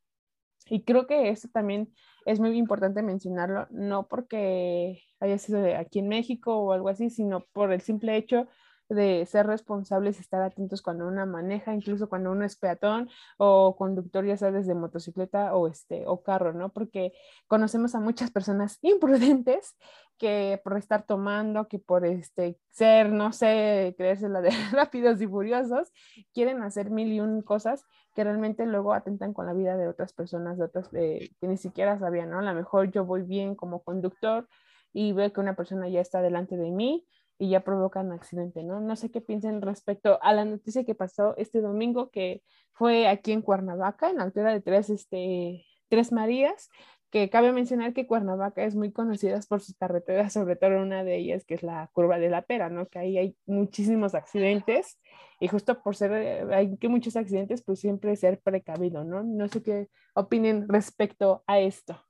Y 0.68 0.84
creo 0.84 1.08
que 1.08 1.30
esto 1.30 1.50
también 1.52 1.94
es 2.26 2.40
muy 2.40 2.58
importante 2.58 3.02
mencionarlo, 3.02 3.68
no 3.72 4.08
porque 4.08 5.02
haya 5.20 5.38
sido 5.38 5.60
aquí 5.78 6.00
en 6.00 6.08
México 6.08 6.56
o 6.56 6.72
algo 6.72 6.90
así, 6.90 7.10
sino 7.10 7.46
por 7.52 7.74
el 7.74 7.82
simple 7.82 8.16
hecho 8.16 8.48
de 8.94 9.26
ser 9.26 9.48
responsables 9.48 10.20
estar 10.20 10.42
atentos 10.42 10.82
cuando 10.82 11.08
uno 11.08 11.26
maneja, 11.26 11.74
incluso 11.74 12.10
cuando 12.10 12.32
uno 12.32 12.46
es 12.46 12.56
peatón 12.56 13.10
o 13.38 13.76
conductor, 13.76 14.26
ya 14.26 14.38
sabes, 14.38 14.68
de 14.68 14.76
motocicleta 14.76 15.56
o, 15.56 15.68
este, 15.68 16.04
o 16.08 16.22
carro, 16.24 16.54
¿no? 16.54 16.70
Porque 16.70 17.14
conocemos 17.48 17.96
a 17.96 18.00
muchas 18.00 18.32
personas 18.32 18.80
imprudentes 18.82 19.76
que 20.18 20.62
por 20.64 20.78
estar 20.78 21.06
tomando, 21.06 21.68
que 21.68 21.80
por 21.80 22.06
este, 22.06 22.58
ser, 22.72 23.12
no 23.12 23.34
sé, 23.34 23.96
creerse 23.98 24.30
la 24.30 24.42
de 24.42 24.52
rápidos 24.72 25.22
y 25.22 25.28
furiosos, 25.28 25.92
quieren 26.34 26.62
hacer 26.64 26.90
mil 26.92 27.12
y 27.12 27.20
un 27.20 27.42
cosas 27.42 27.84
que 28.16 28.24
realmente 28.24 28.66
luego 28.66 28.94
atentan 28.94 29.34
con 29.34 29.48
la 29.48 29.54
vida 29.54 29.76
de 29.76 29.88
otras 29.88 30.14
personas, 30.14 30.58
de 30.58 30.66
otras 30.66 30.88
que 30.90 31.32
ni 31.42 31.58
siquiera 31.58 31.98
sabían, 32.00 32.30
¿no? 32.30 32.40
A 32.40 32.44
lo 32.44 32.54
mejor 32.54 32.92
yo 32.92 33.06
voy 33.06 33.24
bien 33.24 33.56
como 33.56 33.84
conductor 33.84 34.48
y 34.94 35.12
veo 35.12 35.34
que 35.34 35.42
una 35.42 35.56
persona 35.56 35.90
ya 35.90 36.00
está 36.00 36.22
delante 36.22 36.56
de 36.56 36.70
mí 36.70 37.06
y 37.38 37.50
ya 37.50 37.64
provocan 37.64 38.12
accidente, 38.12 38.64
¿no? 38.64 38.80
No 38.80 38.96
sé 38.96 39.12
qué 39.12 39.22
piensen 39.22 39.62
respecto 39.62 40.20
a 40.22 40.34
la 40.34 40.46
noticia 40.46 40.84
que 40.84 40.96
pasó 40.96 41.36
este 41.38 41.62
domingo, 41.62 42.10
que 42.12 42.44
fue 42.74 43.08
aquí 43.08 43.32
en 43.32 43.42
Cuernavaca, 43.42 44.10
en 44.10 44.18
la 44.18 44.24
altura 44.24 44.54
de 44.54 44.62
tres, 44.62 44.90
este, 44.90 45.66
tres 45.90 46.12
Marías, 46.12 46.70
que 47.14 47.30
cabe 47.30 47.52
mencionar 47.52 47.94
que 47.94 48.08
Cuernavaca 48.08 48.64
es 48.64 48.76
muy 48.76 48.92
conocida 48.92 49.40
por 49.48 49.62
sus 49.62 49.76
carreteras, 49.76 50.34
sobre 50.34 50.56
todo 50.56 50.82
una 50.82 51.04
de 51.04 51.18
ellas 51.18 51.46
que 51.46 51.54
es 51.54 51.62
la 51.62 51.88
curva 51.94 52.18
de 52.18 52.30
la 52.30 52.42
pera, 52.42 52.70
¿no? 52.70 52.88
Que 52.88 52.98
ahí 52.98 53.18
hay 53.20 53.38
muchísimos 53.46 54.16
accidentes 54.16 55.00
y 55.40 55.48
justo 55.48 55.84
por 55.84 55.96
ser, 55.96 56.52
hay 56.52 56.76
que 56.78 56.88
muchos 56.88 57.16
accidentes, 57.16 57.64
pues 57.64 57.80
siempre 57.80 58.16
ser 58.16 58.40
precavido, 58.42 59.04
¿no? 59.04 59.22
No 59.22 59.48
sé 59.48 59.62
qué 59.62 59.90
opinen 60.16 60.68
respecto 60.68 61.44
a 61.46 61.60
esto. 61.60 62.04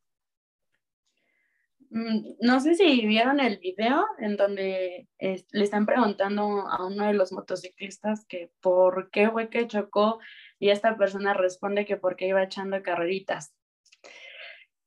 Mm, 1.95 2.37
no 2.41 2.59
sé 2.59 2.73
si 2.73 3.05
vieron 3.05 3.39
el 3.39 3.59
video 3.59 4.03
en 4.17 4.35
donde 4.35 5.07
le 5.19 5.63
están 5.63 5.85
preguntando 5.85 6.67
a 6.67 6.83
uno 6.87 7.05
de 7.05 7.13
los 7.13 7.31
motociclistas 7.31 8.25
que 8.25 8.51
por 8.61 9.11
qué 9.11 9.29
fue 9.29 9.49
que 9.49 9.67
chocó 9.67 10.19
y 10.57 10.69
esta 10.69 10.97
persona 10.97 11.35
responde 11.35 11.85
que 11.85 11.95
porque 11.97 12.27
iba 12.27 12.41
echando 12.41 12.81
carreritas. 12.81 13.53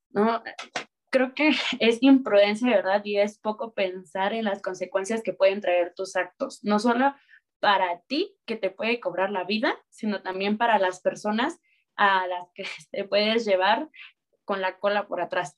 ¿No? 0.09 0.43
Creo 1.09 1.33
que 1.33 1.51
es 1.79 1.99
imprudencia, 2.01 2.71
¿verdad? 2.71 3.01
Y 3.05 3.19
es 3.19 3.39
poco 3.39 3.73
pensar 3.73 4.33
en 4.33 4.43
las 4.43 4.61
consecuencias 4.61 5.23
que 5.23 5.31
pueden 5.31 5.61
traer 5.61 5.93
tus 5.95 6.17
actos, 6.17 6.61
no 6.65 6.77
solo 6.77 7.15
para 7.61 8.01
ti, 8.07 8.35
que 8.45 8.57
te 8.57 8.69
puede 8.69 8.99
cobrar 8.99 9.31
la 9.31 9.45
vida, 9.45 9.73
sino 9.89 10.21
también 10.23 10.57
para 10.57 10.77
las 10.77 10.99
personas 10.99 11.57
a 11.95 12.27
las 12.27 12.49
que 12.53 12.63
te 12.91 13.05
puedes 13.05 13.45
llevar 13.45 13.89
con 14.43 14.59
la 14.59 14.77
cola 14.77 15.07
por 15.07 15.21
atrás 15.21 15.57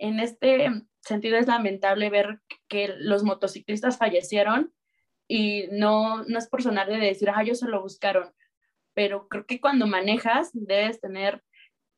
en 0.00 0.20
este 0.20 0.70
sentido 1.00 1.36
es 1.36 1.46
lamentable 1.46 2.10
ver 2.10 2.40
que 2.68 2.94
los 2.98 3.24
motociclistas 3.24 3.98
fallecieron 3.98 4.72
y 5.26 5.68
no, 5.72 6.24
no 6.24 6.38
es 6.38 6.48
por 6.48 6.62
sonar 6.62 6.88
de 6.88 6.98
decir, 6.98 7.30
ah, 7.30 7.42
ellos 7.42 7.58
se 7.58 7.68
lo 7.68 7.82
buscaron, 7.82 8.32
pero 8.94 9.28
creo 9.28 9.46
que 9.46 9.60
cuando 9.60 9.86
manejas 9.86 10.50
debes 10.52 11.00
tener 11.00 11.44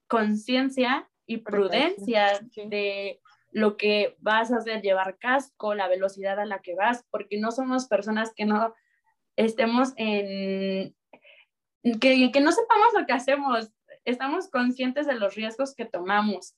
conciencia 0.09 1.09
y 1.27 1.39
prudencia 1.39 2.41
de 2.57 3.21
lo 3.53 3.77
que 3.77 4.17
vas 4.19 4.53
a 4.53 4.57
hacer, 4.57 4.83
llevar 4.83 5.19
casco, 5.19 5.75
la 5.75 5.89
velocidad 5.89 6.39
a 6.41 6.47
la 6.47 6.61
que 6.61 6.75
vas, 6.75 7.05
porque 7.11 7.39
no 7.39 7.53
somos 7.53 7.87
personas 7.87 8.33
que 8.35 8.45
no 8.45 8.75
estemos 9.37 9.93
en, 9.97 10.97
que, 12.01 12.31
que 12.33 12.41
no 12.41 12.53
sepamos 12.53 12.89
lo 12.99 13.07
que 13.07 13.13
hacemos, 13.13 13.73
estamos 14.05 14.51
conscientes 14.51 15.07
de 15.07 15.15
los 15.15 15.35
riesgos 15.35 15.75
que 15.75 15.85
tomamos 15.85 16.57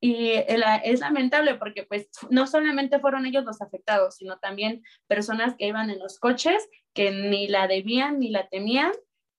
y 0.00 0.30
es 0.32 1.00
lamentable 1.00 1.56
porque 1.56 1.82
pues 1.82 2.08
no 2.30 2.46
solamente 2.46 3.00
fueron 3.00 3.26
ellos 3.26 3.44
los 3.44 3.60
afectados, 3.60 4.16
sino 4.16 4.38
también 4.38 4.82
personas 5.08 5.56
que 5.56 5.66
iban 5.66 5.90
en 5.90 5.98
los 5.98 6.18
coches 6.20 6.68
que 6.92 7.10
ni 7.10 7.48
la 7.48 7.66
debían 7.66 8.20
ni 8.20 8.30
la 8.30 8.48
temían 8.48 8.92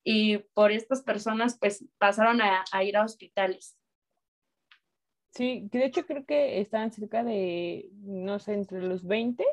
y 0.04 0.40
por 0.54 0.72
estas 0.72 1.02
personas 1.02 1.58
pues 1.60 1.86
pasaron 1.98 2.42
a, 2.42 2.84
ir 2.84 2.98
a 2.98 3.06
hospitales. 3.06 3.78
Sí, 5.32 5.68
de 5.72 5.86
hecho 5.86 6.06
creo 6.06 6.26
que 6.26 6.60
estaban 6.60 6.92
cerca 6.92 7.24
de, 7.24 7.90
no 8.02 8.40
sé, 8.40 8.54
entre 8.54 8.82
los 8.82 9.06
20, 9.06 9.46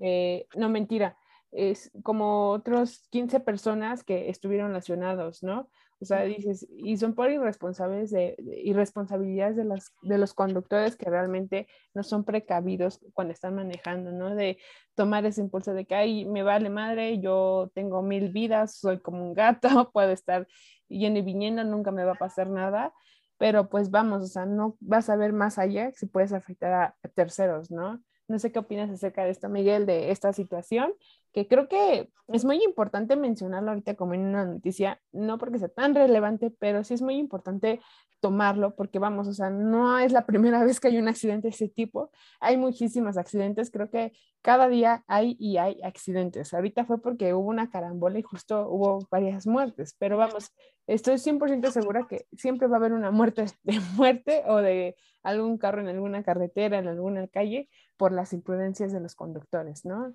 eh, 0.00 0.46
no 0.56 0.68
mentira, 0.68 1.16
es 1.52 1.90
como 2.02 2.50
otros 2.50 3.06
15 3.10 3.40
personas 3.40 4.02
que 4.02 4.28
estuvieron 4.28 4.72
lesionados, 4.72 5.42
¿no? 5.42 5.70
O 6.00 6.04
sea, 6.04 6.22
dices, 6.22 6.66
y 6.76 6.96
son 6.96 7.14
por 7.14 7.30
irresponsables 7.30 8.10
de, 8.10 8.36
irresponsabilidades 8.64 9.56
de, 9.56 9.64
las, 9.64 9.92
de 10.02 10.18
los 10.18 10.34
conductores 10.34 10.96
que 10.96 11.08
realmente 11.08 11.68
no 11.94 12.02
son 12.02 12.24
precavidos 12.24 13.00
cuando 13.14 13.32
están 13.32 13.54
manejando, 13.54 14.12
¿no? 14.12 14.34
De 14.34 14.58
tomar 14.94 15.24
ese 15.24 15.40
impulso 15.40 15.72
de 15.72 15.86
que, 15.86 15.94
ay, 15.94 16.24
me 16.24 16.42
vale 16.42 16.68
madre, 16.70 17.20
yo 17.20 17.70
tengo 17.74 18.02
mil 18.02 18.30
vidas, 18.30 18.76
soy 18.76 18.98
como 19.00 19.24
un 19.24 19.34
gato, 19.34 19.68
puedo 19.92 20.10
estar 20.10 20.46
yendo 20.88 21.20
y 21.20 21.22
viniendo, 21.22 21.64
nunca 21.64 21.90
me 21.90 22.04
va 22.04 22.12
a 22.12 22.16
pasar 22.16 22.50
nada, 22.50 22.92
pero 23.38 23.68
pues 23.68 23.90
vamos, 23.90 24.22
o 24.22 24.26
sea, 24.26 24.46
no 24.46 24.76
vas 24.80 25.08
a 25.10 25.16
ver 25.16 25.32
más 25.32 25.58
allá 25.58 25.92
si 25.92 26.06
puedes 26.06 26.32
afectar 26.32 26.72
a 26.72 26.96
terceros, 27.14 27.70
¿no? 27.70 28.02
No 28.28 28.38
sé 28.38 28.52
qué 28.52 28.58
opinas 28.58 28.90
acerca 28.90 29.24
de 29.24 29.30
esto, 29.30 29.48
Miguel, 29.48 29.86
de 29.86 30.10
esta 30.10 30.32
situación, 30.32 30.94
que 31.32 31.46
creo 31.46 31.68
que 31.68 32.10
es 32.28 32.44
muy 32.44 32.62
importante 32.62 33.16
mencionarlo 33.16 33.70
ahorita 33.70 33.96
como 33.96 34.14
en 34.14 34.22
una 34.22 34.44
noticia, 34.44 35.00
no 35.12 35.36
porque 35.36 35.58
sea 35.58 35.68
tan 35.68 35.94
relevante, 35.94 36.50
pero 36.50 36.84
sí 36.84 36.94
es 36.94 37.02
muy 37.02 37.16
importante 37.16 37.80
tomarlo 38.24 38.74
porque 38.74 38.98
vamos, 38.98 39.28
o 39.28 39.34
sea, 39.34 39.50
no 39.50 39.98
es 39.98 40.10
la 40.10 40.24
primera 40.26 40.64
vez 40.64 40.80
que 40.80 40.88
hay 40.88 40.96
un 40.96 41.08
accidente 41.08 41.48
de 41.48 41.54
ese 41.54 41.68
tipo, 41.68 42.10
hay 42.40 42.56
muchísimos 42.56 43.18
accidentes, 43.18 43.70
creo 43.70 43.90
que 43.90 44.12
cada 44.40 44.66
día 44.68 45.04
hay 45.06 45.36
y 45.38 45.58
hay 45.58 45.78
accidentes. 45.82 46.54
Ahorita 46.54 46.86
fue 46.86 47.02
porque 47.02 47.34
hubo 47.34 47.48
una 47.48 47.68
carambola 47.68 48.18
y 48.18 48.22
justo 48.22 48.66
hubo 48.70 49.06
varias 49.10 49.46
muertes, 49.46 49.94
pero 49.98 50.16
vamos, 50.16 50.52
estoy 50.86 51.18
100% 51.18 51.70
segura 51.70 52.06
que 52.08 52.26
siempre 52.32 52.66
va 52.66 52.76
a 52.76 52.78
haber 52.78 52.94
una 52.94 53.10
muerte 53.10 53.44
de 53.62 53.78
muerte 53.96 54.42
o 54.46 54.56
de 54.56 54.96
algún 55.22 55.58
carro 55.58 55.82
en 55.82 55.88
alguna 55.88 56.22
carretera, 56.22 56.78
en 56.78 56.88
alguna 56.88 57.28
calle, 57.28 57.68
por 57.96 58.12
las 58.12 58.32
imprudencias 58.32 58.92
de 58.92 59.00
los 59.00 59.14
conductores, 59.14 59.84
¿no? 59.84 60.14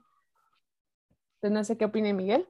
Entonces, 1.35 1.51
no 1.51 1.63
sé 1.63 1.77
qué 1.77 1.85
opina 1.85 2.11
Miguel. 2.13 2.47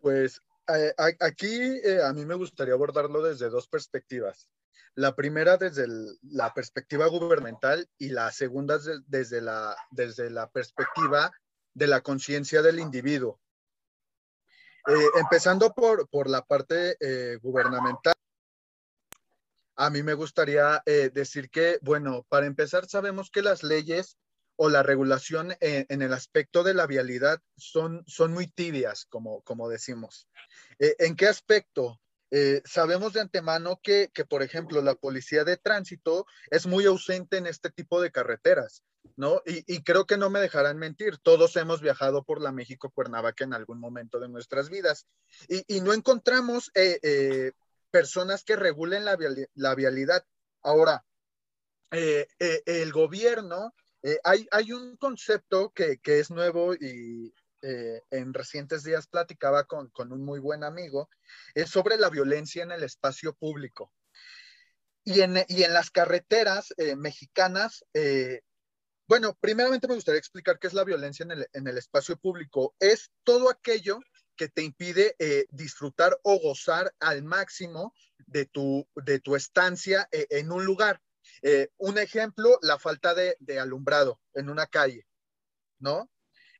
Pues 0.00 0.42
eh, 0.68 0.94
aquí 1.20 1.80
eh, 1.84 2.02
a 2.04 2.12
mí 2.12 2.24
me 2.24 2.34
gustaría 2.34 2.74
abordarlo 2.74 3.22
desde 3.22 3.48
dos 3.48 3.68
perspectivas. 3.68 4.48
La 4.94 5.14
primera 5.14 5.56
desde 5.56 5.86
la 6.22 6.52
perspectiva 6.52 7.06
gubernamental 7.06 7.88
y 7.98 8.08
la 8.10 8.32
segunda 8.32 8.78
desde, 9.06 9.40
la, 9.40 9.76
desde 9.90 10.28
la 10.28 10.50
perspectiva 10.50 11.30
de 11.72 11.86
la 11.86 12.00
conciencia 12.00 12.62
del 12.62 12.80
individuo. 12.80 13.40
Eh, 14.88 15.06
empezando 15.20 15.72
por, 15.72 16.08
por, 16.08 16.28
la 16.28 16.42
parte 16.42 16.96
gubernamental, 17.42 18.14
a 19.78 19.90
mí 19.90 20.02
me 20.02 20.14
gustaría 20.14 20.82
decir 21.14 21.50
que, 21.50 21.78
bueno, 21.82 22.26
para 22.28 22.46
empezar, 22.46 22.86
sabemos 22.86 23.30
que 23.30 23.42
las 23.42 23.62
leyes 23.62 24.18
o 24.60 24.68
la 24.68 24.82
regulación 24.82 25.54
en, 25.60 26.02
el 26.02 26.12
aspecto 26.12 26.64
de 26.64 26.74
la 26.74 26.88
vialidad 26.88 27.40
son, 27.56 28.02
son 28.08 28.32
muy 28.32 28.48
tibias, 28.48 29.06
como, 29.06 29.40
como 29.42 29.68
decimos. 29.68 30.28
Eh, 30.80 30.96
¿En 30.98 31.14
qué 31.14 31.28
aspecto? 31.28 32.00
Eh, 32.32 32.60
sabemos 32.64 33.12
de 33.12 33.20
antemano 33.20 33.78
que, 33.80 34.10
que, 34.12 34.24
por 34.24 34.42
ejemplo, 34.42 34.82
la 34.82 34.96
policía 34.96 35.44
de 35.44 35.58
tránsito 35.58 36.26
es 36.50 36.66
muy 36.66 36.86
ausente 36.86 37.36
en 37.36 37.46
este 37.46 37.70
tipo 37.70 38.00
de 38.00 38.10
carreteras, 38.10 38.82
¿no? 39.14 39.42
Y, 39.46 39.62
y 39.72 39.84
creo 39.84 40.06
que 40.06 40.18
no 40.18 40.28
me 40.28 40.40
dejarán 40.40 40.76
mentir, 40.76 41.18
todos 41.18 41.54
hemos 41.54 41.80
viajado 41.80 42.24
por 42.24 42.42
la 42.42 42.50
México-Cuernavaca 42.50 43.44
en 43.44 43.54
algún 43.54 43.78
momento 43.78 44.18
de 44.18 44.28
nuestras 44.28 44.70
vidas 44.70 45.06
y, 45.48 45.62
y 45.72 45.80
no 45.82 45.92
encontramos 45.92 46.72
eh, 46.74 47.52
personas 47.90 48.44
que 48.44 48.56
regulen 48.56 49.04
la, 49.04 49.16
la 49.54 49.74
vialidad. 49.74 50.24
Ahora, 50.62 51.04
el 51.90 52.92
gobierno 52.92 53.72
eh, 54.02 54.18
hay, 54.22 54.72
un 54.72 54.96
concepto 54.96 55.72
que, 55.72 55.98
es 56.04 56.30
nuevo 56.30 56.74
y 56.74 57.34
eh, 57.62 58.02
en 58.10 58.32
recientes 58.32 58.84
días 58.84 59.08
platicaba 59.08 59.64
con, 59.64 59.90
un 59.96 60.24
muy 60.24 60.38
buen 60.38 60.62
amigo, 60.62 61.10
es 61.54 61.70
sobre 61.70 61.96
la 61.96 62.08
violencia 62.08 62.62
en 62.62 62.72
el 62.72 62.84
espacio 62.84 63.34
público. 63.34 63.92
Y 65.04 65.20
en, 65.22 65.34
las 65.72 65.90
carreteras 65.90 66.72
eh, 66.76 66.94
mexicanas, 66.94 67.84
bueno, 69.08 69.36
primeramente 69.40 69.88
me 69.88 69.94
gustaría 69.94 70.18
explicar 70.18 70.58
qué 70.58 70.66
es 70.66 70.74
la 70.74 70.84
violencia 70.84 71.26
en 71.52 71.66
el, 71.66 71.78
espacio 71.78 72.18
público. 72.18 72.74
Es 72.78 73.10
todo 73.24 73.50
aquello 73.50 74.00
que 74.38 74.48
te 74.48 74.62
impide 74.62 75.16
disfrutar 75.50 76.18
o 76.22 76.38
gozar 76.38 76.94
al 77.00 77.22
máximo 77.22 77.92
de 78.26 78.46
tu, 78.46 78.88
de 78.94 79.20
tu 79.20 79.36
estancia 79.36 80.08
en 80.12 80.52
un 80.52 80.64
lugar. 80.64 81.02
Eh, 81.42 81.68
un 81.76 81.98
ejemplo, 81.98 82.58
la 82.62 82.78
falta 82.78 83.14
de, 83.14 83.36
alumbrado 83.60 84.20
en 84.34 84.48
una 84.48 84.66
calle, 84.66 85.06
¿no? 85.78 86.10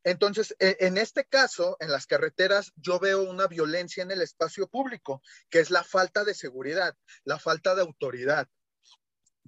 Entonces, 0.04 0.54
e, 0.58 0.76
en 0.80 0.96
este 0.96 1.24
caso, 1.24 1.76
en 1.80 1.90
las 1.90 2.06
carreteras, 2.06 2.72
yo 2.76 2.98
veo 2.98 3.22
una 3.22 3.46
violencia 3.46 4.02
en 4.02 4.10
el 4.10 4.22
espacio 4.22 4.68
público, 4.68 5.22
que 5.50 5.60
es 5.60 5.70
la 5.70 5.82
falta 5.82 6.24
de 6.24 6.34
seguridad, 6.34 6.96
la 7.24 7.38
falta 7.38 7.74
de 7.74 7.82
autoridad. 7.82 8.48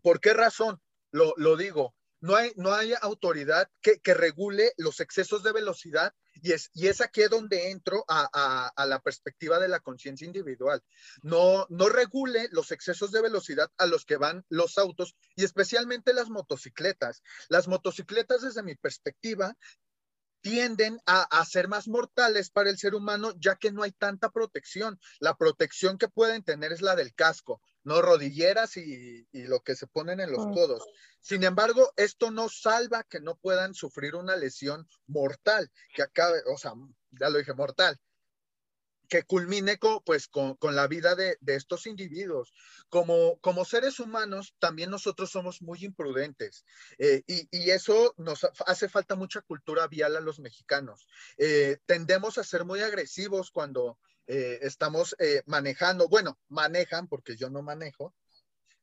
¿Por 0.02 0.20
qué 0.20 0.32
razón? 0.32 0.80
Lo, 1.12 1.34
lo 1.36 1.56
digo, 1.56 1.94
no 2.20 2.36
hay, 2.36 2.52
no 2.56 2.74
hay 2.74 2.94
autoridad 3.00 3.70
que, 3.80 4.00
regule 4.14 4.72
los 4.76 5.00
excesos 5.00 5.42
de 5.42 5.52
velocidad 5.52 6.14
y 6.42 6.52
es, 6.52 6.70
y 6.74 6.88
es 6.88 7.00
aquí 7.00 7.22
donde 7.30 7.70
entro 7.70 8.04
a, 8.08 8.72
la 8.86 9.00
perspectiva 9.00 9.58
de 9.58 9.68
la 9.68 9.80
conciencia 9.80 10.26
individual. 10.26 10.82
No, 11.22 11.66
no 11.68 11.88
regule 11.88 12.48
los 12.52 12.70
excesos 12.72 13.12
de 13.12 13.22
velocidad 13.22 13.70
a 13.78 13.86
los 13.86 14.04
que 14.04 14.16
van 14.16 14.44
los 14.48 14.78
autos 14.78 15.14
y 15.36 15.44
especialmente 15.44 16.12
las 16.12 16.30
motocicletas. 16.30 17.22
Las 17.48 17.68
motocicletas, 17.68 18.42
desde 18.42 18.62
mi 18.62 18.74
perspectiva, 18.74 19.56
tienden 20.40 20.98
a, 21.06 21.22
a, 21.22 21.44
ser 21.44 21.68
más 21.68 21.88
mortales 21.88 22.50
para 22.50 22.70
el 22.70 22.78
ser 22.78 22.94
humano 22.94 23.32
ya 23.38 23.56
que 23.56 23.72
no 23.72 23.82
hay 23.82 23.92
tanta 23.92 24.30
protección. 24.30 24.98
La 25.18 25.34
protección 25.36 25.98
que 25.98 26.08
pueden 26.08 26.42
tener 26.42 26.72
es 26.72 26.82
la 26.82 26.96
del 26.96 27.14
casco, 27.14 27.60
no 27.84 28.02
rodilleras 28.02 28.76
y, 28.76 29.26
lo 29.32 29.60
que 29.60 29.74
se 29.74 29.86
ponen 29.86 30.20
en 30.20 30.32
los 30.32 30.46
codos. 30.54 30.84
Sin 31.20 31.44
embargo, 31.44 31.92
esto 31.96 32.30
no 32.30 32.48
salva 32.48 33.04
que 33.04 33.20
no 33.20 33.36
puedan 33.36 33.74
sufrir 33.74 34.14
una 34.14 34.36
lesión 34.36 34.86
mortal, 35.06 35.70
que 35.94 36.02
acabe, 36.02 36.42
o 36.46 36.56
sea, 36.56 36.72
ya 37.10 37.28
lo 37.28 37.38
dije, 37.38 37.54
mortal, 37.54 37.98
que 39.10 39.24
culmine 39.24 39.76
con, 39.76 40.00
pues, 40.04 40.28
con, 40.28 40.56
la 40.62 40.86
vida 40.86 41.16
de, 41.16 41.36
estos 41.46 41.86
individuos. 41.86 42.54
Como, 42.88 43.38
como 43.40 43.64
seres 43.64 43.98
humanos, 43.98 44.54
también 44.60 44.88
nosotros 44.88 45.30
somos 45.30 45.60
muy 45.60 45.84
imprudentes 45.84 46.64
eh, 46.98 47.22
y, 47.26 47.70
eso 47.70 48.14
nos 48.16 48.44
hace 48.66 48.88
falta 48.88 49.16
mucha 49.16 49.40
cultura 49.42 49.88
vial 49.88 50.16
a 50.16 50.20
los 50.20 50.38
mexicanos. 50.38 51.08
Eh, 51.38 51.78
tendemos 51.86 52.38
a 52.38 52.44
ser 52.44 52.64
muy 52.64 52.80
agresivos 52.80 53.50
cuando 53.50 53.98
eh, 54.26 54.60
estamos 54.62 55.16
manejando, 55.46 56.08
bueno, 56.08 56.38
manejan 56.48 57.08
porque 57.08 57.36
yo 57.36 57.50
no 57.50 57.62
manejo. 57.62 58.14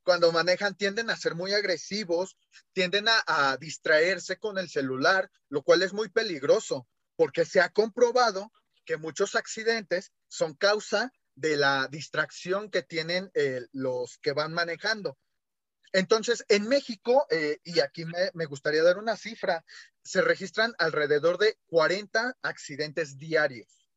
Cuando 0.03 0.31
manejan 0.31 0.75
tienden 0.75 1.09
a 1.09 1.17
ser 1.17 1.35
muy 1.35 1.53
agresivos, 1.53 2.37
tienden 2.73 3.05
a 3.07 3.57
distraerse 3.57 4.37
con 4.37 4.57
el 4.57 4.69
celular, 4.69 5.31
lo 5.49 5.63
cual 5.63 5.83
es 5.83 5.93
muy 5.93 6.09
peligroso 6.09 6.87
porque 7.15 7.45
se 7.45 7.61
ha 7.61 7.69
comprobado 7.69 8.51
que 8.87 8.97
muchos 8.97 9.35
accidentes 9.35 10.11
son 10.27 10.53
causa 10.55 11.11
de 11.35 11.55
la 11.55 11.87
distracción 11.89 12.69
que 12.71 12.81
tienen 12.81 13.29
eh, 13.35 13.61
los 13.71 14.17
que 14.17 14.33
van 14.33 14.53
manejando. 14.53 15.17
Entonces, 15.93 16.43
en 16.49 16.67
México, 16.67 17.25
eh, 17.29 17.59
y 17.63 17.79
aquí 17.79 18.05
me, 18.05 18.45
gustaría 18.45 18.83
dar 18.83 18.97
una 18.97 19.15
cifra, 19.15 19.63
se 20.03 20.21
registran 20.21 20.73
alrededor 20.79 21.37
de 21.37 21.57
40 21.67 22.37
accidentes 22.41 23.17
diarios. 23.17 23.89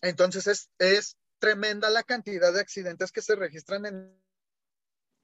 Entonces, 0.00 0.70
es, 0.78 1.16
tremenda 1.38 1.90
la 1.90 2.02
cantidad 2.02 2.52
de 2.52 2.60
accidentes 2.60 3.10
que 3.10 3.22
se 3.22 3.34
registran 3.34 3.86
en, 3.86 4.22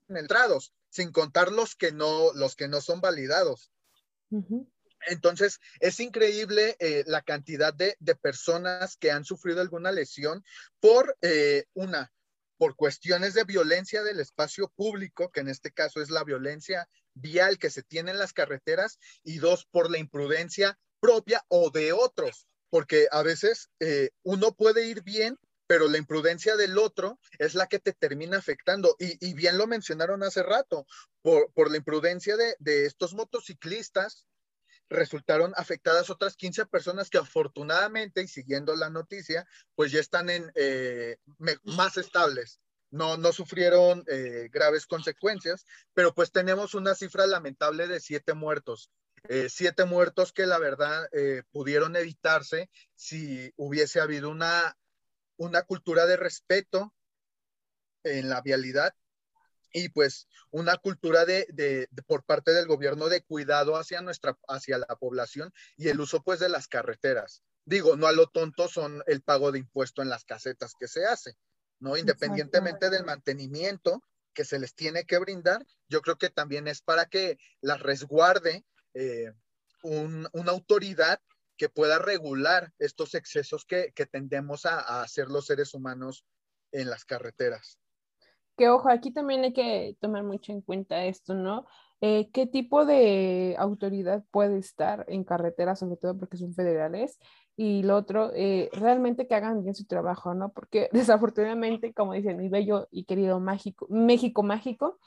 en 0.09 0.17
entrados, 0.17 0.73
sin 0.89 1.13
contar 1.13 1.53
los 1.53 1.77
que 1.77 1.93
no, 1.93 2.33
los 2.33 2.57
que 2.57 2.69
no 2.69 2.81
son 2.81 3.01
validados. 3.01 3.71
Entonces, 5.07 5.61
es 5.81 6.01
increíble 6.01 6.77
eh, 6.81 7.05
la 7.07 7.23
cantidad 7.23 7.73
de, 7.73 7.97
personas 8.21 8.97
que 8.97 9.11
han 9.11 9.25
sufrido 9.25 9.61
alguna 9.61 9.93
lesión 9.93 10.45
por 10.81 11.17
eh, 11.23 11.65
una, 11.75 12.13
por 12.57 12.75
cuestiones 12.75 13.35
de 13.35 13.45
violencia 13.45 14.03
del 14.03 14.21
espacio 14.21 14.73
público, 14.75 15.31
que 15.31 15.41
en 15.41 15.49
este 15.49 15.71
caso 15.71 16.03
es 16.03 16.11
la 16.11 16.25
violencia 16.25 16.89
vial 17.15 17.59
que 17.59 17.71
se 17.71 17.83
tiene 17.83 18.11
en 18.11 18.19
las 18.19 18.33
carreteras, 18.33 18.99
y 19.23 19.39
dos, 19.39 19.67
por 19.71 19.91
la 19.91 19.99
imprudencia 19.99 20.79
propia 21.01 21.45
o 21.49 21.71
de 21.71 21.93
otros, 21.93 22.47
porque 22.71 23.07
a 23.11 23.23
veces 23.23 23.71
eh, 23.81 24.11
uno 24.25 24.53
puede 24.53 24.87
ir 24.87 25.03
bien, 25.03 25.39
pero 25.69 25.87
la 25.87 25.99
imprudencia 25.99 26.57
del 26.57 26.79
otro 26.79 27.21
es 27.39 27.55
la 27.55 27.67
que 27.67 27.79
te 27.79 27.93
termina 27.93 28.39
afectando. 28.39 28.97
Y, 28.99 29.35
bien 29.35 29.59
lo 29.59 29.67
mencionaron 29.67 30.23
hace 30.23 30.43
rato, 30.43 30.87
por, 31.23 31.71
la 31.71 31.77
imprudencia 31.77 32.37
de, 32.37 32.57
de 32.59 32.87
estos 32.87 33.13
motociclistas 33.13 34.25
resultaron 34.89 35.53
afectadas 35.57 36.11
otras 36.11 36.37
15 36.37 36.67
personas 36.67 37.11
que 37.11 37.19
afortunadamente, 37.19 38.23
y 38.23 38.29
siguiendo 38.29 38.75
la 38.77 38.91
noticia, 38.91 39.47
pues 39.75 39.93
ya 39.93 40.01
están 40.01 40.31
en, 40.31 40.51
eh, 40.55 41.19
más 41.65 41.97
estables. 41.97 42.61
No, 42.91 43.19
no 43.19 43.33
sufrieron 43.33 44.05
eh, 44.09 44.49
graves 44.51 44.87
consecuencias, 44.87 45.67
pero 45.93 46.15
pues 46.15 46.33
tenemos 46.33 46.75
una 46.75 46.95
cifra 46.95 47.27
lamentable 47.27 47.87
de 47.87 48.01
siete 48.01 48.33
muertos. 48.33 48.91
Eh, 49.25 49.49
siete 49.51 49.85
muertos 49.85 50.33
que 50.33 50.47
la 50.47 50.59
verdad 50.59 51.09
pudieron 51.51 51.97
evitarse 51.97 52.71
si 52.95 53.53
hubiese 53.57 54.01
habido 54.01 54.31
una, 54.31 54.79
una 55.37 55.63
cultura 55.63 56.07
de 56.07 56.17
respeto 56.17 56.95
en 58.05 58.31
la 58.31 58.41
vialidad 58.41 58.95
y 59.73 59.89
pues 59.91 60.29
una 60.51 60.77
cultura 60.77 61.25
de, 61.25 61.89
por 62.07 62.25
parte 62.25 62.53
del 62.53 62.67
gobierno 62.67 63.09
de 63.09 63.23
cuidado 63.23 63.77
hacia 63.77 64.01
nuestra, 64.01 64.39
hacia 64.49 64.79
la 64.79 64.97
población 64.99 65.53
y 65.77 65.89
el 65.89 66.01
uso 66.01 66.23
pues 66.23 66.41
de 66.41 66.49
las 66.49 66.69
carreteras. 66.69 67.43
Digo, 67.65 67.97
no 67.97 68.07
a 68.07 68.13
lo 68.13 68.29
tonto 68.29 68.69
son 68.69 69.03
el 69.07 69.23
pago 69.23 69.53
de 69.53 69.59
impuesto 69.59 70.03
en 70.03 70.09
las 70.09 70.25
casetas 70.25 70.73
que 70.79 70.89
se 70.89 71.05
hace, 71.05 71.37
¿no? 71.81 71.97
Independientemente 71.97 72.89
del 72.89 73.05
mantenimiento 73.05 74.03
que 74.33 74.45
se 74.45 74.59
les 74.59 74.75
tiene 74.75 75.05
que 75.05 75.19
brindar, 75.19 75.67
yo 75.89 76.01
creo 76.01 76.17
que 76.17 76.31
también 76.31 76.69
es 76.69 76.81
para 76.81 77.07
que 77.07 77.39
las 77.61 77.81
resguarde 77.81 78.65
eh, 78.95 79.33
una 79.83 80.51
autoridad 80.51 81.21
que 81.57 81.69
pueda 81.69 81.99
regular 81.99 82.73
estos 82.79 83.15
excesos 83.15 83.65
que, 83.65 83.93
tendemos 84.11 84.65
a 84.65 85.03
hacer 85.03 85.29
los 85.29 85.47
seres 85.47 85.75
humanos 85.75 86.25
en 86.73 86.89
las 86.89 87.05
carreteras. 87.05 87.79
Que 88.59 88.69
ojo, 88.69 88.91
aquí 88.91 89.13
también 89.13 89.45
hay 89.45 89.53
que 89.53 89.97
tomar 90.01 90.25
mucho 90.25 90.51
en 90.51 90.63
cuenta 90.63 91.05
esto, 91.05 91.33
¿no? 91.33 91.65
Eh, 92.01 92.29
¿Qué 92.33 92.45
tipo 92.47 92.85
de 92.85 93.55
autoridad 93.57 94.25
puede 94.33 94.59
estar 94.59 95.05
en 95.07 95.23
carretera, 95.23 95.77
sobre 95.77 95.97
todo 95.97 96.19
porque 96.19 96.37
son 96.37 96.53
federales? 96.55 97.21
Y 97.57 97.85
lo 97.85 97.97
otro, 97.97 98.33
eh, 98.35 98.69
realmente 98.73 99.29
que 99.29 99.37
hagan 99.37 99.63
bien 99.63 99.77
su 99.77 99.87
trabajo, 99.87 100.35
¿no? 100.35 100.51
Porque 100.51 100.89
desafortunadamente, 100.93 101.95
como 101.95 102.15
dice 102.15 102.35
mi 102.35 102.49
bello 102.49 102.89
y 102.91 103.05
querido 103.05 103.39
México, 103.39 103.87
México 103.91 104.43
mágico, 104.43 104.99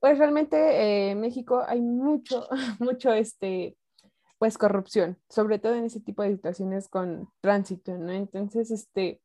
pues 0.00 0.16
realmente 0.16 0.56
en 1.10 1.18
eh, 1.18 1.20
México 1.20 1.62
hay 1.66 1.82
mucho, 1.82 2.48
mucho, 2.78 3.12
este, 3.12 3.76
pues 4.38 4.56
corrupción, 4.56 5.18
sobre 5.28 5.58
todo 5.58 5.74
en 5.74 5.84
ese 5.84 6.00
tipo 6.00 6.22
de 6.22 6.30
situaciones 6.30 6.88
con 6.88 7.28
tránsito, 7.42 7.98
¿no? 7.98 8.12
Entonces, 8.12 8.70
este, 8.70 9.20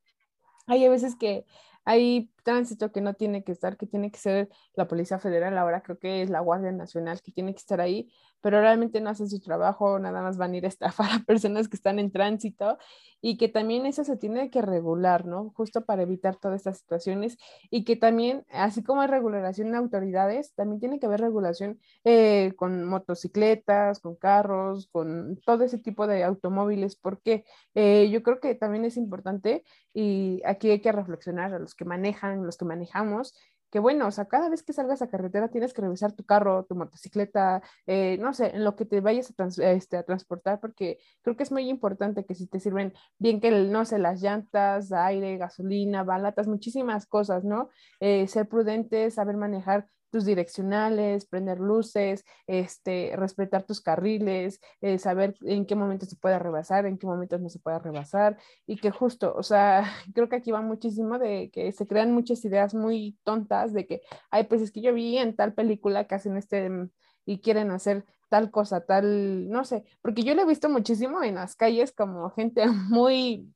hay 0.67 0.85
a 0.85 0.89
veces 0.89 1.15
que 1.15 1.45
hay 1.85 2.32
tránsito 2.43 2.91
que 2.91 3.01
no 3.01 3.13
tiene 3.13 3.43
que 3.43 3.51
estar, 3.51 3.77
que 3.77 3.87
tiene 3.87 4.11
que 4.11 4.19
ser 4.19 4.49
la 4.75 4.87
Policía 4.87 5.19
Federal, 5.19 5.57
ahora 5.57 5.81
creo 5.81 5.97
que 5.99 6.21
es 6.21 6.29
la 6.29 6.41
Guardia 6.41 6.71
Nacional 6.71 7.21
que 7.21 7.31
tiene 7.31 7.53
que 7.53 7.59
estar 7.59 7.81
ahí, 7.81 8.11
pero 8.41 8.59
realmente 8.59 8.99
no 8.99 9.09
hacen 9.09 9.29
su 9.29 9.39
trabajo, 9.39 9.97
nada 9.99 10.21
más 10.21 10.37
van 10.37 10.53
a 10.53 10.57
ir 10.57 10.65
a 10.65 10.67
estafar 10.67 11.09
a 11.11 11.23
personas 11.25 11.67
que 11.69 11.77
están 11.77 11.97
en 11.99 12.11
tránsito 12.11 12.77
y 13.21 13.37
que 13.37 13.47
también 13.47 13.85
eso 13.85 14.03
se 14.03 14.17
tiene 14.17 14.49
que 14.49 14.61
regular, 14.61 15.25
¿no? 15.25 15.51
Justo 15.55 15.85
para 15.85 16.01
evitar 16.01 16.35
todas 16.35 16.57
estas 16.57 16.79
situaciones 16.79 17.37
y 17.69 17.85
que 17.85 17.95
también, 17.95 18.45
así 18.51 18.83
como 18.83 19.01
hay 19.01 19.07
regulación 19.07 19.69
en 19.69 19.75
autoridades, 19.75 20.53
también 20.55 20.81
tiene 20.81 20.99
que 20.99 21.05
haber 21.05 21.21
regulación 21.21 21.79
eh, 22.03 22.51
con 22.57 22.83
motocicletas, 22.83 23.99
con 23.99 24.15
carros, 24.17 24.87
con 24.91 25.39
todo 25.45 25.63
ese 25.63 25.77
tipo 25.77 26.05
de 26.05 26.25
automóviles, 26.25 26.97
porque 26.97 27.45
eh, 27.75 28.09
yo 28.11 28.23
creo 28.23 28.41
que 28.41 28.55
también 28.55 28.83
es 28.83 28.97
importante 28.97 29.63
y 29.93 30.41
aquí 30.45 30.71
hay 30.71 30.81
que 30.81 30.91
reflexionar 30.91 31.53
a 31.53 31.59
los 31.59 31.75
que 31.75 31.85
manejan, 31.85 32.32
los 32.41 32.57
que 32.57 32.65
manejamos, 32.65 33.33
que 33.73 33.79
bueno, 33.79 34.05
o 34.05 34.11
sea, 34.11 34.25
cada 34.25 34.49
vez 34.49 34.61
que 34.61 34.71
salgas 34.71 35.01
a 35.01 35.07
carretera 35.09 35.49
tienes 35.49 35.73
que 35.73 35.81
revisar 35.81 36.13
tu 36.13 36.23
carro, 36.23 36.63
tu 36.65 36.75
motocicleta, 36.75 37.63
eh, 37.87 38.17
no 38.19 38.31
sé, 38.33 38.55
en 38.55 38.63
lo 38.63 38.75
que 38.75 38.85
te 38.85 39.01
vayas 39.01 39.33
a, 39.39 39.71
este, 39.71 39.97
a, 39.97 40.03
transportar, 40.03 40.59
porque 40.59 40.99
creo 41.23 41.35
que 41.35 41.41
es 41.41 41.51
muy 41.51 41.67
importante 41.69 42.23
que 42.23 42.35
si 42.35 42.45
te 42.45 42.59
sirven 42.59 42.93
bien 43.17 43.41
que, 43.41 43.49
no 43.49 43.83
sé, 43.85 43.97
las 43.97 44.21
llantas, 44.21 44.91
aire, 44.91 45.37
gasolina, 45.37 46.03
balatas, 46.03 46.47
muchísimas 46.47 47.07
cosas, 47.07 47.45
¿no? 47.45 47.69
Eh, 47.99 48.27
ser 48.27 48.47
prudentes, 48.47 49.15
saber 49.15 49.37
manejar 49.37 49.87
tus 50.13 50.25
direccionales, 50.25 51.25
prender 51.25 51.59
luces, 51.59 52.23
este, 52.45 53.15
respetar 53.15 53.63
tus 53.63 53.81
carriles, 53.81 54.61
eh, 54.79 54.99
saber 54.99 55.35
en 55.41 55.65
qué 55.65 55.75
momento 55.75 56.05
se 56.05 56.15
puede 56.15 56.37
rebasar, 56.37 56.85
en 56.85 56.99
qué 56.99 57.07
momentos 57.07 57.41
no 57.41 57.49
se 57.49 57.57
puede 57.57 57.79
rebasar 57.79 58.37
y 58.67 58.77
que 58.77 58.91
justo, 58.91 59.33
o 59.35 59.41
sea, 59.41 59.83
creo 60.13 60.29
que 60.29 60.35
aquí 60.35 60.51
va 60.51 60.61
muchísimo 60.61 61.17
de 61.17 61.49
que 61.49 61.71
se 61.71 61.87
crean 61.87 62.11
muchas 62.11 62.45
ideas 62.45 62.75
muy 62.75 63.17
tontas 63.23 63.73
de 63.73 63.87
que, 63.87 64.03
ay, 64.29 64.43
pues 64.43 64.61
es 64.61 64.71
que 64.71 64.81
yo 64.81 64.93
vi 64.93 65.17
en 65.17 65.35
tal 65.35 65.55
película 65.55 66.05
que 66.05 66.13
hacen 66.13 66.37
este 66.37 66.69
mm, 66.69 66.91
y 67.25 67.39
quieren 67.39 67.71
hacer 67.71 68.05
tal 68.29 68.51
cosa, 68.51 68.81
tal, 68.85 69.49
no 69.49 69.65
sé, 69.65 69.83
porque 70.03 70.21
yo 70.21 70.35
lo 70.35 70.43
he 70.43 70.45
visto 70.45 70.69
muchísimo 70.69 71.23
en 71.23 71.35
las 71.35 71.55
calles 71.55 71.91
como 71.91 72.29
gente 72.29 72.67
muy 72.89 73.51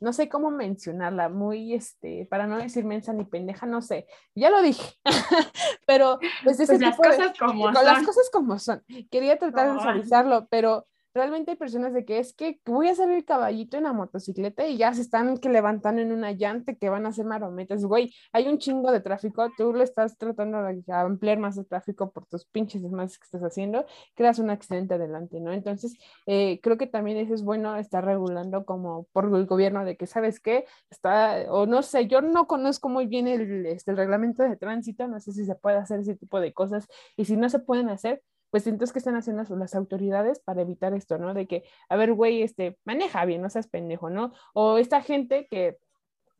no 0.00 0.12
sé 0.12 0.28
cómo 0.28 0.50
mencionarla, 0.50 1.28
muy, 1.28 1.74
este, 1.74 2.26
para 2.30 2.46
no 2.46 2.58
decir 2.58 2.84
mensa 2.84 3.12
ni 3.12 3.24
pendeja, 3.24 3.66
no 3.66 3.82
sé, 3.82 4.06
ya 4.34 4.50
lo 4.50 4.62
dije, 4.62 4.94
pero 5.86 6.18
pues 6.44 6.60
ese 6.60 6.78
pues 6.78 6.80
las 6.80 6.96
cosas 6.96 7.38
como 7.38 7.72
son. 7.72 7.84
Las 7.84 8.06
cosas 8.06 8.30
como 8.32 8.58
son. 8.58 8.82
Quería 9.10 9.38
tratar 9.38 9.74
de 9.74 9.80
suavizarlo, 9.80 10.46
pero 10.50 10.86
realmente 11.18 11.50
hay 11.50 11.56
personas 11.56 11.92
de 11.92 12.04
que 12.04 12.18
es 12.18 12.32
que 12.32 12.60
voy 12.64 12.88
a 12.88 12.92
hacer 12.92 13.10
el 13.10 13.24
caballito 13.24 13.76
en 13.76 13.82
la 13.84 13.92
motocicleta 13.92 14.66
y 14.66 14.78
ya 14.78 14.94
se 14.94 15.02
están 15.02 15.38
que 15.38 15.48
levantando 15.48 16.00
en 16.00 16.12
una 16.12 16.30
llanta 16.32 16.74
que 16.74 16.88
van 16.88 17.06
a 17.06 17.08
hacer 17.08 17.26
marometas, 17.26 17.84
güey, 17.84 18.14
hay 18.32 18.46
un 18.46 18.58
chingo 18.58 18.92
de 18.92 19.00
tráfico, 19.00 19.50
tú 19.56 19.72
lo 19.72 19.82
estás 19.82 20.16
tratando 20.16 20.62
de 20.62 20.82
ampliar 20.92 21.38
más 21.38 21.58
el 21.58 21.66
tráfico 21.66 22.12
por 22.12 22.26
tus 22.26 22.46
pinches 22.46 22.82
desmanes 22.82 23.18
que 23.18 23.24
estás 23.24 23.42
haciendo, 23.42 23.84
creas 24.14 24.38
un 24.38 24.50
accidente 24.50 24.94
adelante, 24.94 25.40
¿no? 25.40 25.52
Entonces, 25.52 25.98
eh, 26.26 26.60
creo 26.62 26.78
que 26.78 26.86
también 26.86 27.18
eso 27.18 27.34
es 27.34 27.42
bueno 27.42 27.76
estar 27.76 28.04
regulando 28.04 28.64
como 28.64 29.08
por 29.12 29.24
el 29.24 29.46
gobierno 29.46 29.84
de 29.84 29.96
que, 29.96 30.06
¿sabes 30.06 30.38
qué? 30.38 30.66
Está, 30.88 31.50
o 31.50 31.66
no 31.66 31.82
sé, 31.82 32.06
yo 32.06 32.22
no 32.22 32.46
conozco 32.46 32.88
muy 32.88 33.06
bien 33.06 33.26
el, 33.26 33.66
este, 33.66 33.90
el 33.90 33.96
reglamento 33.96 34.44
de 34.44 34.56
tránsito, 34.56 35.08
no 35.08 35.18
sé 35.18 35.32
si 35.32 35.44
se 35.44 35.56
puede 35.56 35.78
hacer 35.78 36.00
ese 36.00 36.14
tipo 36.16 36.40
de 36.40 36.52
cosas 36.52 36.86
y 37.16 37.24
si 37.24 37.36
no 37.36 37.48
se 37.48 37.58
pueden 37.58 37.88
hacer, 37.90 38.22
pues 38.50 38.66
entonces, 38.66 38.92
¿qué 38.92 38.98
están 38.98 39.16
haciendo 39.16 39.42
las 39.56 39.74
autoridades 39.74 40.40
para 40.40 40.62
evitar 40.62 40.94
esto, 40.94 41.18
no? 41.18 41.34
De 41.34 41.46
que, 41.46 41.64
a 41.88 41.96
ver, 41.96 42.14
güey, 42.14 42.42
este, 42.42 42.78
maneja 42.84 43.24
bien, 43.24 43.42
no 43.42 43.50
seas 43.50 43.68
pendejo, 43.68 44.10
¿no? 44.10 44.32
O 44.54 44.78
esta 44.78 45.02
gente 45.02 45.46
que 45.50 45.78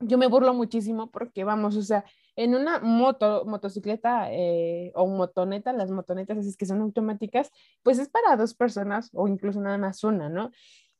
yo 0.00 0.16
me 0.16 0.28
burlo 0.28 0.54
muchísimo 0.54 1.10
porque, 1.10 1.44
vamos, 1.44 1.76
o 1.76 1.82
sea, 1.82 2.04
en 2.36 2.54
una 2.54 2.78
moto, 2.78 3.44
motocicleta 3.46 4.32
eh, 4.32 4.92
o 4.94 5.06
motoneta, 5.08 5.72
las 5.72 5.90
motonetas 5.90 6.38
esas 6.38 6.56
que 6.56 6.66
son 6.66 6.80
automáticas, 6.80 7.50
pues 7.82 7.98
es 7.98 8.08
para 8.08 8.36
dos 8.36 8.54
personas 8.54 9.10
o 9.12 9.26
incluso 9.26 9.60
nada 9.60 9.76
más 9.76 10.04
una, 10.04 10.28
¿no? 10.28 10.50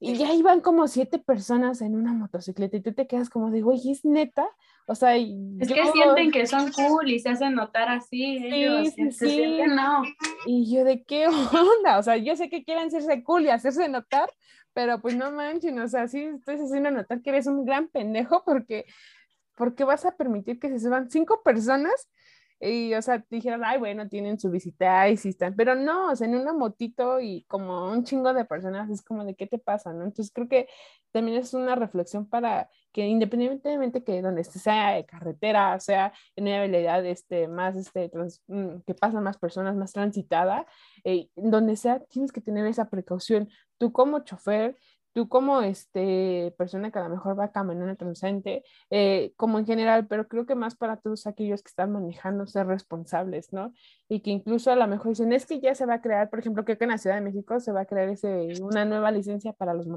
Y 0.01 0.17
ya 0.17 0.33
iban 0.33 0.61
como 0.61 0.87
siete 0.89 1.19
personas 1.19 1.81
en 1.81 1.97
una 1.97 2.13
motocicleta 2.13 2.77
y 2.77 2.81
tú 2.81 2.93
te 2.93 3.07
quedas 3.07 3.31
como 3.31 3.51
de, 3.51 3.63
güey, 3.63 3.91
¿es 3.91 4.05
neta? 4.05 4.49
O 4.91 4.95
sea, 4.95 5.15
es 5.17 5.69
que 5.69 5.93
sienten 5.93 6.31
que 6.31 6.47
son 6.47 6.73
cool 6.73 7.11
y 7.11 7.19
se 7.19 7.29
hacen 7.29 7.55
notar 7.55 7.91
así. 7.91 8.39
Sí, 8.39 8.91
sí, 8.91 9.11
sí. 9.13 9.61
no. 9.69 10.03
Y 10.47 10.75
yo, 10.75 10.83
¿de 10.83 11.05
qué 11.05 11.27
onda? 11.27 11.99
O 11.99 12.03
sea, 12.03 12.17
yo 12.17 12.35
sé 12.37 12.49
que 12.49 12.65
quieren 12.65 12.87
hacerse 12.87 13.23
cool 13.23 13.45
y 13.45 13.51
hacerse 13.51 13.87
notar, 13.91 14.31
pero 14.73 14.99
pues 15.03 15.15
no 15.15 15.31
manchen, 15.31 15.79
o 15.79 15.87
sea, 15.89 16.09
sí 16.09 16.31
estoy 16.39 16.55
haciendo 16.55 16.91
notar 16.91 17.21
que 17.21 17.29
eres 17.29 17.47
un 17.47 17.67
gran 17.67 17.89
pendejo 17.89 18.43
porque, 18.47 18.87
porque 19.57 19.85
vas 19.85 20.07
a 20.07 20.17
permitir 20.17 20.59
que 20.59 20.71
se 20.71 20.81
suban 20.81 21.11
cinco 21.11 21.43
personas 21.43 22.09
y, 22.61 22.95
o 22.95 23.03
sea, 23.03 23.25
dijeron, 23.31 23.63
ay, 23.65 23.79
bueno, 23.79 24.09
tienen 24.09 24.39
su 24.41 24.51
visita 24.51 25.09
y 25.09 25.17
sí 25.17 25.29
están, 25.31 25.55
pero 25.55 25.75
no, 25.77 26.11
o 26.11 26.17
sea, 26.17 26.27
en 26.27 26.35
una 26.37 26.53
motito 26.53 27.21
y 27.21 27.45
como 27.45 27.91
un 27.91 28.05
chingo 28.05 28.35
de 28.35 28.45
personas, 28.45 28.91
es 28.91 29.03
como 29.03 29.25
de 29.25 29.37
qué 29.37 29.47
te 29.47 29.59
pasa, 29.59 29.93
¿no? 29.93 30.05
Entonces 30.05 30.33
creo 30.35 30.49
que 30.49 30.69
también 31.13 31.39
es 31.39 31.55
una 31.55 31.77
reflexión 31.77 32.29
para 32.29 32.69
que 32.93 33.07
independientemente 33.07 34.03
que 34.03 34.23
donde 34.23 34.41
esté, 34.41 34.59
sea 34.59 34.93
de 34.95 35.07
carretera, 35.07 35.79
sea 35.79 36.13
en 36.37 36.45
una 36.49 36.59
habilidad 36.59 37.05
este, 37.07 37.47
más, 37.49 37.77
este, 37.77 38.11
mm, 38.49 38.81
que 38.87 38.95
pasan 38.95 39.23
más 39.23 39.39
personas, 39.39 39.77
más 39.77 39.93
transitada, 39.93 40.67
eh, 41.05 41.29
donde 41.37 41.77
sea, 41.77 42.01
tienes 42.07 42.33
que 42.33 42.41
tener 42.41 42.67
esa 42.67 42.89
precaución. 42.91 43.49
Tú 43.79 43.93
como 43.93 44.21
chofer, 44.25 44.77
tú 45.19 45.29
como 45.29 45.63
este, 45.63 46.55
persona 46.57 46.93
que 46.93 47.01
a 47.01 47.03
lo 47.03 47.09
mejor 47.09 47.37
va 47.37 47.51
caminando 47.51 47.97
transcendente, 47.97 48.63
eh, 48.89 49.33
como 49.35 49.59
en 49.59 49.67
general, 49.67 50.07
pero 50.07 50.29
creo 50.29 50.47
que 50.47 50.55
más 50.55 50.77
para 50.77 50.97
todos 50.97 51.27
aquellos 51.27 51.61
que 51.61 51.71
están 51.71 51.91
manejando, 51.91 52.47
ser 52.47 52.69
responsables, 52.69 53.53
¿no? 53.53 53.73
Y 54.09 54.21
que 54.21 54.31
incluso 54.31 54.71
a 54.71 54.77
lo 54.77 54.87
mejor 54.87 55.09
dicen, 55.09 55.33
es 55.33 55.45
que 55.45 55.59
ya 55.59 55.75
se 55.75 55.87
va 55.87 55.95
a 55.95 56.01
crear, 56.01 56.31
por 56.31 56.39
ejemplo, 56.39 56.65
creo 56.65 56.79
que 56.79 56.85
en 56.85 56.91
la 56.91 56.99
Ciudad 56.99 57.17
de 57.17 57.23
México 57.23 57.59
se 57.59 57.73
va 57.73 57.81
a 57.81 57.87
crear 57.87 58.09
ese, 58.11 58.63
una 58.63 58.85
nueva 58.85 59.11
licencia 59.11 59.53
para 59.53 59.75
los 59.75 59.89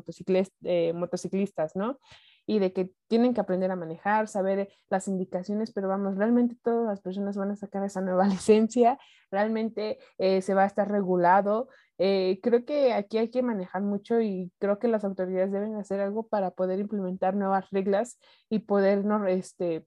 eh, 0.63 0.93
motociclistas, 0.93 1.75
¿no? 1.75 1.99
Y 2.45 2.59
de 2.59 2.73
que 2.73 2.91
tienen 3.07 3.33
que 3.33 3.41
aprender 3.41 3.71
a 3.71 3.75
manejar, 3.75 4.27
saber 4.27 4.69
las 4.89 5.07
indicaciones, 5.07 5.71
pero 5.71 5.87
vamos, 5.87 6.17
realmente 6.17 6.55
todas 6.61 6.85
las 6.85 7.01
personas 7.01 7.37
van 7.37 7.51
a 7.51 7.55
sacar 7.55 7.83
esa 7.83 8.01
nueva 8.01 8.25
licencia, 8.27 8.97
realmente 9.29 9.99
eh, 10.17 10.41
se 10.41 10.53
va 10.53 10.63
a 10.63 10.67
estar 10.67 10.89
regulado. 10.89 11.69
Eh, 11.97 12.39
creo 12.41 12.65
que 12.65 12.93
aquí 12.93 13.17
hay 13.17 13.29
que 13.29 13.43
manejar 13.43 13.83
mucho 13.83 14.21
y 14.21 14.51
creo 14.59 14.79
que 14.79 14.87
las 14.87 15.03
autoridades 15.03 15.51
deben 15.51 15.75
hacer 15.75 15.99
algo 15.99 16.27
para 16.27 16.51
poder 16.51 16.79
implementar 16.79 17.35
nuevas 17.35 17.69
reglas 17.69 18.17
y 18.49 18.59
poder, 18.59 19.05
¿no? 19.05 19.27
este, 19.27 19.85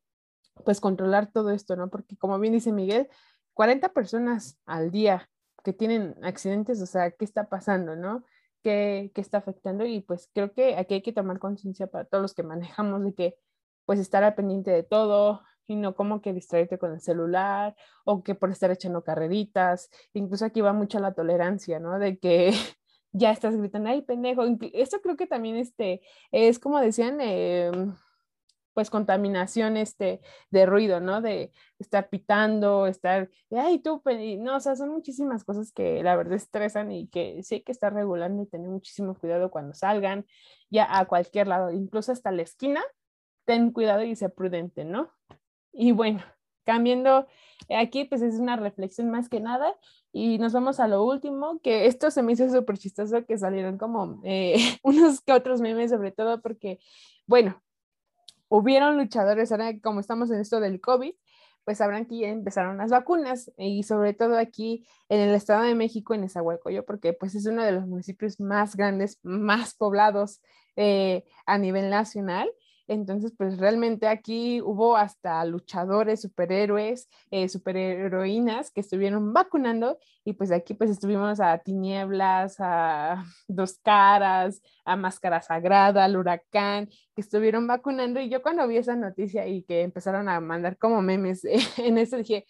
pues 0.65 0.81
controlar 0.81 1.33
todo 1.33 1.51
esto, 1.51 1.77
¿no? 1.77 1.91
Porque 1.91 2.17
como 2.17 2.39
bien 2.39 2.53
dice 2.53 2.73
Miguel, 2.73 3.09
40 3.55 3.89
personas 3.91 4.59
al 4.67 4.91
día 4.91 5.29
que 5.65 5.73
tienen 5.73 6.15
accidentes, 6.23 6.81
o 6.81 6.87
sea, 6.87 7.11
¿qué 7.11 7.25
está 7.25 7.49
pasando, 7.49 7.97
no? 7.97 8.25
Que, 8.65 9.13
está 9.17 9.39
afectando 9.39 9.85
y 9.87 10.01
pues 10.01 10.31
creo 10.35 10.53
que 10.53 10.77
aquí 10.77 10.95
hay 10.95 11.03
que 11.03 11.13
tomar 11.13 11.39
conciencia 11.39 11.87
para 11.87 12.07
todos 12.07 12.23
los 12.23 12.35
que 12.35 12.43
manejamos 12.43 13.05
de 13.05 13.15
que 13.15 13.37
pues 13.85 14.01
estar 14.01 14.25
al 14.25 14.35
pendiente 14.35 14.71
de 14.71 14.83
todo 14.83 15.43
y 15.67 15.77
no 15.77 15.95
como 15.95 16.23
que 16.23 16.33
distraerte 16.33 16.79
con 16.79 16.93
el 16.93 17.01
celular 17.01 17.77
o 18.05 18.23
que 18.23 18.35
por 18.35 18.51
estar 18.51 18.71
echando 18.71 19.05
carreritas, 19.05 19.91
incluso 20.15 20.47
aquí 20.47 20.63
va 20.63 20.73
mucho 20.73 20.99
la 20.99 21.15
tolerancia, 21.15 21.79
¿no? 21.81 21.99
De 21.99 22.19
que 22.19 22.53
ya 23.13 23.31
estás 23.33 23.57
gritando, 23.57 23.91
ay, 23.91 24.03
pendejo. 24.03 24.45
Esto 24.73 25.01
creo 25.03 25.17
que 25.17 25.27
también 25.27 25.57
este, 25.57 26.03
es 26.33 26.59
como 26.59 26.81
decían, 26.81 27.21
eh, 27.21 27.71
pues 28.75 28.91
contaminación 28.91 29.77
este, 29.77 30.21
de 30.51 30.67
ruido, 30.67 31.01
¿no? 31.01 31.23
De 31.23 31.53
estar 31.79 32.09
pitando, 32.11 32.87
estar, 32.87 33.31
ay, 33.51 33.79
tú, 33.79 34.03
no, 34.41 34.57
o 34.57 34.61
sea, 34.61 34.77
son 34.77 34.91
muchísimas 34.91 35.45
cosas 35.45 35.73
que 35.73 36.03
la 36.03 36.17
verdad 36.17 36.35
estresan 36.35 36.93
y 36.93 37.09
que 37.09 37.43
sí 37.43 37.57
hay 37.57 37.63
que 37.63 37.73
estar 37.73 37.95
regulando 37.95 38.43
y 38.43 38.47
tener 38.47 38.69
muchísimo 38.69 39.15
cuidado 39.15 39.51
cuando 39.51 39.75
salgan, 39.75 40.27
ya 40.71 40.87
a 40.99 41.07
cualquier 41.07 41.47
lado, 41.49 41.71
incluso 41.71 42.13
hasta 42.13 42.33
la 42.33 42.43
esquina, 42.43 42.83
ten 43.45 43.71
cuidado 43.71 44.03
y 44.03 44.17
sé 44.17 44.29
prudente, 44.29 44.85
¿no? 44.85 45.11
Y 45.73 45.93
bueno, 45.93 46.23
cambiando 46.65 47.27
aquí, 47.69 48.05
pues 48.05 48.23
es 48.23 48.35
una 48.37 48.57
reflexión 48.57 49.11
más 49.11 49.29
que 49.29 49.41
nada 49.41 49.77
y 50.13 50.39
nos 50.39 50.53
vamos 50.53 50.81
a 50.81 50.89
lo 50.89 51.05
último, 51.05 51.61
que 51.61 51.87
esto 51.87 52.11
se 52.11 52.23
me 52.23 52.33
hizo 52.33 52.49
súper 52.51 52.79
chistoso 52.79 53.25
que 53.27 53.39
salieron 53.39 53.79
como 53.79 54.21
eh, 54.25 54.55
unos 54.83 55.21
que 55.21 55.33
otros 55.33 55.61
memes, 55.61 55.91
sobre 55.91 56.13
todo 56.13 56.41
porque, 56.41 56.79
bueno, 57.27 57.63
hubieron 58.49 58.97
luchadores, 58.97 59.53
ahora 59.53 59.73
como 59.81 60.01
estamos 60.01 60.31
en 60.31 60.41
esto 60.41 60.61
del 60.61 60.81
COVID, 60.81 61.15
pues 61.65 61.79
sabrán 61.79 62.07
que 62.07 62.19
ya 62.19 62.29
empezaron 62.29 62.77
las 62.77 62.91
vacunas 62.91 63.51
y 63.57 63.83
sobre 63.85 64.13
todo 64.13 64.37
aquí 64.39 64.87
en 65.09 65.21
el 65.21 65.35
Estado 65.35 65.63
de 65.63 65.75
México, 65.75 66.15
en 66.15 66.23
Nezahualcóyotl, 66.23 66.85
porque 66.85 67.15
pues 67.15 67.35
es 67.35 67.47
uno 67.47 67.63
de 67.65 67.73
los 67.73 67.87
municipios 67.87 68.39
más 68.39 68.77
grandes, 68.77 69.19
más 69.23 69.75
poblados 69.75 70.43
eh, 70.77 71.25
a 71.47 71.59
nivel 71.59 71.89
nacional 71.89 72.51
Entonces, 72.87 73.33
pues 73.37 73.59
realmente 73.59 74.07
aquí 74.09 74.61
hubo 74.61 74.97
hasta 74.97 75.45
luchadores, 75.45 76.21
superhéroes, 76.21 77.09
eh, 77.31 77.49
superheroínas 77.49 78.71
que 78.71 78.81
estuvieron 78.81 79.33
vacunando 79.33 79.99
y 80.25 80.35
pues 80.35 80.53
aquí 80.53 80.75
pues 80.75 80.91
estuvimos 80.91 81.41
a 81.41 81.59
Tinieblas, 81.59 82.57
a 82.59 83.25
Dos 83.49 83.79
Caras, 83.83 84.61
a 84.85 84.97
Máscara 84.97 85.41
Sagrada, 85.41 86.05
al 86.05 86.17
Huracán, 86.17 86.89
que 87.15 87.21
estuvieron 87.23 87.67
vacunando 87.67 88.21
y 88.21 88.29
yo 88.29 88.43
cuando 88.43 88.67
vi 88.69 88.77
esa 88.77 88.97
noticia 88.97 89.47
y 89.47 89.63
que 89.63 89.83
empezaron 89.83 90.29
a 90.29 90.41
mandar 90.41 90.77
como 90.79 91.01
memes 91.03 91.45
en 91.79 91.99
eso 91.99 92.19
dije, 92.19 92.47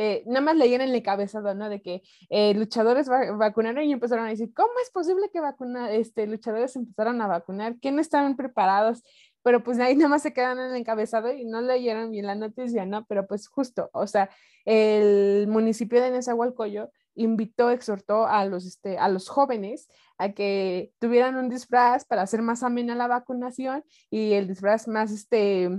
eh, 0.00 0.22
nada 0.26 0.42
más 0.42 0.56
leían 0.56 0.80
en 0.80 0.94
el 0.94 1.02
cabezado, 1.02 1.54
¿no? 1.56 1.68
De 1.68 1.82
que 1.82 2.02
eh, 2.30 2.54
luchadores 2.54 3.08
vacunaron 3.08 3.82
y 3.82 3.92
empezaron 3.92 4.26
a 4.26 4.28
decir, 4.28 4.52
¿cómo 4.54 4.70
es 4.80 4.90
posible 4.90 5.28
que 5.32 5.40
vacuna, 5.40 5.90
este, 5.90 6.26
luchadores 6.28 6.76
empezaron 6.76 7.20
a 7.20 7.26
vacunar? 7.26 7.80
¿Que 7.80 7.90
no 7.90 8.00
estaban 8.00 8.36
preparados? 8.36 9.02
Pero 9.42 9.62
pues 9.62 9.78
ahí 9.78 9.96
nada 9.96 10.08
más 10.08 10.22
se 10.22 10.32
quedan 10.32 10.58
en 10.58 10.70
el 10.70 10.76
encabezado 10.76 11.32
y 11.32 11.44
no 11.44 11.60
leyeron 11.60 12.10
bien 12.10 12.26
la 12.26 12.34
noticia, 12.34 12.84
¿no? 12.86 13.06
Pero 13.06 13.26
pues 13.26 13.48
justo, 13.48 13.90
o 13.92 14.06
sea, 14.06 14.30
el 14.64 15.46
municipio 15.48 16.02
de 16.02 16.10
Nezahualcóyotl 16.10 16.92
invitó, 17.14 17.70
exhortó 17.70 18.26
a 18.26 18.44
los, 18.44 18.64
este, 18.64 18.98
a 18.98 19.08
los 19.08 19.28
jóvenes 19.28 19.88
a 20.18 20.32
que 20.32 20.92
tuvieran 20.98 21.36
un 21.36 21.48
disfraz 21.48 22.04
para 22.04 22.22
hacer 22.22 22.42
más 22.42 22.62
amena 22.62 22.94
la 22.94 23.06
vacunación 23.08 23.84
y 24.10 24.32
el 24.32 24.48
disfraz 24.48 24.88
más, 24.88 25.12
este, 25.12 25.70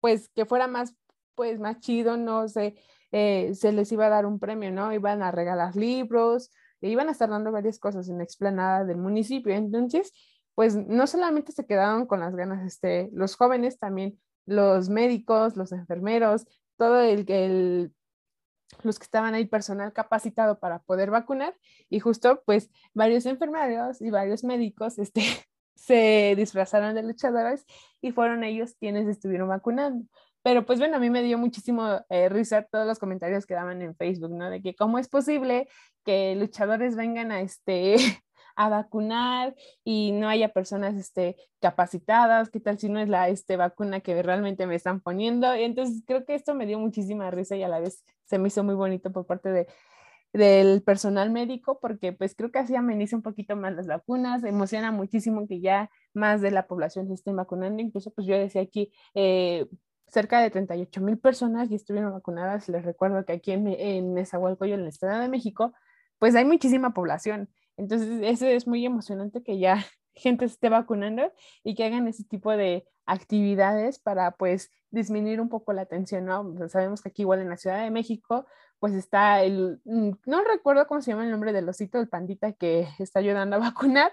pues 0.00 0.28
que 0.28 0.46
fuera 0.46 0.66
más, 0.66 0.94
pues 1.34 1.60
más 1.60 1.80
chido, 1.80 2.16
no 2.16 2.48
sé, 2.48 2.76
eh, 3.12 3.54
se 3.54 3.72
les 3.72 3.90
iba 3.92 4.06
a 4.06 4.10
dar 4.10 4.26
un 4.26 4.38
premio, 4.38 4.70
¿no? 4.70 4.92
Iban 4.92 5.22
a 5.22 5.30
regalar 5.30 5.76
libros, 5.76 6.50
e 6.80 6.90
iban 6.90 7.08
a 7.08 7.12
estar 7.12 7.30
dando 7.30 7.52
varias 7.52 7.78
cosas 7.78 8.08
en 8.08 8.18
la 8.18 8.24
explanada 8.24 8.84
del 8.84 8.98
municipio. 8.98 9.54
Entonces, 9.54 10.12
pues 10.56 10.74
no 10.74 11.06
solamente 11.06 11.52
se 11.52 11.66
quedaron 11.66 12.06
con 12.06 12.18
las 12.18 12.34
ganas, 12.34 12.66
este, 12.66 13.10
los 13.12 13.36
jóvenes, 13.36 13.78
también 13.78 14.18
los 14.46 14.88
médicos, 14.88 15.56
los 15.56 15.70
enfermeros, 15.70 16.46
todo 16.76 17.00
el, 17.00 17.30
el 17.30 17.92
los 18.82 18.98
que 18.98 19.04
estaban 19.04 19.34
ahí 19.34 19.44
personal 19.46 19.92
capacitado 19.92 20.58
para 20.58 20.80
poder 20.80 21.10
vacunar 21.10 21.54
y 21.88 22.00
justo 22.00 22.42
pues 22.44 22.70
varios 22.94 23.26
enfermeros 23.26 24.00
y 24.00 24.10
varios 24.10 24.44
médicos 24.44 24.98
este, 24.98 25.22
se 25.74 26.34
disfrazaron 26.36 26.94
de 26.94 27.02
luchadores 27.02 27.64
y 28.00 28.12
fueron 28.12 28.42
ellos 28.42 28.74
quienes 28.80 29.06
estuvieron 29.08 29.48
vacunando. 29.48 30.06
Pero 30.42 30.64
pues 30.64 30.78
bueno, 30.78 30.96
a 30.96 31.00
mí 31.00 31.10
me 31.10 31.22
dio 31.22 31.38
muchísimo 31.38 32.00
eh, 32.08 32.28
risa 32.28 32.62
todos 32.62 32.86
los 32.86 32.98
comentarios 32.98 33.46
que 33.46 33.54
daban 33.54 33.82
en 33.82 33.96
Facebook, 33.96 34.30
¿no? 34.30 34.48
De 34.48 34.62
que 34.62 34.74
cómo 34.74 34.98
es 34.98 35.08
posible 35.08 35.68
que 36.04 36.34
luchadores 36.36 36.96
vengan 36.96 37.30
a 37.30 37.40
este 37.40 37.96
a 38.56 38.68
vacunar 38.68 39.54
y 39.84 40.12
no 40.12 40.28
haya 40.28 40.52
personas 40.52 40.96
este, 40.96 41.36
capacitadas, 41.60 42.50
qué 42.50 42.60
tal 42.60 42.78
si 42.78 42.88
no 42.88 42.98
es 42.98 43.08
la 43.08 43.28
este, 43.28 43.56
vacuna 43.56 44.00
que 44.00 44.22
realmente 44.22 44.66
me 44.66 44.74
están 44.74 45.00
poniendo. 45.00 45.52
Entonces 45.52 46.02
creo 46.06 46.24
que 46.24 46.34
esto 46.34 46.54
me 46.54 46.66
dio 46.66 46.78
muchísima 46.78 47.30
risa 47.30 47.56
y 47.56 47.62
a 47.62 47.68
la 47.68 47.80
vez 47.80 48.04
se 48.24 48.38
me 48.38 48.48
hizo 48.48 48.64
muy 48.64 48.74
bonito 48.74 49.12
por 49.12 49.26
parte 49.26 49.50
de, 49.50 49.66
del 50.32 50.82
personal 50.82 51.30
médico 51.30 51.78
porque 51.80 52.12
pues 52.12 52.34
creo 52.34 52.50
que 52.50 52.58
así 52.58 52.74
ameniza 52.74 53.16
un 53.16 53.22
poquito 53.22 53.56
más 53.56 53.74
las 53.74 53.86
vacunas, 53.86 54.44
emociona 54.44 54.90
muchísimo 54.90 55.46
que 55.46 55.60
ya 55.60 55.90
más 56.14 56.40
de 56.40 56.50
la 56.50 56.66
población 56.66 57.08
se 57.08 57.14
estén 57.14 57.36
vacunando, 57.36 57.82
incluso 57.82 58.10
pues 58.10 58.26
yo 58.26 58.36
decía 58.36 58.62
aquí, 58.62 58.92
eh, 59.14 59.66
cerca 60.08 60.40
de 60.40 60.50
38 60.50 61.00
mil 61.00 61.18
personas 61.18 61.70
y 61.70 61.74
estuvieron 61.74 62.12
vacunadas. 62.12 62.68
Les 62.68 62.84
recuerdo 62.84 63.24
que 63.24 63.32
aquí 63.34 63.52
en, 63.52 63.66
en 63.68 64.14
Nezahualcóyotl, 64.14 64.80
en 64.80 64.80
el 64.82 64.88
Estado 64.88 65.20
de 65.20 65.28
México, 65.28 65.72
pues 66.18 66.34
hay 66.34 66.44
muchísima 66.44 66.94
población. 66.94 67.50
Entonces, 67.76 68.20
eso 68.22 68.46
es 68.46 68.66
muy 68.66 68.84
emocionante 68.84 69.42
que 69.42 69.58
ya 69.58 69.84
gente 70.14 70.44
esté 70.44 70.68
vacunando 70.68 71.32
y 71.62 71.74
que 71.74 71.84
hagan 71.84 72.08
ese 72.08 72.24
tipo 72.24 72.56
de 72.56 72.86
actividades 73.06 73.98
para 73.98 74.32
pues 74.32 74.70
disminuir 74.90 75.40
un 75.40 75.48
poco 75.48 75.72
la 75.72 75.86
tensión, 75.86 76.24
¿no? 76.24 76.68
sabemos 76.68 77.02
que 77.02 77.10
aquí 77.10 77.22
igual 77.22 77.40
en 77.40 77.50
la 77.50 77.56
Ciudad 77.56 77.82
de 77.82 77.90
México 77.90 78.46
pues 78.78 78.94
está 78.94 79.42
el, 79.42 79.80
mm, 79.84 80.10
no 80.26 80.44
recuerdo 80.44 80.86
cómo 80.86 81.00
se 81.00 81.10
llama 81.10 81.24
el 81.24 81.30
nombre 81.30 81.52
del 81.52 81.68
osito, 81.68 81.98
el 81.98 82.08
pandita 82.08 82.52
que 82.52 82.88
está 82.98 83.20
ayudando 83.20 83.56
a 83.56 83.58
vacunar, 83.74 84.12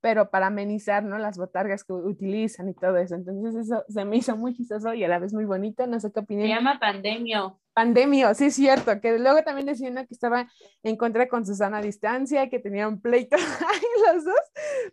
pero 0.00 0.30
para 0.30 0.46
amenizar, 0.46 1.02
¿no? 1.02 1.18
Las 1.18 1.38
botargas 1.38 1.84
que 1.84 1.92
utilizan 1.92 2.68
y 2.68 2.74
todo 2.74 2.96
eso. 2.98 3.16
Entonces 3.16 3.66
eso 3.66 3.84
se 3.88 4.04
me 4.04 4.16
hizo 4.16 4.36
muy 4.36 4.54
chistoso 4.54 4.94
y 4.94 5.02
a 5.04 5.08
la 5.08 5.18
vez 5.18 5.32
muy 5.32 5.44
bonito, 5.44 5.86
no 5.86 5.98
sé 5.98 6.12
qué 6.12 6.20
opinan. 6.20 6.46
Se 6.46 6.54
llama 6.54 6.78
Pandemio. 6.78 7.58
Pandemio, 7.72 8.34
sí 8.34 8.46
es 8.46 8.54
cierto, 8.54 9.00
que 9.00 9.18
luego 9.18 9.42
también 9.42 9.66
decían 9.66 9.94
que 9.94 10.14
estaba 10.14 10.48
en 10.82 10.96
contra 10.96 11.28
con 11.28 11.44
Susana 11.44 11.78
a 11.78 11.82
distancia, 11.82 12.48
que 12.48 12.58
tenían 12.58 13.00
pleito 13.00 13.36
ahí 13.36 14.14
los 14.14 14.24
dos, 14.24 14.40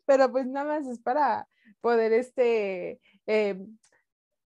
pero 0.06 0.32
pues 0.32 0.48
nada 0.48 0.80
más 0.80 0.88
es 0.88 1.00
para 1.00 1.48
poder, 1.82 2.14
este, 2.14 3.00
eh, 3.28 3.64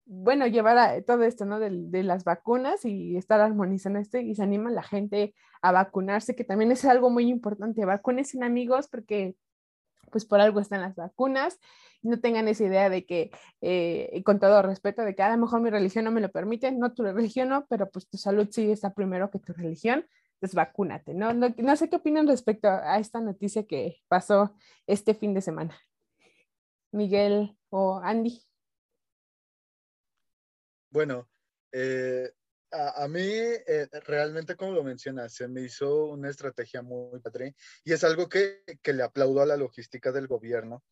bueno, 0.05 0.47
llevar 0.47 0.77
a 0.77 1.01
todo 1.01 1.23
esto, 1.23 1.45
¿no? 1.45 1.59
De, 1.59 1.69
de, 1.71 2.03
las 2.03 2.23
vacunas 2.23 2.85
y 2.85 3.17
estar 3.17 3.41
armonizando 3.41 3.99
esto 3.99 4.17
y 4.17 4.33
se 4.35 4.43
anima 4.43 4.71
la 4.71 4.83
gente 4.83 5.33
a 5.61 5.71
vacunarse, 5.71 6.35
que 6.35 6.43
también 6.43 6.71
es 6.71 6.85
algo 6.85 7.09
muy 7.09 7.29
importante. 7.29 7.85
Vacúnense 7.85 8.43
amigos 8.43 8.87
porque 8.87 9.35
pues 10.11 10.25
por 10.25 10.39
algo 10.39 10.59
están 10.59 10.81
las 10.81 10.95
vacunas. 10.95 11.59
No 12.01 12.19
tengan 12.19 12.47
esa 12.47 12.63
idea 12.63 12.89
de 12.89 13.05
que, 13.05 13.31
eh, 13.61 14.21
con 14.23 14.39
todo 14.39 14.61
respeto, 14.61 15.01
de 15.03 15.15
que 15.15 15.23
a 15.23 15.31
lo 15.31 15.37
mejor 15.37 15.61
mi 15.61 15.69
religión 15.69 16.05
no 16.05 16.11
me 16.11 16.21
lo 16.21 16.29
permite, 16.29 16.71
no 16.71 16.93
tu 16.93 17.03
religión 17.03 17.49
no, 17.49 17.65
pero 17.67 17.89
pues 17.89 18.07
tu 18.07 18.17
salud 18.17 18.47
sí 18.51 18.71
está 18.71 18.93
primero 18.93 19.31
que 19.31 19.39
tu 19.39 19.53
religión, 19.53 20.05
pues 20.39 20.53
vacúnate, 20.53 21.13
¿no? 21.13 21.33
No, 21.33 21.53
no 21.57 21.75
sé 21.75 21.89
qué 21.89 21.95
opinan 21.95 22.27
respecto 22.27 22.67
a 22.69 22.99
esta 22.99 23.19
noticia 23.19 23.65
que 23.65 23.97
pasó 24.07 24.55
este 24.85 25.13
fin 25.13 25.33
de 25.33 25.41
semana. 25.41 25.75
Miguel 26.91 27.57
o 27.69 27.99
Andy. 27.99 28.41
Bueno, 30.89 31.27
eh, 31.71 32.31
a, 32.71 33.07
mí, 33.07 33.21
eh, 33.21 33.87
realmente, 34.05 34.55
como 34.55 34.73
lo 34.73 34.83
mencionas, 34.83 35.33
se 35.33 35.47
me 35.47 35.61
hizo 35.61 36.05
una 36.05 36.29
estrategia 36.29 36.81
muy 36.81 37.19
padre 37.19 37.55
y 37.83 37.93
es 37.93 38.03
algo 38.03 38.27
que, 38.29 38.63
que 38.81 38.93
le 38.93 39.03
aplaudo 39.03 39.41
a 39.41 39.45
la 39.45 39.57
logística 39.57 40.11
del 40.11 40.27
gobierno. 40.27 40.83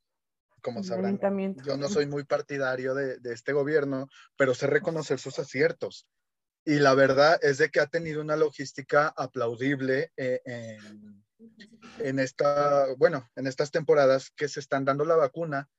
Como 0.61 0.83
sabrán, 0.83 1.19
yo 1.63 1.77
no 1.77 1.89
soy 1.89 2.07
muy 2.07 2.23
partidario 2.23 2.95
de, 2.95 3.19
de, 3.19 3.33
este 3.33 3.53
gobierno, 3.53 4.07
pero 4.35 4.55
sé 4.55 4.65
reconocer 4.65 5.19
sus 5.19 5.37
aciertos. 5.37 6.07
Y 6.65 6.79
la 6.79 6.95
verdad 6.95 7.37
es 7.43 7.59
de 7.59 7.69
que 7.69 7.79
ha 7.79 7.85
tenido 7.85 8.19
una 8.19 8.35
logística 8.35 9.13
aplaudible 9.15 10.11
eh, 10.17 10.41
en, 10.45 11.23
en, 11.99 12.17
esta, 12.17 12.87
bueno, 12.97 13.29
en 13.35 13.45
estas 13.45 13.69
temporadas 13.69 14.31
que 14.31 14.47
se 14.47 14.59
están 14.59 14.85
dando 14.85 15.05
la 15.05 15.15
vacuna 15.15 15.69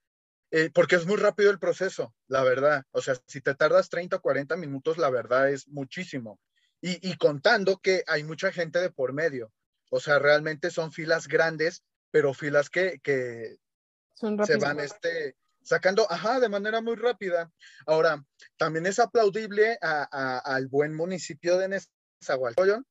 eh, 0.57 0.71
porque 0.73 0.97
es 0.97 1.05
muy 1.05 1.17
rápido 1.17 1.51
el 1.51 1.59
proceso, 1.59 2.15
la 2.29 2.43
verdad. 2.43 2.83
O 2.93 3.03
sea, 3.03 3.15
si 3.27 3.43
te 3.43 3.55
tardas 3.55 3.91
30 3.91 4.17
o 4.17 4.21
40 4.23 4.57
minutos, 4.57 4.97
la 4.97 5.11
verdad 5.11 5.51
es 5.51 5.69
muchísimo. 5.69 6.41
Y, 6.81 7.15
contando 7.19 7.77
que 7.79 8.05
hay 8.07 8.25
mucha 8.25 8.51
gente 8.53 8.79
de 8.79 8.91
por 8.91 9.13
medio. 9.13 9.53
O 9.91 10.01
sea, 10.01 10.19
realmente 10.19 10.71
son 10.71 10.93
filas 10.93 11.29
grandes, 11.29 11.83
pero 12.11 12.33
filas 12.33 12.71
que, 12.71 13.01
que 13.03 13.59
se 14.15 14.57
van 14.57 14.81
este, 14.81 15.37
sacando, 15.63 16.11
ajá, 16.11 16.41
de 16.41 16.49
manera 16.49 16.81
muy 16.81 16.97
rápida. 16.97 17.51
Ahora, 17.87 18.25
también 18.57 18.87
es 18.87 18.99
aplaudible 18.99 19.79
al 19.83 20.69
buen 20.69 20.95
municipio 20.95 21.59
de 21.59 21.69
Nezahualcóyotl 22.21 22.87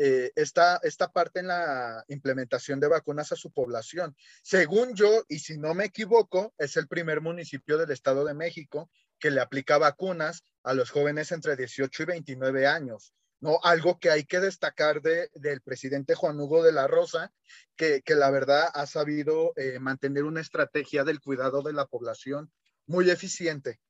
eh, 0.00 0.30
esta, 0.36 0.80
parte 1.12 1.40
en 1.40 1.48
la 1.48 2.04
implementación 2.06 2.78
de 2.78 2.86
vacunas 2.86 3.32
a 3.32 3.36
su 3.36 3.50
población. 3.50 4.14
Según 4.42 4.94
yo, 4.94 5.24
y 5.28 5.40
si 5.40 5.58
no 5.58 5.74
me 5.74 5.86
equivoco, 5.86 6.54
es 6.56 6.76
el 6.76 6.86
primer 6.86 7.20
municipio 7.20 7.76
del 7.76 7.90
Estado 7.90 8.24
de 8.24 8.32
México 8.32 8.88
que 9.18 9.32
le 9.32 9.40
aplica 9.40 9.76
vacunas 9.76 10.44
a 10.62 10.72
los 10.72 10.90
jóvenes 10.90 11.32
entre 11.32 11.56
18 11.56 12.04
y 12.04 12.06
29 12.06 12.68
años. 12.68 13.12
¿no? 13.40 13.58
Algo 13.64 13.98
que 13.98 14.10
hay 14.10 14.22
que 14.22 14.38
destacar 14.38 15.02
de, 15.02 15.30
del 15.34 15.62
presidente 15.62 16.14
Juan 16.14 16.38
Hugo 16.38 16.62
de 16.62 16.70
la 16.70 16.86
Rosa, 16.86 17.32
que, 17.74 18.00
la 18.06 18.30
verdad 18.30 18.68
ha 18.74 18.86
sabido 18.86 19.52
eh, 19.56 19.80
mantener 19.80 20.22
una 20.22 20.40
estrategia 20.40 21.02
del 21.02 21.20
cuidado 21.20 21.62
de 21.62 21.72
la 21.72 21.86
población 21.86 22.52
muy 22.86 23.10
eficiente. 23.10 23.80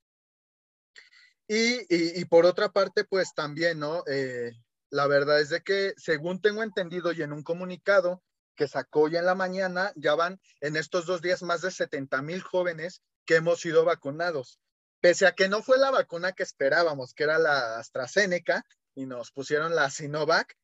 Y, 1.46 2.24
por 2.26 2.46
otra 2.46 2.70
parte, 2.70 3.04
pues 3.04 3.34
también, 3.34 3.78
¿no? 3.78 4.04
Eh, 4.06 4.52
la 4.90 5.06
verdad 5.06 5.40
es 5.40 5.48
de 5.48 5.62
que, 5.62 5.94
según 5.96 6.40
tengo 6.40 6.62
entendido 6.62 7.12
y 7.12 7.22
en 7.22 7.32
un 7.32 7.42
comunicado 7.42 8.22
que 8.56 8.68
sacó 8.68 9.08
ya 9.08 9.20
en 9.20 9.26
la 9.26 9.34
mañana, 9.34 9.92
ya 9.94 10.14
van 10.14 10.40
en 10.60 10.76
estos 10.76 11.06
dos 11.06 11.22
días 11.22 11.42
más 11.42 11.60
de 11.62 11.70
70 11.70 12.22
mil 12.22 12.42
jóvenes 12.42 13.02
que 13.24 13.36
hemos 13.36 13.60
sido 13.60 13.84
vacunados. 13.84 14.58
Pese 15.00 15.26
a 15.26 15.32
que 15.32 15.48
no 15.48 15.62
fue 15.62 15.78
la 15.78 15.90
vacuna 15.90 16.32
que 16.32 16.42
esperábamos, 16.42 17.14
que 17.14 17.24
era 17.24 17.38
la 17.38 17.78
AstraZeneca, 17.78 18.64
y 18.94 19.06
nos 19.06 19.30
pusieron 19.30 19.76
la 19.76 19.90
Sinovac, 19.90 20.56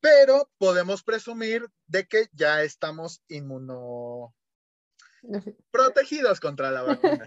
pero 0.00 0.48
podemos 0.58 1.02
presumir 1.02 1.66
de 1.88 2.06
que 2.06 2.28
ya 2.32 2.62
estamos 2.62 3.20
inmuno 3.26 4.32
protegidos 5.70 6.40
contra 6.40 6.70
la 6.70 6.82
vacuna. 6.82 7.26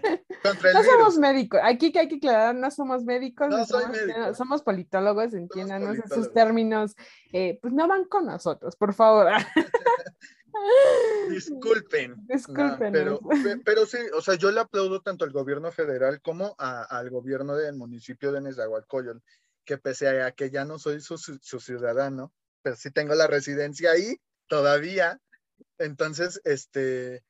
no 0.74 0.84
somos 0.84 1.18
médicos, 1.18 1.60
aquí 1.62 1.92
que 1.92 2.00
hay 2.00 2.08
que 2.08 2.16
aclarar, 2.16 2.54
no 2.54 2.70
somos 2.70 3.04
médicos, 3.04 3.54
somos, 4.36 4.62
politólogos, 4.62 5.34
entiéndanos 5.34 5.98
esos 5.98 6.32
términos, 6.32 6.94
eh, 7.32 7.58
pues 7.60 7.72
no 7.72 7.86
van 7.88 8.04
con 8.04 8.26
nosotros, 8.26 8.76
por 8.76 8.94
favor. 8.94 9.28
Disculpen. 11.30 12.16
Disculpen. 12.28 12.92
pero, 12.92 13.20
pero 13.64 13.86
sí, 13.86 13.98
o 14.14 14.20
sea, 14.20 14.34
yo 14.34 14.50
le 14.50 14.60
aplaudo 14.60 15.00
tanto 15.00 15.24
al 15.24 15.32
gobierno 15.32 15.72
federal 15.72 16.20
como 16.20 16.54
al 16.58 17.10
gobierno 17.10 17.56
del 17.56 17.76
municipio 17.76 18.32
de 18.32 18.40
Nezahualcóyotl, 18.40 19.22
que 19.64 19.78
pese 19.78 20.22
a 20.22 20.32
que 20.32 20.50
ya 20.50 20.64
no 20.64 20.78
soy 20.78 21.00
su, 21.00 21.16
su, 21.16 21.60
ciudadano, 21.60 22.32
pero 22.62 22.76
sí 22.76 22.90
tengo 22.90 23.14
la 23.14 23.26
residencia 23.26 23.92
ahí 23.92 24.16
todavía. 24.48 25.20
Entonces, 25.78 26.40
este, 26.44 27.22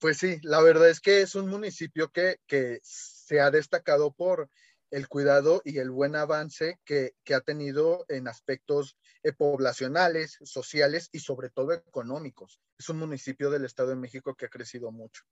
pues 0.00 0.18
sí, 0.18 0.38
la 0.42 0.60
verdad 0.62 0.88
es 0.88 1.00
que 1.00 1.22
es 1.22 1.34
un 1.34 1.48
municipio 1.48 2.10
que, 2.10 2.36
que 2.46 2.80
se 2.82 3.40
ha 3.40 3.50
destacado 3.50 4.12
por 4.12 4.48
el 4.90 5.08
cuidado 5.08 5.60
y 5.64 5.78
el 5.78 5.90
buen 5.90 6.16
avance 6.16 6.78
que, 6.84 7.12
que 7.24 7.34
ha 7.34 7.40
tenido 7.40 8.04
en 8.08 8.28
aspectos 8.28 8.96
eh, 9.22 9.32
poblacionales, 9.32 10.38
sociales 10.42 11.08
y 11.12 11.18
sobre 11.18 11.50
todo 11.50 11.72
económicos. 11.72 12.60
Es 12.78 12.88
un 12.88 12.98
municipio 12.98 13.50
del 13.50 13.64
Estado 13.64 13.90
de 13.90 13.96
México 13.96 14.34
que 14.34 14.46
ha 14.46 14.50
crecido 14.50 14.90
mucho. 14.90 15.24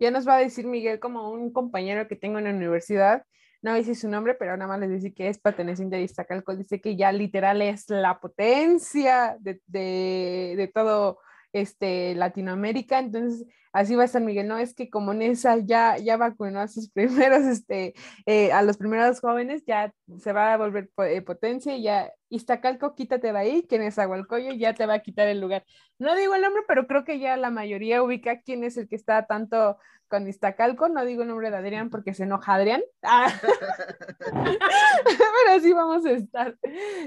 Ya 0.00 0.10
nos 0.10 0.26
va 0.26 0.36
a 0.36 0.40
decir 0.40 0.66
Miguel 0.66 1.00
como 1.00 1.30
un 1.30 1.52
compañero 1.52 2.08
que 2.08 2.16
tengo 2.16 2.38
en 2.38 2.44
la 2.44 2.50
universidad, 2.50 3.24
no 3.62 3.72
decir 3.72 3.96
su 3.96 4.08
nombre, 4.08 4.34
pero 4.34 4.56
nada 4.56 4.68
más 4.68 4.80
les 4.80 4.90
dice 4.90 5.14
que 5.14 5.28
es 5.28 5.38
perteneciente 5.38 5.96
a 5.96 6.00
Iztacalco, 6.00 6.54
dice 6.54 6.80
que 6.80 6.96
ya 6.96 7.12
literal 7.12 7.62
es 7.62 7.88
la 7.88 8.20
potencia 8.20 9.38
de, 9.40 9.62
de 9.66 10.70
todo 10.74 11.20
este, 11.54 12.14
Latinoamérica, 12.16 12.98
entonces 12.98 13.46
así 13.72 13.94
va 13.94 14.02
a 14.02 14.06
estar 14.06 14.20
Miguel, 14.20 14.48
no 14.48 14.58
es 14.58 14.74
que 14.74 14.90
como 14.90 15.14
Nesa 15.14 15.56
ya, 15.58 15.96
ya 15.96 16.16
vacunó 16.16 16.60
a 16.60 16.68
sus 16.68 16.90
primeros, 16.92 17.44
este, 17.44 17.94
eh, 18.26 18.52
a 18.52 18.62
los 18.62 18.76
primeros 18.76 19.20
jóvenes, 19.20 19.64
ya 19.66 19.94
se 20.18 20.32
va 20.32 20.52
a 20.52 20.56
volver 20.56 20.90
eh, 20.98 21.22
potencia 21.22 21.76
y 21.76 21.84
ya 21.84 22.12
Iztacalco, 22.28 22.94
quítate 22.96 23.32
de 23.32 23.38
ahí, 23.38 23.62
que 23.62 23.78
Nezahualcóyotl 23.78 24.58
ya 24.58 24.74
te 24.74 24.86
va 24.86 24.94
a 24.94 24.98
quitar 24.98 25.28
el 25.28 25.40
lugar. 25.40 25.64
No 25.98 26.16
digo 26.16 26.34
el 26.34 26.42
nombre, 26.42 26.62
pero 26.66 26.88
creo 26.88 27.04
que 27.04 27.20
ya 27.20 27.36
la 27.36 27.50
mayoría 27.50 28.02
ubica 28.02 28.40
quién 28.40 28.64
es 28.64 28.76
el 28.76 28.88
que 28.88 28.96
está 28.96 29.26
tanto 29.26 29.78
con 30.08 30.26
Iztacalco, 30.28 30.88
no 30.88 31.04
digo 31.04 31.22
el 31.22 31.28
nombre 31.28 31.50
de 31.50 31.56
Adrián 31.56 31.90
porque 31.90 32.14
se 32.14 32.24
enoja 32.24 32.54
Adrián, 32.54 32.82
ah. 33.04 33.32
pero 34.24 35.56
así 35.56 35.72
vamos 35.72 36.04
a 36.04 36.10
estar. 36.10 36.56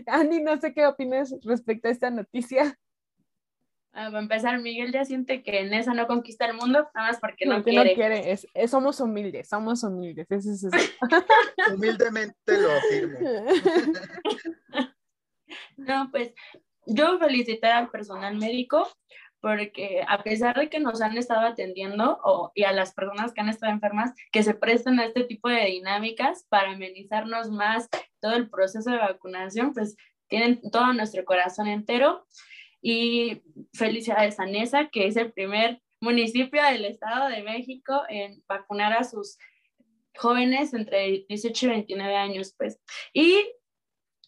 Andy, 0.07 0.41
no 0.41 0.57
sé 0.59 0.73
qué 0.73 0.87
opinas 0.87 1.35
respecto 1.43 1.89
a 1.89 1.91
esta 1.91 2.09
noticia. 2.09 2.77
Ah, 3.99 4.11
a 4.13 4.19
empezar, 4.19 4.59
Miguel 4.59 4.91
ya 4.91 5.05
siente 5.05 5.41
que 5.41 5.59
en 5.59 5.73
esa 5.73 5.95
no 5.95 6.05
conquista 6.05 6.45
el 6.45 6.53
mundo, 6.53 6.87
nada 6.93 7.07
más 7.07 7.19
porque 7.19 7.47
no, 7.47 7.63
quiere. 7.63 7.89
No 7.89 7.95
quiere. 7.95 8.31
Es, 8.31 8.47
somos 8.69 8.99
humildes, 8.99 9.49
somos 9.49 9.81
humildes. 9.81 10.27
Humildemente 11.73 12.61
lo 12.61 12.71
afirmo. 12.73 13.19
no, 15.77 16.11
pues 16.11 16.31
yo 16.85 17.17
felicitar 17.17 17.71
al 17.71 17.89
personal 17.89 18.37
médico 18.37 18.87
porque 19.39 20.05
a 20.07 20.21
pesar 20.21 20.55
de 20.59 20.69
que 20.69 20.79
nos 20.79 21.01
han 21.01 21.17
estado 21.17 21.47
atendiendo 21.47 22.19
o, 22.23 22.51
y 22.53 22.65
a 22.65 22.73
las 22.73 22.93
personas 22.93 23.33
que 23.33 23.41
han 23.41 23.49
estado 23.49 23.71
enfermas, 23.71 24.13
que 24.31 24.43
se 24.43 24.53
presten 24.53 24.99
a 24.99 25.05
este 25.05 25.23
tipo 25.23 25.49
de 25.49 25.65
dinámicas 25.65 26.45
para 26.49 26.69
amenizarnos 26.69 27.49
más 27.49 27.89
todo 28.19 28.35
el 28.35 28.47
proceso 28.47 28.91
de 28.91 28.97
vacunación, 28.97 29.73
pues 29.73 29.95
tienen 30.27 30.61
todo 30.69 30.93
nuestro 30.93 31.25
corazón 31.25 31.65
entero 31.65 32.27
y 32.89 33.43
felicidades 33.73 34.39
a 34.39 34.45
Nesa, 34.45 34.87
que 34.87 35.07
es 35.07 35.17
el 35.17 35.33
primer 35.33 35.81
municipio 35.99 36.63
del 36.63 36.85
Estado 36.85 37.27
de 37.27 37.43
México 37.43 38.03
en 38.07 38.41
vacunar 38.47 38.93
a 38.93 39.03
sus 39.03 39.37
jóvenes 40.15 40.73
entre 40.73 41.25
18 41.27 41.65
y 41.65 41.69
29 41.69 42.15
años, 42.15 42.55
pues. 42.57 42.79
Y, 43.11 43.45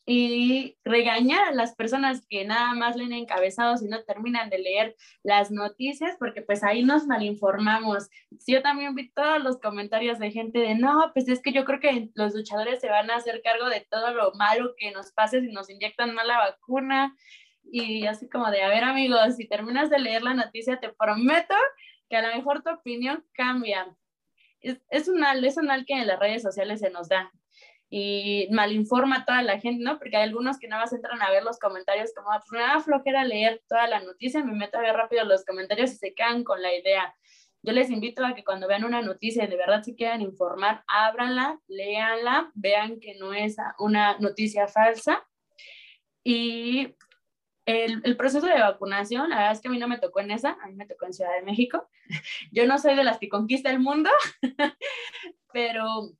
y 0.05 0.77
regañar 0.83 1.47
a 1.47 1.53
las 1.53 1.73
personas 1.73 2.25
que 2.27 2.43
nada 2.43 2.73
más 2.73 2.97
leen 2.97 3.13
encabezados 3.13 3.81
y 3.81 3.87
no 3.87 4.03
terminan 4.03 4.49
de 4.49 4.59
leer 4.59 4.97
las 5.23 5.51
noticias, 5.51 6.17
porque 6.19 6.41
pues 6.41 6.61
ahí 6.61 6.83
nos 6.83 7.07
malinformamos. 7.07 8.09
Yo 8.45 8.61
también 8.61 8.93
vi 8.93 9.09
todos 9.11 9.41
los 9.41 9.57
comentarios 9.61 10.19
de 10.19 10.31
gente 10.31 10.59
de, 10.59 10.75
no, 10.75 11.11
pues 11.13 11.29
es 11.29 11.41
que 11.41 11.53
yo 11.53 11.63
creo 11.63 11.79
que 11.79 12.09
los 12.13 12.35
luchadores 12.35 12.81
se 12.81 12.89
van 12.89 13.09
a 13.09 13.15
hacer 13.15 13.41
cargo 13.41 13.69
de 13.69 13.87
todo 13.89 14.13
lo 14.13 14.33
malo 14.33 14.73
que 14.77 14.91
nos 14.91 15.13
pase 15.13 15.39
si 15.39 15.47
nos 15.47 15.69
inyectan 15.69 16.13
mal 16.13 16.27
la 16.27 16.39
vacuna 16.39 17.15
y 17.71 18.05
así 18.07 18.29
como 18.29 18.49
de, 18.51 18.61
a 18.61 18.69
ver 18.69 18.83
amigos, 18.83 19.35
si 19.35 19.47
terminas 19.47 19.89
de 19.89 19.99
leer 19.99 20.23
la 20.23 20.33
noticia, 20.33 20.79
te 20.79 20.89
prometo 20.89 21.55
que 22.09 22.17
a 22.17 22.21
lo 22.21 22.35
mejor 22.35 22.63
tu 22.63 22.71
opinión 22.71 23.25
cambia. 23.33 23.95
Es, 24.61 24.81
es, 24.89 25.07
un 25.07 25.19
mal, 25.19 25.43
es 25.43 25.57
un 25.57 25.67
mal 25.67 25.85
que 25.85 25.93
en 25.93 26.07
las 26.07 26.19
redes 26.19 26.41
sociales 26.41 26.79
se 26.79 26.89
nos 26.89 27.07
da 27.07 27.31
y 27.89 28.47
malinforma 28.51 29.17
a 29.17 29.25
toda 29.25 29.41
la 29.41 29.59
gente, 29.59 29.83
¿no? 29.83 29.97
Porque 29.97 30.15
hay 30.15 30.23
algunos 30.23 30.59
que 30.59 30.67
nada 30.67 30.83
más 30.83 30.93
entran 30.93 31.21
a 31.21 31.31
ver 31.31 31.43
los 31.43 31.57
comentarios 31.57 32.13
como, 32.15 32.31
ah, 32.31 32.39
pues 32.39 32.51
me 32.51 32.59
da 32.59 32.79
flojera 32.79 33.25
leer 33.25 33.63
toda 33.67 33.87
la 33.87 33.99
noticia, 33.99 34.43
me 34.43 34.53
meto 34.53 34.77
a 34.77 34.81
ver 34.81 34.95
rápido 34.95 35.25
los 35.25 35.43
comentarios 35.43 35.91
y 35.91 35.95
se 35.95 36.13
quedan 36.13 36.43
con 36.43 36.61
la 36.61 36.73
idea. 36.73 37.15
Yo 37.63 37.73
les 37.73 37.89
invito 37.89 38.23
a 38.25 38.35
que 38.35 38.43
cuando 38.43 38.67
vean 38.67 38.85
una 38.85 39.01
noticia 39.01 39.43
y 39.43 39.47
de 39.47 39.57
verdad 39.57 39.81
se 39.81 39.95
quieran 39.95 40.21
informar, 40.21 40.83
ábranla, 40.87 41.59
léanla, 41.67 42.51
vean 42.53 42.99
que 42.99 43.15
no 43.15 43.33
es 43.33 43.57
una 43.79 44.17
noticia 44.19 44.67
falsa 44.67 45.27
y 46.23 46.95
el, 47.69 48.01
el, 48.03 48.17
proceso 48.17 48.47
de 48.47 48.59
vacunación, 48.59 49.29
la 49.29 49.37
verdad 49.37 49.51
es 49.53 49.61
que 49.61 49.67
a 49.67 49.71
mí 49.71 49.77
no 49.77 49.87
me 49.87 49.99
tocó 49.99 50.19
en 50.19 50.31
esa, 50.31 50.57
a 50.61 50.67
mí 50.67 50.75
me 50.75 50.85
tocó 50.85 51.05
en 51.05 51.13
Ciudad 51.13 51.33
de 51.35 51.43
México. 51.43 51.87
Yo 52.51 52.65
no 52.65 52.77
soy 52.77 52.95
de 52.95 53.03
las 53.03 53.19
que 53.19 53.29
conquista 53.29 53.69
el 53.69 53.79
mundo, 53.79 54.09
pero 55.53 56.11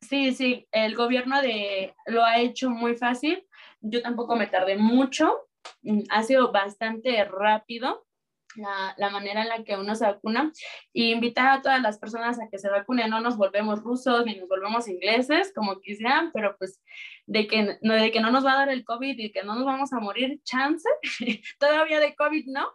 sí, 0.00 0.32
sí, 0.32 0.66
el 0.72 0.94
gobierno 0.94 1.42
de, 1.42 1.94
lo 2.06 2.24
ha 2.24 2.38
hecho 2.38 2.70
muy 2.70 2.94
fácil. 2.94 3.46
Yo 3.80 4.02
tampoco 4.02 4.36
me 4.36 4.46
tardé 4.46 4.76
mucho, 4.76 5.48
ha 6.10 6.22
sido 6.22 6.52
bastante 6.52 7.22
rápido 7.24 8.06
la, 8.56 8.94
la, 8.96 9.10
manera 9.10 9.42
en 9.42 9.48
la 9.48 9.64
que 9.64 9.76
uno 9.76 9.94
se 9.94 10.06
vacuna 10.06 10.52
y 10.92 11.12
invitar 11.12 11.48
a 11.48 11.62
todas 11.62 11.82
las 11.82 11.98
personas 11.98 12.40
a 12.40 12.48
que 12.48 12.58
se 12.58 12.70
vacunen. 12.70 13.10
No 13.10 13.20
nos 13.20 13.36
volvemos 13.36 13.82
rusos 13.82 14.24
ni 14.24 14.36
nos 14.36 14.48
volvemos 14.48 14.88
ingleses, 14.88 15.52
como 15.54 15.80
quisieran, 15.80 16.30
pero 16.32 16.56
pues 16.56 16.80
de 17.26 17.46
que, 17.46 17.78
de 17.80 18.12
que 18.12 18.20
no 18.20 18.30
nos 18.30 18.44
va 18.44 18.52
a 18.52 18.58
dar 18.58 18.68
el 18.68 18.84
COVID 18.84 19.18
y 19.18 19.32
que 19.32 19.42
no 19.42 19.54
nos 19.54 19.64
vamos 19.64 19.92
a 19.92 20.00
morir, 20.00 20.40
chance, 20.44 20.88
todavía 21.58 22.00
de 22.00 22.14
COVID 22.14 22.46
no, 22.46 22.68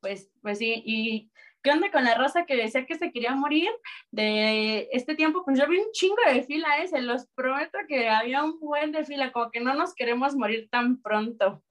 pues, 0.00 0.30
pues 0.42 0.58
sí. 0.58 0.82
Y 0.84 1.30
¿qué 1.62 1.70
onda 1.70 1.90
con 1.90 2.04
la 2.04 2.14
raza 2.14 2.46
que 2.46 2.56
decía 2.56 2.86
que 2.86 2.96
se 2.96 3.10
quería 3.10 3.34
morir 3.34 3.70
de 4.10 4.88
este 4.92 5.14
tiempo? 5.14 5.44
Pues 5.44 5.58
yo 5.58 5.66
vi 5.66 5.78
un 5.78 5.90
chingo 5.92 6.22
de 6.26 6.42
fila, 6.42 6.78
¿eh? 6.78 6.88
se 6.88 7.00
los 7.00 7.26
prometo 7.34 7.78
que 7.88 8.08
había 8.08 8.44
un 8.44 8.60
buen 8.60 8.92
de 8.92 9.04
fila, 9.04 9.32
como 9.32 9.50
que 9.50 9.60
no 9.60 9.74
nos 9.74 9.94
queremos 9.94 10.36
morir 10.36 10.68
tan 10.70 11.00
pronto. 11.00 11.62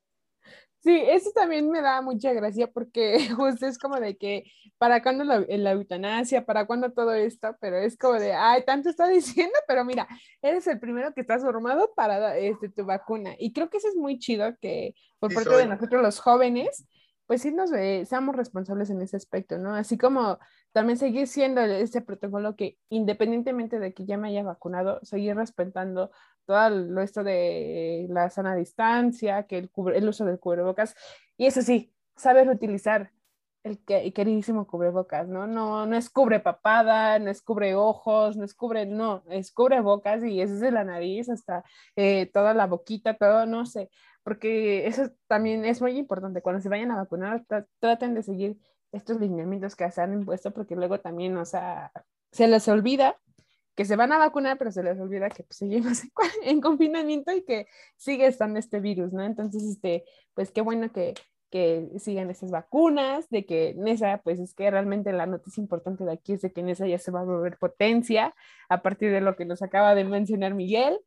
Sí, 0.86 1.02
eso 1.08 1.32
también 1.34 1.68
me 1.72 1.82
da 1.82 2.04
mucha 2.04 2.32
gracia 2.32 2.68
porque 2.68 3.18
justo 3.36 3.66
es 3.66 3.80
como 3.80 4.00
de 4.00 4.18
que, 4.18 4.44
¿para 4.78 5.02
cuándo 5.02 5.24
la, 5.24 5.40
la, 5.40 5.72
eutanasia? 5.72 6.46
¿Para 6.46 6.68
cuándo 6.68 6.92
todo 6.92 7.12
esto? 7.12 7.58
Pero 7.60 7.78
es 7.78 7.98
como 7.98 8.20
de, 8.20 8.34
ay, 8.34 8.64
tanto 8.68 8.90
está 8.90 9.08
diciendo, 9.10 9.58
pero 9.68 9.84
mira, 9.84 10.08
eres 10.44 10.68
el 10.68 10.80
primero 10.80 11.12
que 11.16 11.22
estás 11.22 11.42
formado 11.42 11.92
para 11.96 12.38
este, 12.38 12.70
tu 12.70 12.86
vacuna. 12.86 13.34
Y 13.40 13.52
creo 13.52 13.72
que 13.72 13.78
eso 13.78 13.88
es 13.88 13.96
muy 13.96 14.20
chido 14.20 14.56
que 14.62 14.94
por 15.18 15.34
parte 15.34 15.56
de 15.56 15.66
nosotros 15.66 16.04
los 16.04 16.20
jóvenes, 16.20 16.86
pues 17.26 17.42
sí 17.42 17.52
nos 17.52 17.72
seamos 18.08 18.36
responsables 18.36 18.92
en 18.92 19.02
ese 19.02 19.18
aspecto, 19.18 19.58
¿no? 19.58 19.74
Así 19.74 19.98
como 19.98 20.38
también 20.72 21.00
seguir 21.00 21.28
siendo 21.28 21.62
ese 21.62 22.02
protocolo 22.02 22.56
que 22.56 22.78
independientemente 22.90 23.80
de 23.80 23.96
que 23.96 24.06
ya 24.06 24.18
me 24.18 24.28
haya 24.28 24.44
vacunado, 24.44 25.00
seguir 25.02 25.36
respetando 25.36 26.12
todo 26.46 27.02
esto 27.02 27.24
de 27.24 28.08
la 28.10 28.30
sana 28.30 28.56
distancia, 28.56 29.44
que 29.44 29.58
el, 29.58 29.72
el 29.96 30.10
uso 30.10 30.26
del 30.26 30.40
cubrebocas, 30.40 30.96
y 31.38 31.48
eso 31.48 31.62
sí, 31.62 31.94
saber 32.16 32.50
utilizar 32.50 33.12
el, 33.66 33.80
que, 33.84 34.14
queridísimo 34.14 34.68
cubrebocas, 34.68 35.28
¿no? 35.28 35.48
¿no? 35.48 35.86
No 35.86 35.98
es 35.98 36.10
cubre 36.10 36.40
papada, 36.40 37.20
no 37.20 37.32
es 37.32 37.42
cubre 37.42 37.76
ojos, 37.76 38.38
no 38.38 38.46
es 38.46 38.54
cubre, 38.54 38.86
no, 38.86 39.24
es 39.30 39.52
cubre 39.52 39.82
bocas 39.82 40.24
y 40.24 40.40
es 40.40 40.52
desde 40.52 40.72
la 40.72 40.84
nariz 40.84 41.30
hasta 41.30 41.64
eh, 41.96 42.28
toda 42.32 42.54
la 42.54 42.68
boquita, 42.68 43.18
todo, 43.18 43.46
no 43.48 43.66
sé, 43.66 43.90
porque 44.24 44.88
eso 44.88 45.10
también 45.28 45.66
es 45.66 45.82
muy 45.82 45.98
importante. 45.98 46.42
Cuando 46.42 46.62
se 46.62 46.70
vayan 46.70 46.92
a 46.92 46.98
vacunar, 46.98 47.44
traten 47.80 48.14
de 48.14 48.24
seguir 48.24 48.58
estos 48.92 49.20
lineamientos 49.20 49.76
que 49.76 49.90
se 49.92 50.02
han 50.02 50.14
impuesto, 50.14 50.52
porque 50.52 50.76
luego 50.76 51.00
también, 51.00 51.36
o 51.38 51.46
sea, 51.46 51.92
se 52.32 52.48
les 52.48 52.68
olvida 52.68 53.18
que 53.76 53.86
se 53.86 53.96
van 53.96 54.12
a 54.12 54.18
vacunar, 54.18 54.58
pero 54.58 54.72
se 54.72 54.84
les 54.84 55.00
olvida 55.00 55.30
que 55.30 55.44
pues, 55.44 55.58
seguimos 55.58 56.02
en, 56.44 56.62
confinamiento 56.62 57.32
y 57.32 57.44
que 57.44 57.68
sigue 57.98 58.26
estando 58.28 58.60
este 58.60 58.80
virus, 58.80 59.14
¿no? 59.14 59.24
Entonces, 59.24 59.64
este, 59.64 60.06
pues 60.34 60.52
qué 60.52 60.62
bueno 60.62 60.92
que, 60.92 61.14
que 61.52 61.90
sigan 62.00 62.30
esas 62.30 62.52
vacunas, 62.52 63.30
de 63.30 63.46
que 63.46 63.76
Nesa, 63.78 64.22
pues 64.24 64.40
es 64.40 64.54
que 64.54 64.72
realmente 64.72 65.12
la 65.14 65.26
noticia 65.26 65.62
importante 65.62 66.06
de 66.06 66.14
aquí 66.14 66.34
es 66.34 66.42
de 66.42 66.52
que 66.52 66.64
Nesa 66.64 66.88
ya 66.88 67.00
se 67.00 67.12
va 67.12 67.22
a 67.22 67.26
volver 67.26 67.58
potencia 67.58 68.34
a 68.70 68.82
partir 68.82 69.12
de 69.12 69.22
lo 69.22 69.36
que 69.36 69.46
nos 69.46 69.62
acaba 69.62 69.94
de 69.94 70.06
mencionar 70.06 70.54
Miguel. 70.54 70.98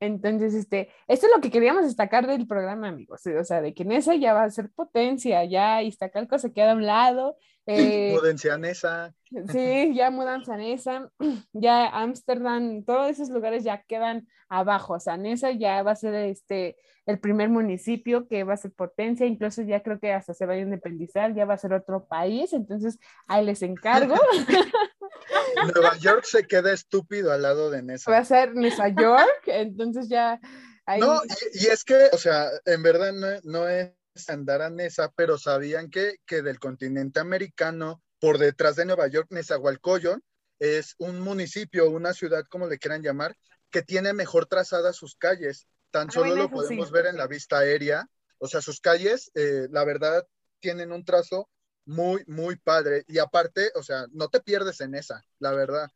Entonces, 0.00 0.54
este, 0.54 0.88
esto 1.06 1.26
es 1.26 1.32
lo 1.34 1.40
que 1.40 1.50
queríamos 1.50 1.84
destacar 1.84 2.26
del 2.26 2.48
programa, 2.48 2.88
amigos, 2.88 3.24
o 3.26 3.44
sea, 3.44 3.60
de 3.60 3.74
que 3.74 3.84
Nesa 3.84 4.16
ya 4.16 4.34
va 4.34 4.44
a 4.44 4.50
ser 4.50 4.70
potencia, 4.70 5.44
ya 5.44 5.82
Iztacalco 5.82 6.38
se 6.38 6.52
queda 6.52 6.72
a 6.72 6.74
un 6.74 6.86
lado, 6.86 7.36
Eh, 7.70 8.12
Mudense 8.14 8.50
a 8.50 8.56
Nesa. 8.56 9.14
Sí, 9.52 9.94
ya 9.94 10.10
mudanza 10.10 10.54
a 10.54 10.56
Nesa, 10.56 11.10
ya 11.52 11.86
Ámsterdam, 11.88 12.82
todos 12.82 13.10
esos 13.10 13.28
lugares 13.28 13.62
ya 13.62 13.82
quedan 13.82 14.26
abajo. 14.48 14.94
O 14.94 15.00
sea, 15.00 15.18
Nesa 15.18 15.50
ya 15.50 15.82
va 15.82 15.90
a 15.90 15.96
ser 15.96 16.14
este 16.14 16.78
el 17.04 17.20
primer 17.20 17.50
municipio 17.50 18.26
que 18.26 18.44
va 18.44 18.54
a 18.54 18.58
ser 18.58 18.72
potencia, 18.72 19.26
incluso 19.26 19.60
ya 19.62 19.82
creo 19.82 20.00
que 20.00 20.12
hasta 20.14 20.32
se 20.32 20.46
va 20.46 20.54
a 20.54 20.58
independizar, 20.58 21.34
ya 21.34 21.44
va 21.44 21.54
a 21.54 21.58
ser 21.58 21.74
otro 21.74 22.06
país, 22.06 22.54
entonces 22.54 22.98
ahí 23.26 23.44
les 23.44 23.60
encargo. 23.60 24.14
Nueva 25.74 25.96
York 25.98 26.24
se 26.24 26.46
queda 26.46 26.72
estúpido 26.72 27.32
al 27.32 27.42
lado 27.42 27.70
de 27.70 27.82
Nesa. 27.82 28.10
Va 28.10 28.18
a 28.18 28.24
ser 28.24 28.54
Nueva 28.54 28.88
York, 28.88 29.42
entonces 29.46 30.08
ya 30.08 30.40
ahí... 30.86 31.00
No, 31.00 31.20
y, 31.24 31.64
y 31.64 31.66
es 31.66 31.84
que, 31.84 32.08
o 32.12 32.18
sea, 32.18 32.48
en 32.64 32.82
verdad 32.82 33.12
no, 33.12 33.26
no 33.42 33.68
es 33.68 33.90
andar 34.28 34.62
a 34.62 34.70
Nesa, 34.70 35.12
pero 35.14 35.38
sabían 35.38 35.90
que, 35.90 36.16
que 36.26 36.42
del 36.42 36.58
continente 36.58 37.20
americano, 37.20 38.02
por 38.18 38.38
detrás 38.38 38.76
de 38.76 38.84
Nueva 38.84 39.06
York, 39.08 39.28
Nezahualcóyotl 39.30 40.20
es 40.58 40.94
un 40.98 41.20
municipio, 41.20 41.88
una 41.90 42.12
ciudad, 42.12 42.44
como 42.50 42.66
le 42.66 42.78
quieran 42.78 43.02
llamar, 43.02 43.36
que 43.70 43.82
tiene 43.82 44.12
mejor 44.12 44.46
trazadas 44.46 44.96
sus 44.96 45.14
calles. 45.16 45.66
Tan 45.90 46.08
Ah, 46.08 46.12
solo 46.12 46.34
lo 46.34 46.50
podemos 46.50 46.88
sí. 46.88 46.92
ver 46.92 47.06
en 47.06 47.16
la 47.16 47.26
vista 47.26 47.58
aérea. 47.58 48.08
O 48.38 48.46
sea, 48.48 48.60
sus 48.60 48.80
calles, 48.80 49.30
eh, 49.34 49.68
la 49.70 49.84
verdad, 49.84 50.26
tienen 50.60 50.92
un 50.92 51.04
trazo 51.04 51.48
muy, 51.86 52.22
muy 52.26 52.56
padre. 52.56 53.04
Y 53.08 53.18
aparte, 53.18 53.70
o 53.74 53.82
sea, 53.82 54.06
no 54.12 54.28
te 54.28 54.40
pierdes 54.40 54.80
en 54.80 54.94
esa, 54.94 55.22
la 55.38 55.52
verdad. 55.52 55.88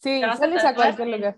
Sí, 0.00 0.20
sales 0.20 0.64
a 0.64 0.68
tatuar, 0.68 0.94
cualquier 0.96 1.08
lugar. 1.08 1.36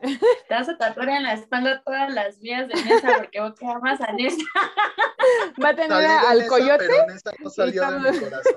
Te 0.00 0.54
vas 0.54 0.68
a 0.68 0.78
tatuar 0.78 1.08
en 1.08 1.22
la 1.24 1.34
espalda 1.34 1.82
todas 1.84 2.12
las 2.12 2.38
vías 2.38 2.68
de 2.68 2.74
Nesa 2.74 3.16
porque 3.18 3.40
vos 3.40 3.54
te 3.54 3.66
amas 3.66 4.00
a 4.00 4.12
Nesa. 4.12 4.36
Va 5.62 5.70
a 5.70 5.74
tener 5.74 5.90
Salí 5.90 6.06
al 6.06 6.38
Nesa, 6.38 6.48
coyote, 6.48 6.84
Pero 6.86 7.06
Nesa 7.06 7.32
no 7.38 7.50
salió 7.50 7.90
de 7.90 8.12
mi 8.12 8.18
corazón. 8.18 8.54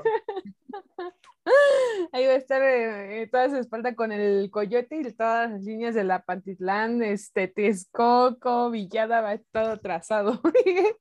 ahí 2.12 2.28
va 2.28 2.34
a 2.34 2.36
estar 2.36 2.62
eh, 2.62 3.28
toda 3.32 3.50
su 3.50 3.58
espalda 3.58 3.96
con 3.96 4.12
el 4.12 4.50
coyote 4.52 4.98
y 4.98 5.14
todas 5.14 5.52
las 5.52 5.64
líneas 5.64 5.96
de 5.96 6.04
la 6.04 6.24
Pantitlán, 6.24 7.02
este, 7.02 7.48
Texcoco, 7.48 8.70
Villada, 8.70 9.22
va 9.22 9.38
todo 9.52 9.78
trazado. 9.78 10.42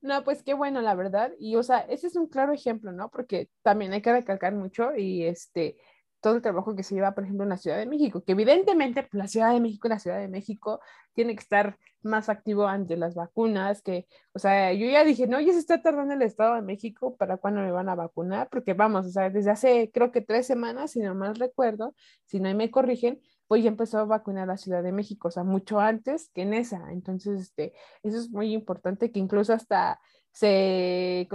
No, 0.00 0.24
pues 0.24 0.42
qué 0.42 0.54
bueno, 0.54 0.80
la 0.80 0.94
verdad. 0.94 1.32
Y, 1.38 1.56
o 1.56 1.62
sea, 1.62 1.80
ese 1.80 2.06
es 2.06 2.16
un 2.16 2.28
claro 2.28 2.54
ejemplo, 2.54 2.92
¿no? 2.92 3.10
Porque 3.10 3.50
también 3.62 3.92
hay 3.92 4.00
que 4.00 4.12
recalcar 4.12 4.54
mucho 4.54 4.96
y 4.96 5.24
este, 5.24 5.76
todo 6.20 6.34
el 6.34 6.42
trabajo 6.42 6.74
que 6.74 6.82
se 6.82 6.94
lleva, 6.94 7.14
por 7.14 7.24
ejemplo, 7.24 7.44
en 7.44 7.50
la 7.50 7.56
Ciudad 7.56 7.78
de 7.78 7.86
México, 7.86 8.22
que 8.24 8.32
evidentemente 8.32 9.02
pues, 9.02 9.14
la 9.14 9.28
Ciudad 9.28 9.52
de 9.52 9.60
México, 9.60 9.88
la 9.88 9.98
Ciudad 9.98 10.18
de 10.18 10.28
México 10.28 10.80
tiene 11.14 11.34
que 11.34 11.40
estar 11.40 11.78
más 12.02 12.28
activo 12.28 12.66
ante 12.66 12.96
las 12.96 13.14
vacunas, 13.14 13.82
que, 13.82 14.06
o 14.32 14.38
sea, 14.38 14.72
yo 14.72 14.86
ya 14.86 15.04
dije, 15.04 15.26
no, 15.26 15.40
ya 15.40 15.52
se 15.52 15.58
está 15.58 15.82
tardando 15.82 16.14
el 16.14 16.22
Estado 16.22 16.54
de 16.54 16.62
México 16.62 17.16
para 17.16 17.36
cuándo 17.36 17.60
me 17.60 17.72
van 17.72 17.88
a 17.88 17.94
vacunar, 17.94 18.48
porque 18.50 18.74
vamos, 18.74 19.06
o 19.06 19.10
sea, 19.10 19.30
desde 19.30 19.50
hace 19.50 19.90
creo 19.92 20.12
que 20.12 20.20
tres 20.20 20.46
semanas, 20.46 20.92
si 20.92 21.00
no 21.00 21.14
mal 21.14 21.34
recuerdo, 21.34 21.94
si 22.26 22.40
no 22.40 22.54
me 22.54 22.70
corrigen, 22.70 23.20
pues 23.48 23.62
ya 23.64 23.68
empezó 23.68 23.98
a 23.98 24.04
vacunar 24.04 24.46
la 24.46 24.56
Ciudad 24.56 24.82
de 24.82 24.92
México, 24.92 25.28
o 25.28 25.30
sea, 25.30 25.42
mucho 25.42 25.80
antes 25.80 26.30
que 26.34 26.42
en 26.42 26.54
esa. 26.54 26.92
Entonces, 26.92 27.40
este, 27.40 27.72
eso 28.02 28.18
es 28.18 28.30
muy 28.30 28.52
importante, 28.52 29.10
que 29.10 29.18
incluso 29.18 29.52
hasta 29.54 29.98
se. 30.38 31.28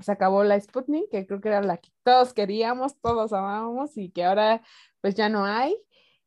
Se 0.00 0.12
acabó 0.12 0.44
la 0.44 0.60
Sputnik, 0.60 1.10
que 1.10 1.26
creo 1.26 1.40
que 1.40 1.48
era 1.48 1.62
la 1.62 1.76
que 1.78 1.90
todos 2.02 2.32
queríamos, 2.34 2.98
todos 3.00 3.32
amábamos 3.32 3.96
y 3.96 4.10
que 4.10 4.24
ahora 4.24 4.62
pues 5.00 5.14
ya 5.14 5.28
no 5.28 5.44
hay. 5.44 5.76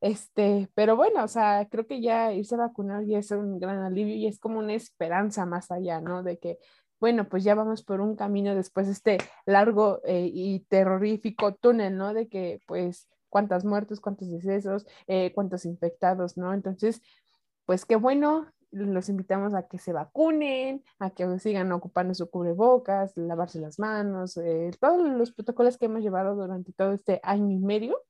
Este, 0.01 0.69
pero 0.75 0.95
bueno, 0.95 1.23
o 1.23 1.27
sea, 1.27 1.67
creo 1.69 1.87
que 1.87 2.01
ya 2.01 2.33
irse 2.33 2.55
a 2.55 2.59
vacunar 2.59 3.03
ya 3.05 3.19
es 3.19 3.31
un 3.31 3.59
gran 3.59 3.79
alivio 3.79 4.15
y 4.15 4.27
es 4.27 4.39
como 4.39 4.59
una 4.59 4.73
esperanza 4.73 5.45
más 5.45 5.71
allá, 5.71 6.01
¿no? 6.01 6.23
De 6.23 6.37
que, 6.37 6.59
bueno, 6.99 7.27
pues 7.29 7.43
ya 7.43 7.55
vamos 7.55 7.83
por 7.83 8.01
un 8.01 8.15
camino 8.15 8.55
después 8.55 8.87
de 8.87 8.93
este 8.93 9.17
largo 9.45 10.01
eh, 10.05 10.29
y 10.31 10.61
terrorífico 10.69 11.55
túnel, 11.55 11.97
¿no? 11.97 12.13
De 12.13 12.27
que, 12.27 12.59
pues, 12.67 13.07
cuántas 13.29 13.65
muertes, 13.65 13.99
cuántos 14.01 14.29
decesos, 14.31 14.85
eh, 15.07 15.31
cuántos 15.33 15.65
infectados, 15.65 16.37
¿no? 16.37 16.53
Entonces, 16.53 17.01
pues 17.65 17.85
qué 17.85 17.95
bueno, 17.97 18.47
los 18.85 19.09
invitamos 19.09 19.53
a 19.53 19.67
que 19.67 19.77
se 19.77 19.93
vacunen, 19.93 20.83
a 20.99 21.09
que 21.09 21.39
sigan 21.39 21.71
ocupando 21.71 22.13
su 22.13 22.29
cubrebocas, 22.29 23.15
lavarse 23.15 23.59
las 23.59 23.79
manos, 23.79 24.37
eh, 24.37 24.71
todos 24.79 25.07
los 25.07 25.31
protocolos 25.31 25.77
que 25.77 25.85
hemos 25.85 26.01
llevado 26.01 26.35
durante 26.35 26.73
todo 26.73 26.93
este 26.93 27.19
año 27.23 27.51
y 27.51 27.59
medio. 27.59 28.01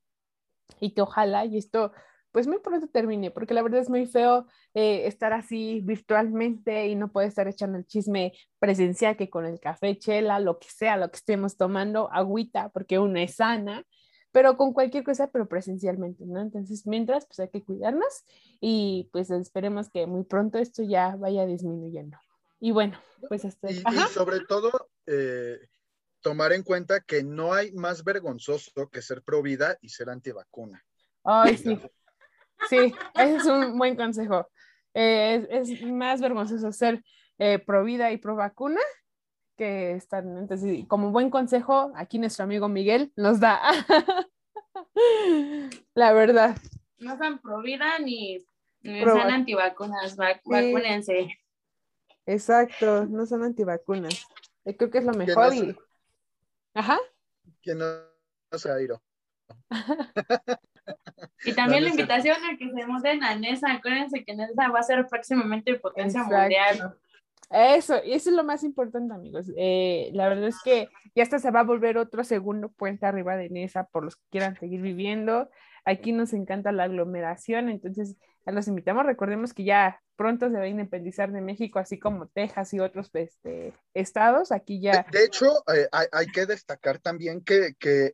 Y 0.80 0.94
que 0.94 1.02
ojalá 1.02 1.46
y 1.46 1.58
esto 1.58 1.92
pues 2.32 2.46
muy 2.46 2.60
pronto 2.60 2.88
termine, 2.88 3.32
porque 3.32 3.54
la 3.56 3.64
verdad 3.64 3.80
es 3.80 3.90
muy 3.90 4.06
feo 4.06 4.46
eh, 4.76 5.08
estar 5.08 5.34
así 5.34 5.82
virtualmente 5.84 6.88
y 6.88 6.96
no 6.96 7.12
poder 7.12 7.30
estar 7.30 7.48
echando 7.48 7.80
el 7.80 7.88
chisme 7.88 8.34
presencial 8.60 9.18
que 9.18 9.30
con 9.30 9.46
el 9.46 9.60
café, 9.60 9.98
chela, 9.98 10.40
lo 10.40 10.60
que 10.60 10.68
sea, 10.70 10.98
lo 10.98 11.10
que 11.10 11.18
estemos 11.18 11.58
tomando, 11.58 12.12
agüita, 12.12 12.70
porque 12.70 13.00
una 13.00 13.24
es 13.24 13.36
sana, 13.36 13.84
pero 14.32 14.58
con 14.58 14.74
cualquier 14.74 15.04
cosa, 15.04 15.32
pero 15.32 15.48
presencialmente, 15.48 16.26
¿no? 16.26 16.42
Entonces, 16.42 16.86
mientras, 16.86 17.26
pues 17.26 17.40
hay 17.40 17.50
que 17.50 17.64
cuidarnos 17.64 18.24
y 18.60 19.10
pues 19.12 19.30
esperemos 19.32 19.90
que 19.90 20.06
muy 20.06 20.24
pronto 20.24 20.58
esto 20.58 20.84
ya 20.84 21.16
vaya 21.16 21.46
disminuyendo. 21.46 22.18
Y 22.60 22.72
bueno, 22.72 23.00
pues 23.28 23.46
hasta... 23.46 23.72
Y, 23.72 23.78
y 23.78 24.00
sobre 24.12 24.42
todo, 24.42 24.90
eh, 25.06 25.60
tomar 26.22 26.54
en 26.54 26.64
cuenta 26.64 27.02
que 27.02 27.24
no 27.24 27.54
hay 27.54 27.72
más 27.72 28.04
vergonzoso 28.04 28.90
que 28.90 29.02
ser 29.02 29.22
pro 29.24 29.42
vida 29.42 29.78
y 29.82 29.90
ser 29.90 30.10
antivacuna. 30.10 30.84
Ay, 31.24 31.58
sí. 31.58 31.80
Sí, 32.70 32.94
ese 33.14 33.36
es 33.36 33.46
un 33.46 33.78
buen 33.78 33.96
consejo. 33.96 34.50
Eh, 34.94 35.48
es, 35.50 35.70
es 35.70 35.84
más 35.84 36.20
vergonzoso 36.22 36.72
ser 36.72 37.04
eh, 37.38 37.60
pro 37.60 37.84
vida 37.84 38.12
y 38.12 38.18
pro 38.18 38.36
vacuna 38.36 38.82
que 39.58 39.94
estar. 39.94 40.24
Entonces, 40.24 40.62
sí, 40.62 40.86
como 40.88 41.12
buen 41.12 41.30
consejo, 41.30 41.92
aquí 41.96 42.20
nuestro 42.20 42.44
amigo 42.46 42.70
Miguel 42.70 43.12
nos 43.16 43.40
da. 43.40 43.60
La 45.94 46.14
verdad. 46.14 46.56
No 47.00 47.18
son 47.18 47.40
pro 47.40 47.62
vida 47.62 48.00
ni, 48.00 48.38
ni 48.82 49.02
vac- 49.04 49.32
antivacunas. 49.34 50.16
vac- 50.18 50.42
Vacúnense. 50.46 51.38
Exacto, 52.26 53.06
no 53.06 53.26
son 53.26 53.44
antivacunas. 53.44 54.26
Eh, 54.66 54.76
Creo 54.76 54.90
que 54.90 54.98
es 55.00 55.04
lo 55.06 55.14
mejor. 55.14 55.54
se- 55.54 55.76
Ajá. 56.74 56.98
Que 57.62 57.74
no, 57.76 57.86
no 57.86 58.72
Airo. 58.74 59.02
Y 61.46 61.54
también 61.54 61.82
No, 61.84 61.88
la 61.88 61.90
invitación 61.92 62.38
a 62.46 62.58
que 62.58 62.70
se 62.72 62.86
muden 62.86 63.24
a 63.24 63.36
Nesa. 63.36 63.72
Acuérdense 63.72 64.24
que 64.26 64.36
Nesa 64.36 64.70
va 64.70 64.80
a 64.80 64.84
ser 64.84 65.06
próximamente 65.08 65.76
potencia 65.80 66.22
Exacto. 66.22 66.38
mundial. 66.42 66.98
Eso, 67.50 68.04
y 68.04 68.14
eso 68.14 68.30
es 68.30 68.36
lo 68.36 68.44
más 68.44 68.64
importante, 68.64 69.14
amigos. 69.14 69.48
Eh, 69.56 70.10
la 70.14 70.28
verdad 70.28 70.48
es 70.48 70.58
que 70.64 70.90
ya 71.16 71.24
hasta 71.24 71.40
se 71.40 71.52
va 71.52 71.62
a 71.62 71.64
volver 71.64 71.98
otro 71.98 72.24
segundo 72.24 72.70
puente 72.70 73.06
arriba 73.06 73.38
de 73.38 73.50
Nesa 73.50 73.86
por 73.86 74.04
los 74.04 74.18
que 74.18 74.24
quieran 74.32 74.58
seguir 74.60 74.82
viviendo. 74.82 75.50
Aquí 75.86 76.12
nos 76.12 76.34
encanta 76.34 76.74
la 76.74 76.84
aglomeración, 76.84 77.70
entonces 77.70 78.18
los 78.46 78.68
invitamos. 78.68 79.06
Recordemos 79.06 79.54
que 79.54 79.64
ya 79.64 80.02
pronto 80.18 80.50
se 80.50 80.58
va 80.58 80.64
a 80.64 80.68
independizar 80.68 81.32
de 81.32 81.42
México, 81.42 81.80
así 81.80 81.98
como 81.98 82.28
Texas 82.28 82.74
y 82.74 82.82
otros 82.82 83.10
este, 83.14 83.74
estados. 83.94 84.52
Aquí 84.52 84.82
ya. 84.82 85.06
De, 85.10 85.20
de 85.20 85.26
hecho, 85.26 85.46
eh, 85.74 85.88
hay, 85.92 86.08
hay 86.12 86.28
que 86.28 86.46
destacar 86.46 87.00
también 87.00 87.42
que, 87.42 87.76
que 87.80 88.14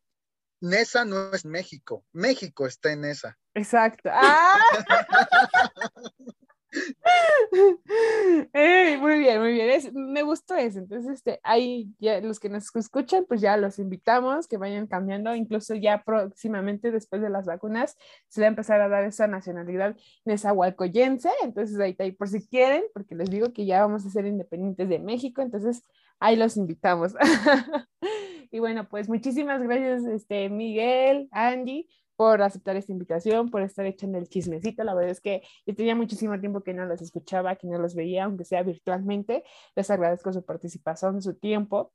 Nesa 0.62 1.06
no 1.06 1.34
es 1.34 1.46
México. 1.46 2.06
México 2.12 2.68
está 2.68 2.92
en 2.92 3.02
Nesa. 3.02 3.38
Exacto. 3.56 4.10
¡Ah! 4.14 4.60
Muy 9.00 9.20
bien, 9.20 9.40
muy 9.40 9.54
bien. 9.54 9.82
Me 9.94 10.24
gustó 10.24 10.56
eso. 10.56 10.80
Entonces, 10.80 11.14
este, 11.14 11.40
ahí 11.44 11.94
ya 12.00 12.20
los 12.22 12.40
que 12.40 12.50
nos 12.50 12.76
escuchan, 12.76 13.26
pues 13.28 13.42
ya 13.42 13.58
los 13.58 13.80
invitamos 13.80 14.48
que 14.48 14.58
vayan 14.58 14.88
cambiando. 14.88 15.36
Incluso 15.36 15.76
ya 15.76 16.04
próximamente, 16.04 16.92
después 16.92 17.22
de 17.22 17.30
las 17.30 17.46
vacunas, 17.46 17.98
se 18.28 18.42
va 18.42 18.48
a 18.48 18.50
empezar 18.50 18.82
a 18.82 18.90
dar 18.90 19.04
esa 19.04 19.28
nacionalidad 19.28 19.96
nezahualcoyense. 20.26 21.30
Entonces, 21.44 21.80
ahí 21.80 21.96
ahí 22.00 22.12
por 22.12 22.28
si 22.28 22.46
quieren, 22.48 22.84
porque 22.94 23.16
les 23.16 23.30
digo 23.30 23.54
que 23.54 23.66
ya 23.66 23.82
vamos 23.82 24.06
a 24.06 24.10
ser 24.10 24.26
independientes 24.26 24.90
de 24.90 25.00
México. 25.00 25.42
Entonces, 25.42 25.84
ahí 26.20 26.36
los 26.36 26.58
invitamos. 26.58 27.14
y 28.52 28.60
bueno, 28.60 28.88
pues 28.90 29.10
muchísimas 29.10 29.62
gracias, 29.62 30.06
este, 30.06 30.50
Miguel, 30.50 31.28
Angie 31.32 31.88
por 32.24 32.42
aceptar 32.42 32.78
esta 32.78 32.94
invitación, 32.94 33.50
por 33.50 33.64
estar 33.64 33.86
echando 33.86 34.18
el 34.18 34.30
chismecito. 34.30 34.82
La 34.86 34.94
verdad 34.94 35.12
es 35.12 35.20
que 35.20 35.42
yo 35.66 35.76
tenía 35.76 35.94
muchísimo 35.94 36.40
tiempo 36.40 36.64
que 36.64 36.74
no 36.74 36.86
los 36.86 37.02
escuchaba, 37.02 37.58
que 37.58 37.68
no 37.68 37.78
los 37.78 37.96
veía, 37.96 38.24
aunque 38.24 38.46
sea 38.46 38.64
virtualmente. 38.64 39.44
Les 39.76 39.92
agradezco 39.92 40.32
su 40.32 40.42
participación, 40.42 41.22
su 41.22 41.34
tiempo, 41.34 41.92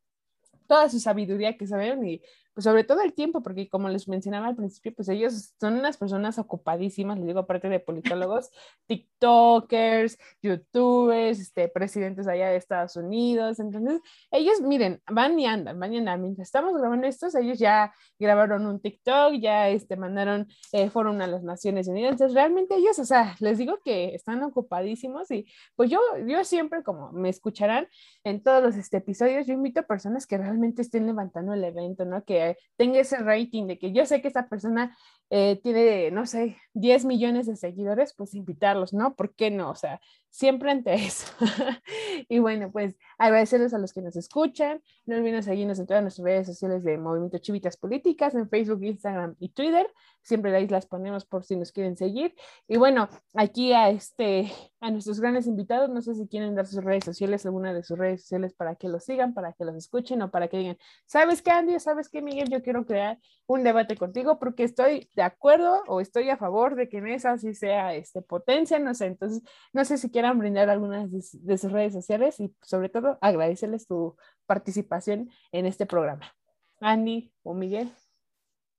toda 0.66 0.90
su 0.90 1.00
sabiduría 1.00 1.56
que 1.56 1.66
saben 1.66 2.20
pues 2.58 2.64
sobre 2.64 2.82
todo 2.82 3.02
el 3.02 3.12
tiempo, 3.12 3.40
porque 3.40 3.68
como 3.68 3.88
les 3.88 4.08
mencionaba 4.08 4.48
al 4.48 4.56
principio, 4.56 4.92
pues 4.92 5.08
ellos 5.08 5.54
son 5.60 5.74
unas 5.74 5.96
personas 5.96 6.40
ocupadísimas, 6.40 7.16
les 7.16 7.28
digo, 7.28 7.38
aparte 7.38 7.68
de 7.68 7.78
politólogos, 7.78 8.50
TikTokers, 8.88 10.18
YouTubers, 10.42 11.38
este, 11.38 11.68
presidentes 11.68 12.26
allá 12.26 12.48
de 12.48 12.56
Estados 12.56 12.96
Unidos, 12.96 13.60
entonces 13.60 14.00
ellos, 14.32 14.60
miren, 14.60 15.00
van 15.08 15.38
y 15.38 15.46
andan, 15.46 15.78
van 15.78 15.94
y 15.94 15.98
andan, 15.98 16.20
mientras 16.20 16.48
estamos 16.48 16.76
grabando 16.76 17.06
estos, 17.06 17.36
ellos 17.36 17.60
ya 17.60 17.92
grabaron 18.18 18.66
un 18.66 18.80
TikTok, 18.80 19.34
ya 19.34 19.68
este, 19.68 19.94
mandaron, 19.94 20.48
eh, 20.72 20.90
fueron 20.90 21.22
a 21.22 21.28
las 21.28 21.44
Naciones 21.44 21.86
Unidas, 21.86 22.10
entonces 22.10 22.34
realmente 22.34 22.74
ellos, 22.74 22.98
o 22.98 23.04
sea, 23.04 23.36
les 23.38 23.58
digo 23.58 23.78
que 23.84 24.16
están 24.16 24.42
ocupadísimos 24.42 25.30
y 25.30 25.46
pues 25.76 25.90
yo, 25.90 26.00
yo 26.26 26.42
siempre, 26.42 26.82
como 26.82 27.12
me 27.12 27.28
escucharán 27.28 27.86
en 28.24 28.42
todos 28.42 28.64
los 28.64 28.74
este, 28.74 28.96
episodios, 28.96 29.46
yo 29.46 29.54
invito 29.54 29.78
a 29.78 29.84
personas 29.84 30.26
que 30.26 30.38
realmente 30.38 30.82
estén 30.82 31.06
levantando 31.06 31.52
el 31.54 31.62
evento, 31.62 32.04
¿no? 32.04 32.24
Que 32.24 32.47
tenga 32.76 33.00
ese 33.00 33.18
rating 33.18 33.66
de 33.66 33.78
que 33.78 33.92
yo 33.92 34.06
sé 34.06 34.22
que 34.22 34.28
esta 34.28 34.48
persona 34.48 34.96
eh, 35.30 35.60
tiene, 35.62 36.10
no 36.10 36.26
sé, 36.26 36.56
10 36.74 37.04
millones 37.04 37.46
de 37.46 37.56
seguidores, 37.56 38.14
pues 38.16 38.34
invitarlos, 38.34 38.94
¿no? 38.94 39.14
¿Por 39.14 39.34
qué 39.34 39.50
no? 39.50 39.70
O 39.70 39.74
sea, 39.74 40.00
siempre 40.30 40.70
ante 40.70 40.94
eso. 40.94 41.26
y 42.28 42.38
bueno, 42.38 42.70
pues 42.70 42.96
agradecerles 43.18 43.74
a 43.74 43.78
los 43.78 43.92
que 43.92 44.02
nos 44.02 44.16
escuchan. 44.16 44.82
No 45.06 45.16
olviden 45.16 45.42
seguirnos 45.42 45.78
en 45.78 45.86
todas 45.86 46.02
nuestras 46.02 46.24
redes 46.24 46.46
sociales 46.46 46.84
de 46.84 46.98
Movimiento 46.98 47.38
Chivitas 47.38 47.76
Políticas, 47.76 48.34
en 48.34 48.48
Facebook, 48.48 48.82
Instagram 48.82 49.36
y 49.38 49.50
Twitter. 49.50 49.90
Siempre 50.22 50.54
ahí 50.54 50.68
las 50.68 50.86
ponemos 50.86 51.24
por 51.24 51.44
si 51.44 51.56
nos 51.56 51.72
quieren 51.72 51.96
seguir. 51.96 52.34
Y 52.66 52.76
bueno, 52.76 53.08
aquí 53.34 53.72
a, 53.72 53.90
este, 53.90 54.52
a 54.80 54.90
nuestros 54.90 55.20
grandes 55.20 55.46
invitados, 55.46 55.88
no 55.90 56.02
sé 56.02 56.14
si 56.14 56.28
quieren 56.28 56.54
dar 56.54 56.66
sus 56.66 56.84
redes 56.84 57.04
sociales, 57.04 57.44
alguna 57.46 57.72
de 57.72 57.82
sus 57.82 57.98
redes 57.98 58.22
sociales 58.22 58.54
para 58.54 58.76
que 58.76 58.88
los 58.88 59.04
sigan, 59.04 59.34
para 59.34 59.52
que 59.52 59.64
los 59.64 59.74
escuchen 59.74 60.20
o 60.22 60.30
para 60.30 60.48
que 60.48 60.58
digan, 60.58 60.78
¿sabes 61.06 61.42
qué, 61.42 61.50
Andy? 61.50 61.78
¿Sabes 61.80 62.08
qué, 62.08 62.22
Miguel? 62.22 62.48
Yo 62.50 62.62
quiero 62.62 62.84
crear 62.84 63.18
un 63.46 63.64
debate 63.64 63.96
contigo 63.96 64.38
porque 64.38 64.64
estoy 64.64 65.08
de 65.16 65.22
acuerdo 65.22 65.82
o 65.86 66.00
estoy 66.00 66.28
a 66.30 66.36
favor 66.36 66.76
de 66.76 66.88
que 66.88 66.98
en 66.98 67.08
esa 67.08 67.38
sí 67.38 67.54
sea 67.54 67.94
este, 67.94 68.22
potencia, 68.22 68.78
no 68.78 68.94
sé. 68.94 69.06
Entonces, 69.06 69.42
no 69.72 69.84
sé 69.84 69.98
si 69.98 70.10
quieran 70.18 70.36
brindar 70.36 70.68
algunas 70.68 71.08
de, 71.12 71.58
sus 71.58 71.70
redes 71.70 71.92
sociales 71.92 72.40
y 72.40 72.52
sobre 72.60 72.88
todo 72.88 73.18
agradecerles 73.20 73.86
tu 73.86 74.16
participación 74.46 75.30
en 75.52 75.64
este 75.64 75.86
programa. 75.86 76.34
Andy 76.80 77.30
o 77.44 77.54
Miguel. 77.54 77.88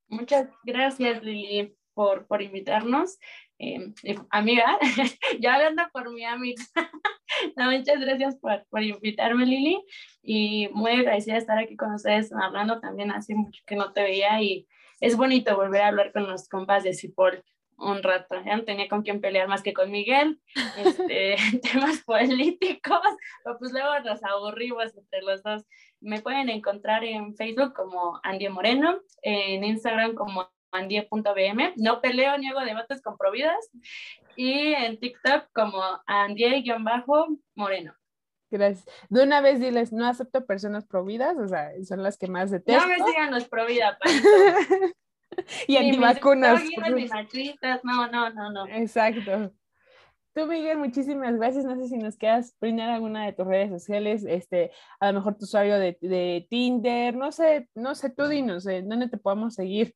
Muchas 0.10 0.50
gracias, 0.66 1.24
Lili, 1.24 1.78
por, 1.94 2.28
por 2.28 2.42
invitarnos. 2.42 3.20
Eh, 3.58 3.94
amiga, 4.32 4.78
ya 5.40 5.56
hablando 5.56 5.84
por 5.94 6.12
mi 6.12 6.26
amiga, 6.26 6.62
muchas 7.56 8.02
gracias 8.02 8.36
por, 8.36 8.66
por, 8.70 8.84
invitarme, 8.84 9.46
Lili, 9.46 9.82
y 10.22 10.68
muy 10.74 10.92
agradecida 10.92 11.36
de 11.36 11.40
estar 11.40 11.58
aquí 11.58 11.78
con 11.78 11.94
ustedes 11.94 12.34
hablando 12.34 12.82
también 12.82 13.12
hace 13.12 13.34
mucho 13.34 13.64
que 13.66 13.78
no 13.78 13.94
te 13.94 14.04
veía 14.04 14.42
y 14.42 14.68
es 15.00 15.16
bonito 15.16 15.56
volver 15.56 15.84
a 15.84 15.88
hablar 15.88 16.12
con 16.12 16.28
los 16.28 16.50
compas 16.50 16.84
de 16.84 16.94
Cipol 16.94 17.46
un 17.80 18.04
rato. 18.04 18.36
Ya 18.46 18.58
no 18.58 18.64
tenía 18.64 18.88
con 18.88 19.04
quién 19.04 19.22
pelear 19.22 19.48
más 19.48 19.64
que 19.64 19.74
con 19.74 19.92
Miguel, 19.92 20.40
este, 20.78 21.36
temas 21.74 22.04
políticos, 22.04 23.02
pero 23.44 23.58
pues 23.58 23.72
luego 23.72 24.00
nos 24.00 24.24
aburrimos 24.24 24.96
entre 24.96 25.22
los 25.22 25.44
dos. 25.44 25.64
Me 26.02 26.22
pueden 26.22 26.50
encontrar 26.50 27.04
en 27.04 27.36
Facebook 27.36 27.74
como 27.74 28.20
Andy 28.24 28.50
Moreno, 28.50 29.00
en 29.22 29.64
Instagram 29.64 30.16
como 30.16 30.50
andie.bm, 30.72 31.74
no 31.78 32.02
peleo 32.02 32.38
ni 32.38 32.48
hago 32.48 32.62
debates 32.62 33.02
con 33.02 33.18
providas, 33.18 33.72
y 34.36 34.74
en 34.74 35.00
TikTok 35.00 35.50
como 35.54 35.82
andie-moreno. 36.06 37.96
Gracias. 38.52 38.86
De 39.10 39.24
una 39.24 39.42
vez 39.42 39.60
diles, 39.60 39.92
no 39.92 40.08
acepto 40.08 40.46
personas 40.46 40.86
providas, 40.86 41.38
o 41.38 41.48
sea, 41.48 41.72
son 41.84 42.02
las 42.02 42.18
que 42.18 42.28
más 42.28 42.50
detesto. 42.50 42.82
No 42.82 42.88
me 42.88 43.04
sigan 43.04 43.32
los 43.32 43.48
providas, 43.48 43.98
y 45.68 45.78
antivacunas. 45.78 46.62
No, 47.84 48.08
no, 48.08 48.30
no, 48.30 48.52
no. 48.52 48.68
Exacto. 48.68 49.52
Tú, 50.34 50.46
Miguel, 50.46 50.78
muchísimas 50.78 51.36
gracias. 51.36 51.66
No 51.66 51.76
sé 51.76 51.88
si 51.88 51.98
nos 51.98 52.16
quieras 52.16 52.56
brindar 52.62 52.90
alguna 52.90 53.26
de 53.26 53.34
tus 53.34 53.48
redes 53.48 53.70
sociales, 53.70 54.24
este, 54.28 54.72
a 55.00 55.12
lo 55.12 55.20
mejor 55.20 55.38
tu 55.38 55.46
usuario 55.46 55.80
de, 55.80 55.98
de 56.02 56.46
Tinder, 56.50 57.16
no 57.16 57.32
sé, 57.32 57.68
no 57.74 57.96
sé, 57.96 58.12
tú 58.12 58.28
dinos, 58.28 58.68
eh, 58.68 58.84
¿dónde 58.86 59.10
te 59.10 59.18
podemos 59.18 59.56
seguir? 59.56 59.96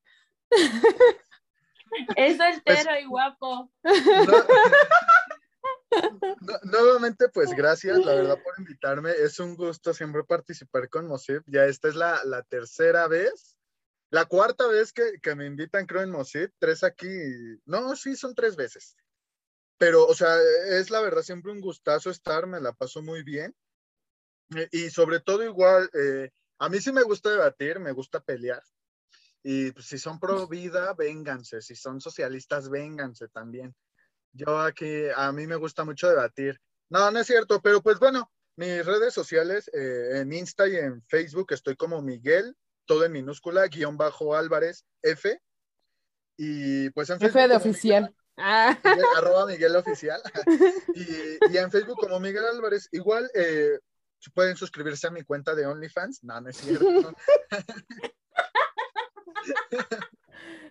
Es 2.15 2.37
soltero 2.37 2.61
pues 2.65 2.87
y 3.03 3.05
guapo. 3.05 3.71
nuevamente, 6.63 7.29
pues 7.29 7.51
gracias, 7.51 7.99
la 7.99 8.15
verdad, 8.15 8.39
por 8.43 8.55
invitarme. 8.57 9.11
Es 9.11 9.39
un 9.39 9.55
gusto 9.55 9.93
siempre 9.93 10.23
participar 10.23 10.89
con 10.89 11.07
Mosip. 11.07 11.43
Ya 11.45 11.65
esta 11.65 11.89
es 11.89 11.95
la, 11.95 12.19
la 12.25 12.41
tercera 12.41 13.07
vez 13.07 13.59
la 14.13 14.25
cuarta 14.25 14.67
vez 14.67 14.93
que, 14.93 15.19
que 15.19 15.33
me 15.33 15.47
invitan, 15.47 15.87
creo, 15.87 16.03
en 16.03 16.11
Mosit, 16.11 16.51
tres 16.59 16.83
aquí. 16.83 17.07
No, 17.65 17.95
sí, 17.95 18.15
son 18.15 18.35
tres 18.35 18.55
veces. 18.55 18.95
Pero, 19.79 20.05
o 20.05 20.13
sea, 20.13 20.37
es 20.69 20.91
la 20.91 21.01
verdad 21.01 21.23
siempre 21.23 21.51
un 21.51 21.59
gustazo 21.59 22.11
estar, 22.11 22.45
me 22.45 22.61
la 22.61 22.73
paso 22.73 23.01
muy 23.01 23.23
bien. 23.23 23.55
Y 24.71 24.91
sobre 24.91 25.19
todo 25.19 25.43
igual, 25.43 25.89
eh, 25.93 26.29
a 26.59 26.69
mí 26.69 26.79
sí 26.79 26.91
me 26.91 27.01
gusta 27.01 27.31
debatir, 27.31 27.79
me 27.79 27.91
gusta 27.91 28.19
pelear. 28.19 28.61
Y 29.41 29.71
pues, 29.71 29.87
si 29.87 29.97
son 29.97 30.19
pro 30.19 30.47
vida, 30.47 30.93
vénganse. 30.93 31.59
Si 31.63 31.75
son 31.75 31.99
socialistas, 31.99 32.69
vénganse 32.69 33.29
también. 33.29 33.73
Yo 34.31 34.59
aquí, 34.59 35.07
a 35.15 35.31
mí 35.31 35.47
me 35.47 35.55
gusta 35.55 35.85
mucho 35.85 36.07
debatir. 36.07 36.61
No, 36.87 37.09
no 37.09 37.17
es 37.17 37.25
cierto, 37.25 37.63
pero 37.63 37.81
pues 37.81 37.97
bueno, 37.97 38.31
mis 38.57 38.85
redes 38.85 39.15
sociales, 39.15 39.71
eh, 39.73 40.19
en 40.19 40.31
Insta 40.33 40.67
y 40.67 40.75
en 40.75 41.01
Facebook 41.07 41.47
estoy 41.51 41.75
como 41.75 41.99
Miguel 42.03 42.55
todo 42.85 43.05
en 43.05 43.11
minúscula, 43.11 43.67
guion 43.67 43.97
bajo 43.97 44.35
Álvarez 44.35 44.85
F. 45.01 45.39
Y 46.37 46.89
pues 46.91 47.09
en 47.09 47.19
Facebook. 47.19 47.39
F 47.39 47.47
de 47.47 47.55
oficial. 47.55 48.15
ah. 48.37 48.77
arroba 49.17 49.45
Miguel 49.45 49.75
Oficial. 49.75 50.21
y, 50.95 51.57
en 51.57 51.71
Facebook 51.71 51.97
como 51.99 52.19
Miguel 52.19 52.45
Álvarez. 52.45 52.89
Igual 52.91 53.29
eh, 53.35 53.79
pueden 54.33 54.55
suscribirse 54.55 55.07
a 55.07 55.11
mi 55.11 55.23
cuenta 55.23 55.53
de 55.55 55.65
OnlyFans. 55.65 56.23
No, 56.23 56.41
no 56.41 56.49
es 56.49 56.57
cierto. 56.57 57.13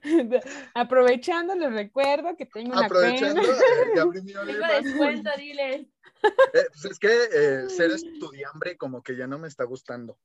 Aprovechando, 0.75 1.55
les 1.55 1.73
recuerdo 1.73 2.37
que 2.37 2.47
tengo 2.47 2.73
una 2.73 2.87
Aprovechando. 2.87 3.43
Eh, 3.43 4.01
abrí 4.01 4.23
mi 4.23 4.35
OnlyFans. 4.35 4.85
descuento, 4.85 5.31
dile. 5.37 5.89
Eh, 6.25 6.67
pues 6.73 6.85
es 6.85 6.99
que 6.99 7.29
eh, 7.33 7.69
ser 7.69 7.91
estudiambre 7.91 8.77
como 8.77 9.03
que 9.03 9.17
ya 9.17 9.27
no 9.27 9.39
me 9.39 9.49
está 9.49 9.65
gustando. 9.65 10.19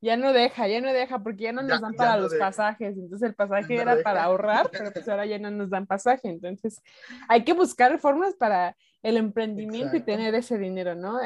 Ya 0.00 0.16
no 0.16 0.32
deja, 0.32 0.66
ya 0.66 0.80
no 0.80 0.92
deja, 0.92 1.22
porque 1.22 1.44
ya 1.44 1.52
no 1.52 1.62
nos 1.62 1.80
dan 1.80 1.94
para 1.94 2.16
los 2.16 2.34
pasajes. 2.34 2.96
Entonces 2.96 3.28
el 3.28 3.34
pasaje 3.34 3.76
era 3.76 4.02
para 4.02 4.24
ahorrar, 4.24 4.70
pero 4.70 4.90
pues 4.92 5.08
ahora 5.08 5.26
ya 5.26 5.38
no 5.38 5.50
nos 5.50 5.68
dan 5.68 5.86
pasaje. 5.86 6.28
Entonces 6.28 6.82
hay 7.28 7.44
que 7.44 7.52
buscar 7.52 7.98
formas 7.98 8.34
para 8.34 8.76
el 9.02 9.16
emprendimiento 9.16 9.96
y 9.96 10.00
tener 10.00 10.34
ese 10.34 10.58
dinero, 10.58 10.94
¿no? 10.94 11.18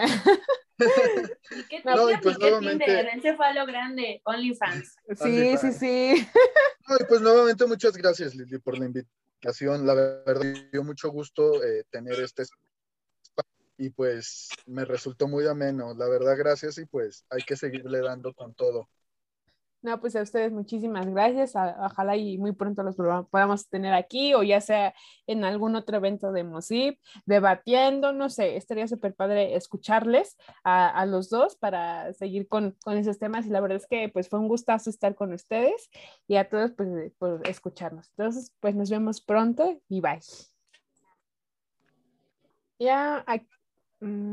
¿Qué 1.68 1.83
no, 1.85 2.11
y 2.11 2.16
pues 2.18 2.39
nuevamente... 2.39 3.16
Ese 3.16 3.37
fue 3.37 3.55
lo 3.55 3.66
grande, 3.66 4.20
OnlyFans. 4.25 4.97
Sí, 5.22 5.57
sí, 5.57 5.72
sí. 5.72 6.29
No, 6.89 6.97
y 6.99 7.05
pues 7.09 7.20
nuevamente 7.20 7.66
muchas 7.66 7.97
gracias, 7.97 8.35
Lili, 8.35 8.59
por 8.59 8.79
la 8.79 8.87
invitación. 8.87 9.87
La 9.87 9.95
verdad, 9.95 10.43
me 10.43 10.68
dio 10.72 10.83
mucho 10.83 11.11
gusto 11.11 11.62
eh, 11.62 11.85
tener 11.91 12.20
este 12.20 12.45
y 13.77 13.91
pues 13.91 14.49
me 14.66 14.85
resultó 14.85 15.29
muy 15.29 15.47
ameno. 15.47 15.95
La 15.95 16.09
verdad, 16.09 16.37
gracias 16.37 16.79
y 16.79 16.87
pues 16.87 17.25
hay 17.31 17.43
que 17.43 17.57
seguirle 17.57 18.01
dando 18.01 18.35
con 18.35 18.55
todo. 18.55 18.89
No, 19.85 20.01
pues 20.01 20.16
a 20.16 20.22
ustedes 20.22 20.51
muchísimas 20.51 21.07
gracias. 21.07 21.53
Ojalá 21.55 22.16
y 22.16 22.39
muy 22.39 22.53
pronto 22.53 22.83
los 22.83 22.97
podamos 22.97 23.68
tener 23.68 23.93
aquí 23.93 24.33
o 24.33 24.43
ya 24.43 24.62
sea 24.62 24.95
en 25.27 25.45
algún 25.45 25.77
otro 25.77 25.99
evento 25.99 26.33
de 26.33 26.43
MOSIP, 26.43 26.99
debatiendo, 27.27 28.14
no 28.14 28.31
sé, 28.31 28.57
estaría 28.57 28.89
súper 28.89 29.14
padre 29.14 29.57
escucharles 29.57 30.39
a, 30.64 31.05
los 31.05 31.29
dos 31.29 31.57
para 31.57 32.14
seguir 32.14 32.49
con, 32.49 32.75
con, 32.83 32.97
esos 32.97 33.18
temas 33.18 33.45
y 33.45 33.51
la 33.51 33.61
verdad 33.61 33.77
es 33.77 33.87
que 33.87 34.09
pues 34.09 34.31
fue 34.31 34.39
un 34.39 34.49
gustazo 34.49 34.89
estar 34.89 35.14
con 35.14 35.35
ustedes 35.35 35.91
y 36.27 36.37
a 36.37 36.49
todos 36.49 36.72
pues 36.72 37.12
por 37.18 37.47
escucharnos. 37.47 38.09
Entonces, 38.16 38.55
pues 38.61 38.75
nos 38.75 38.89
vemos 38.89 39.20
pronto 39.20 39.79
y 39.91 40.01
bye. 40.01 40.20
Ya, 42.79 43.22
aquí 43.27 43.47
Mm. 44.03 44.23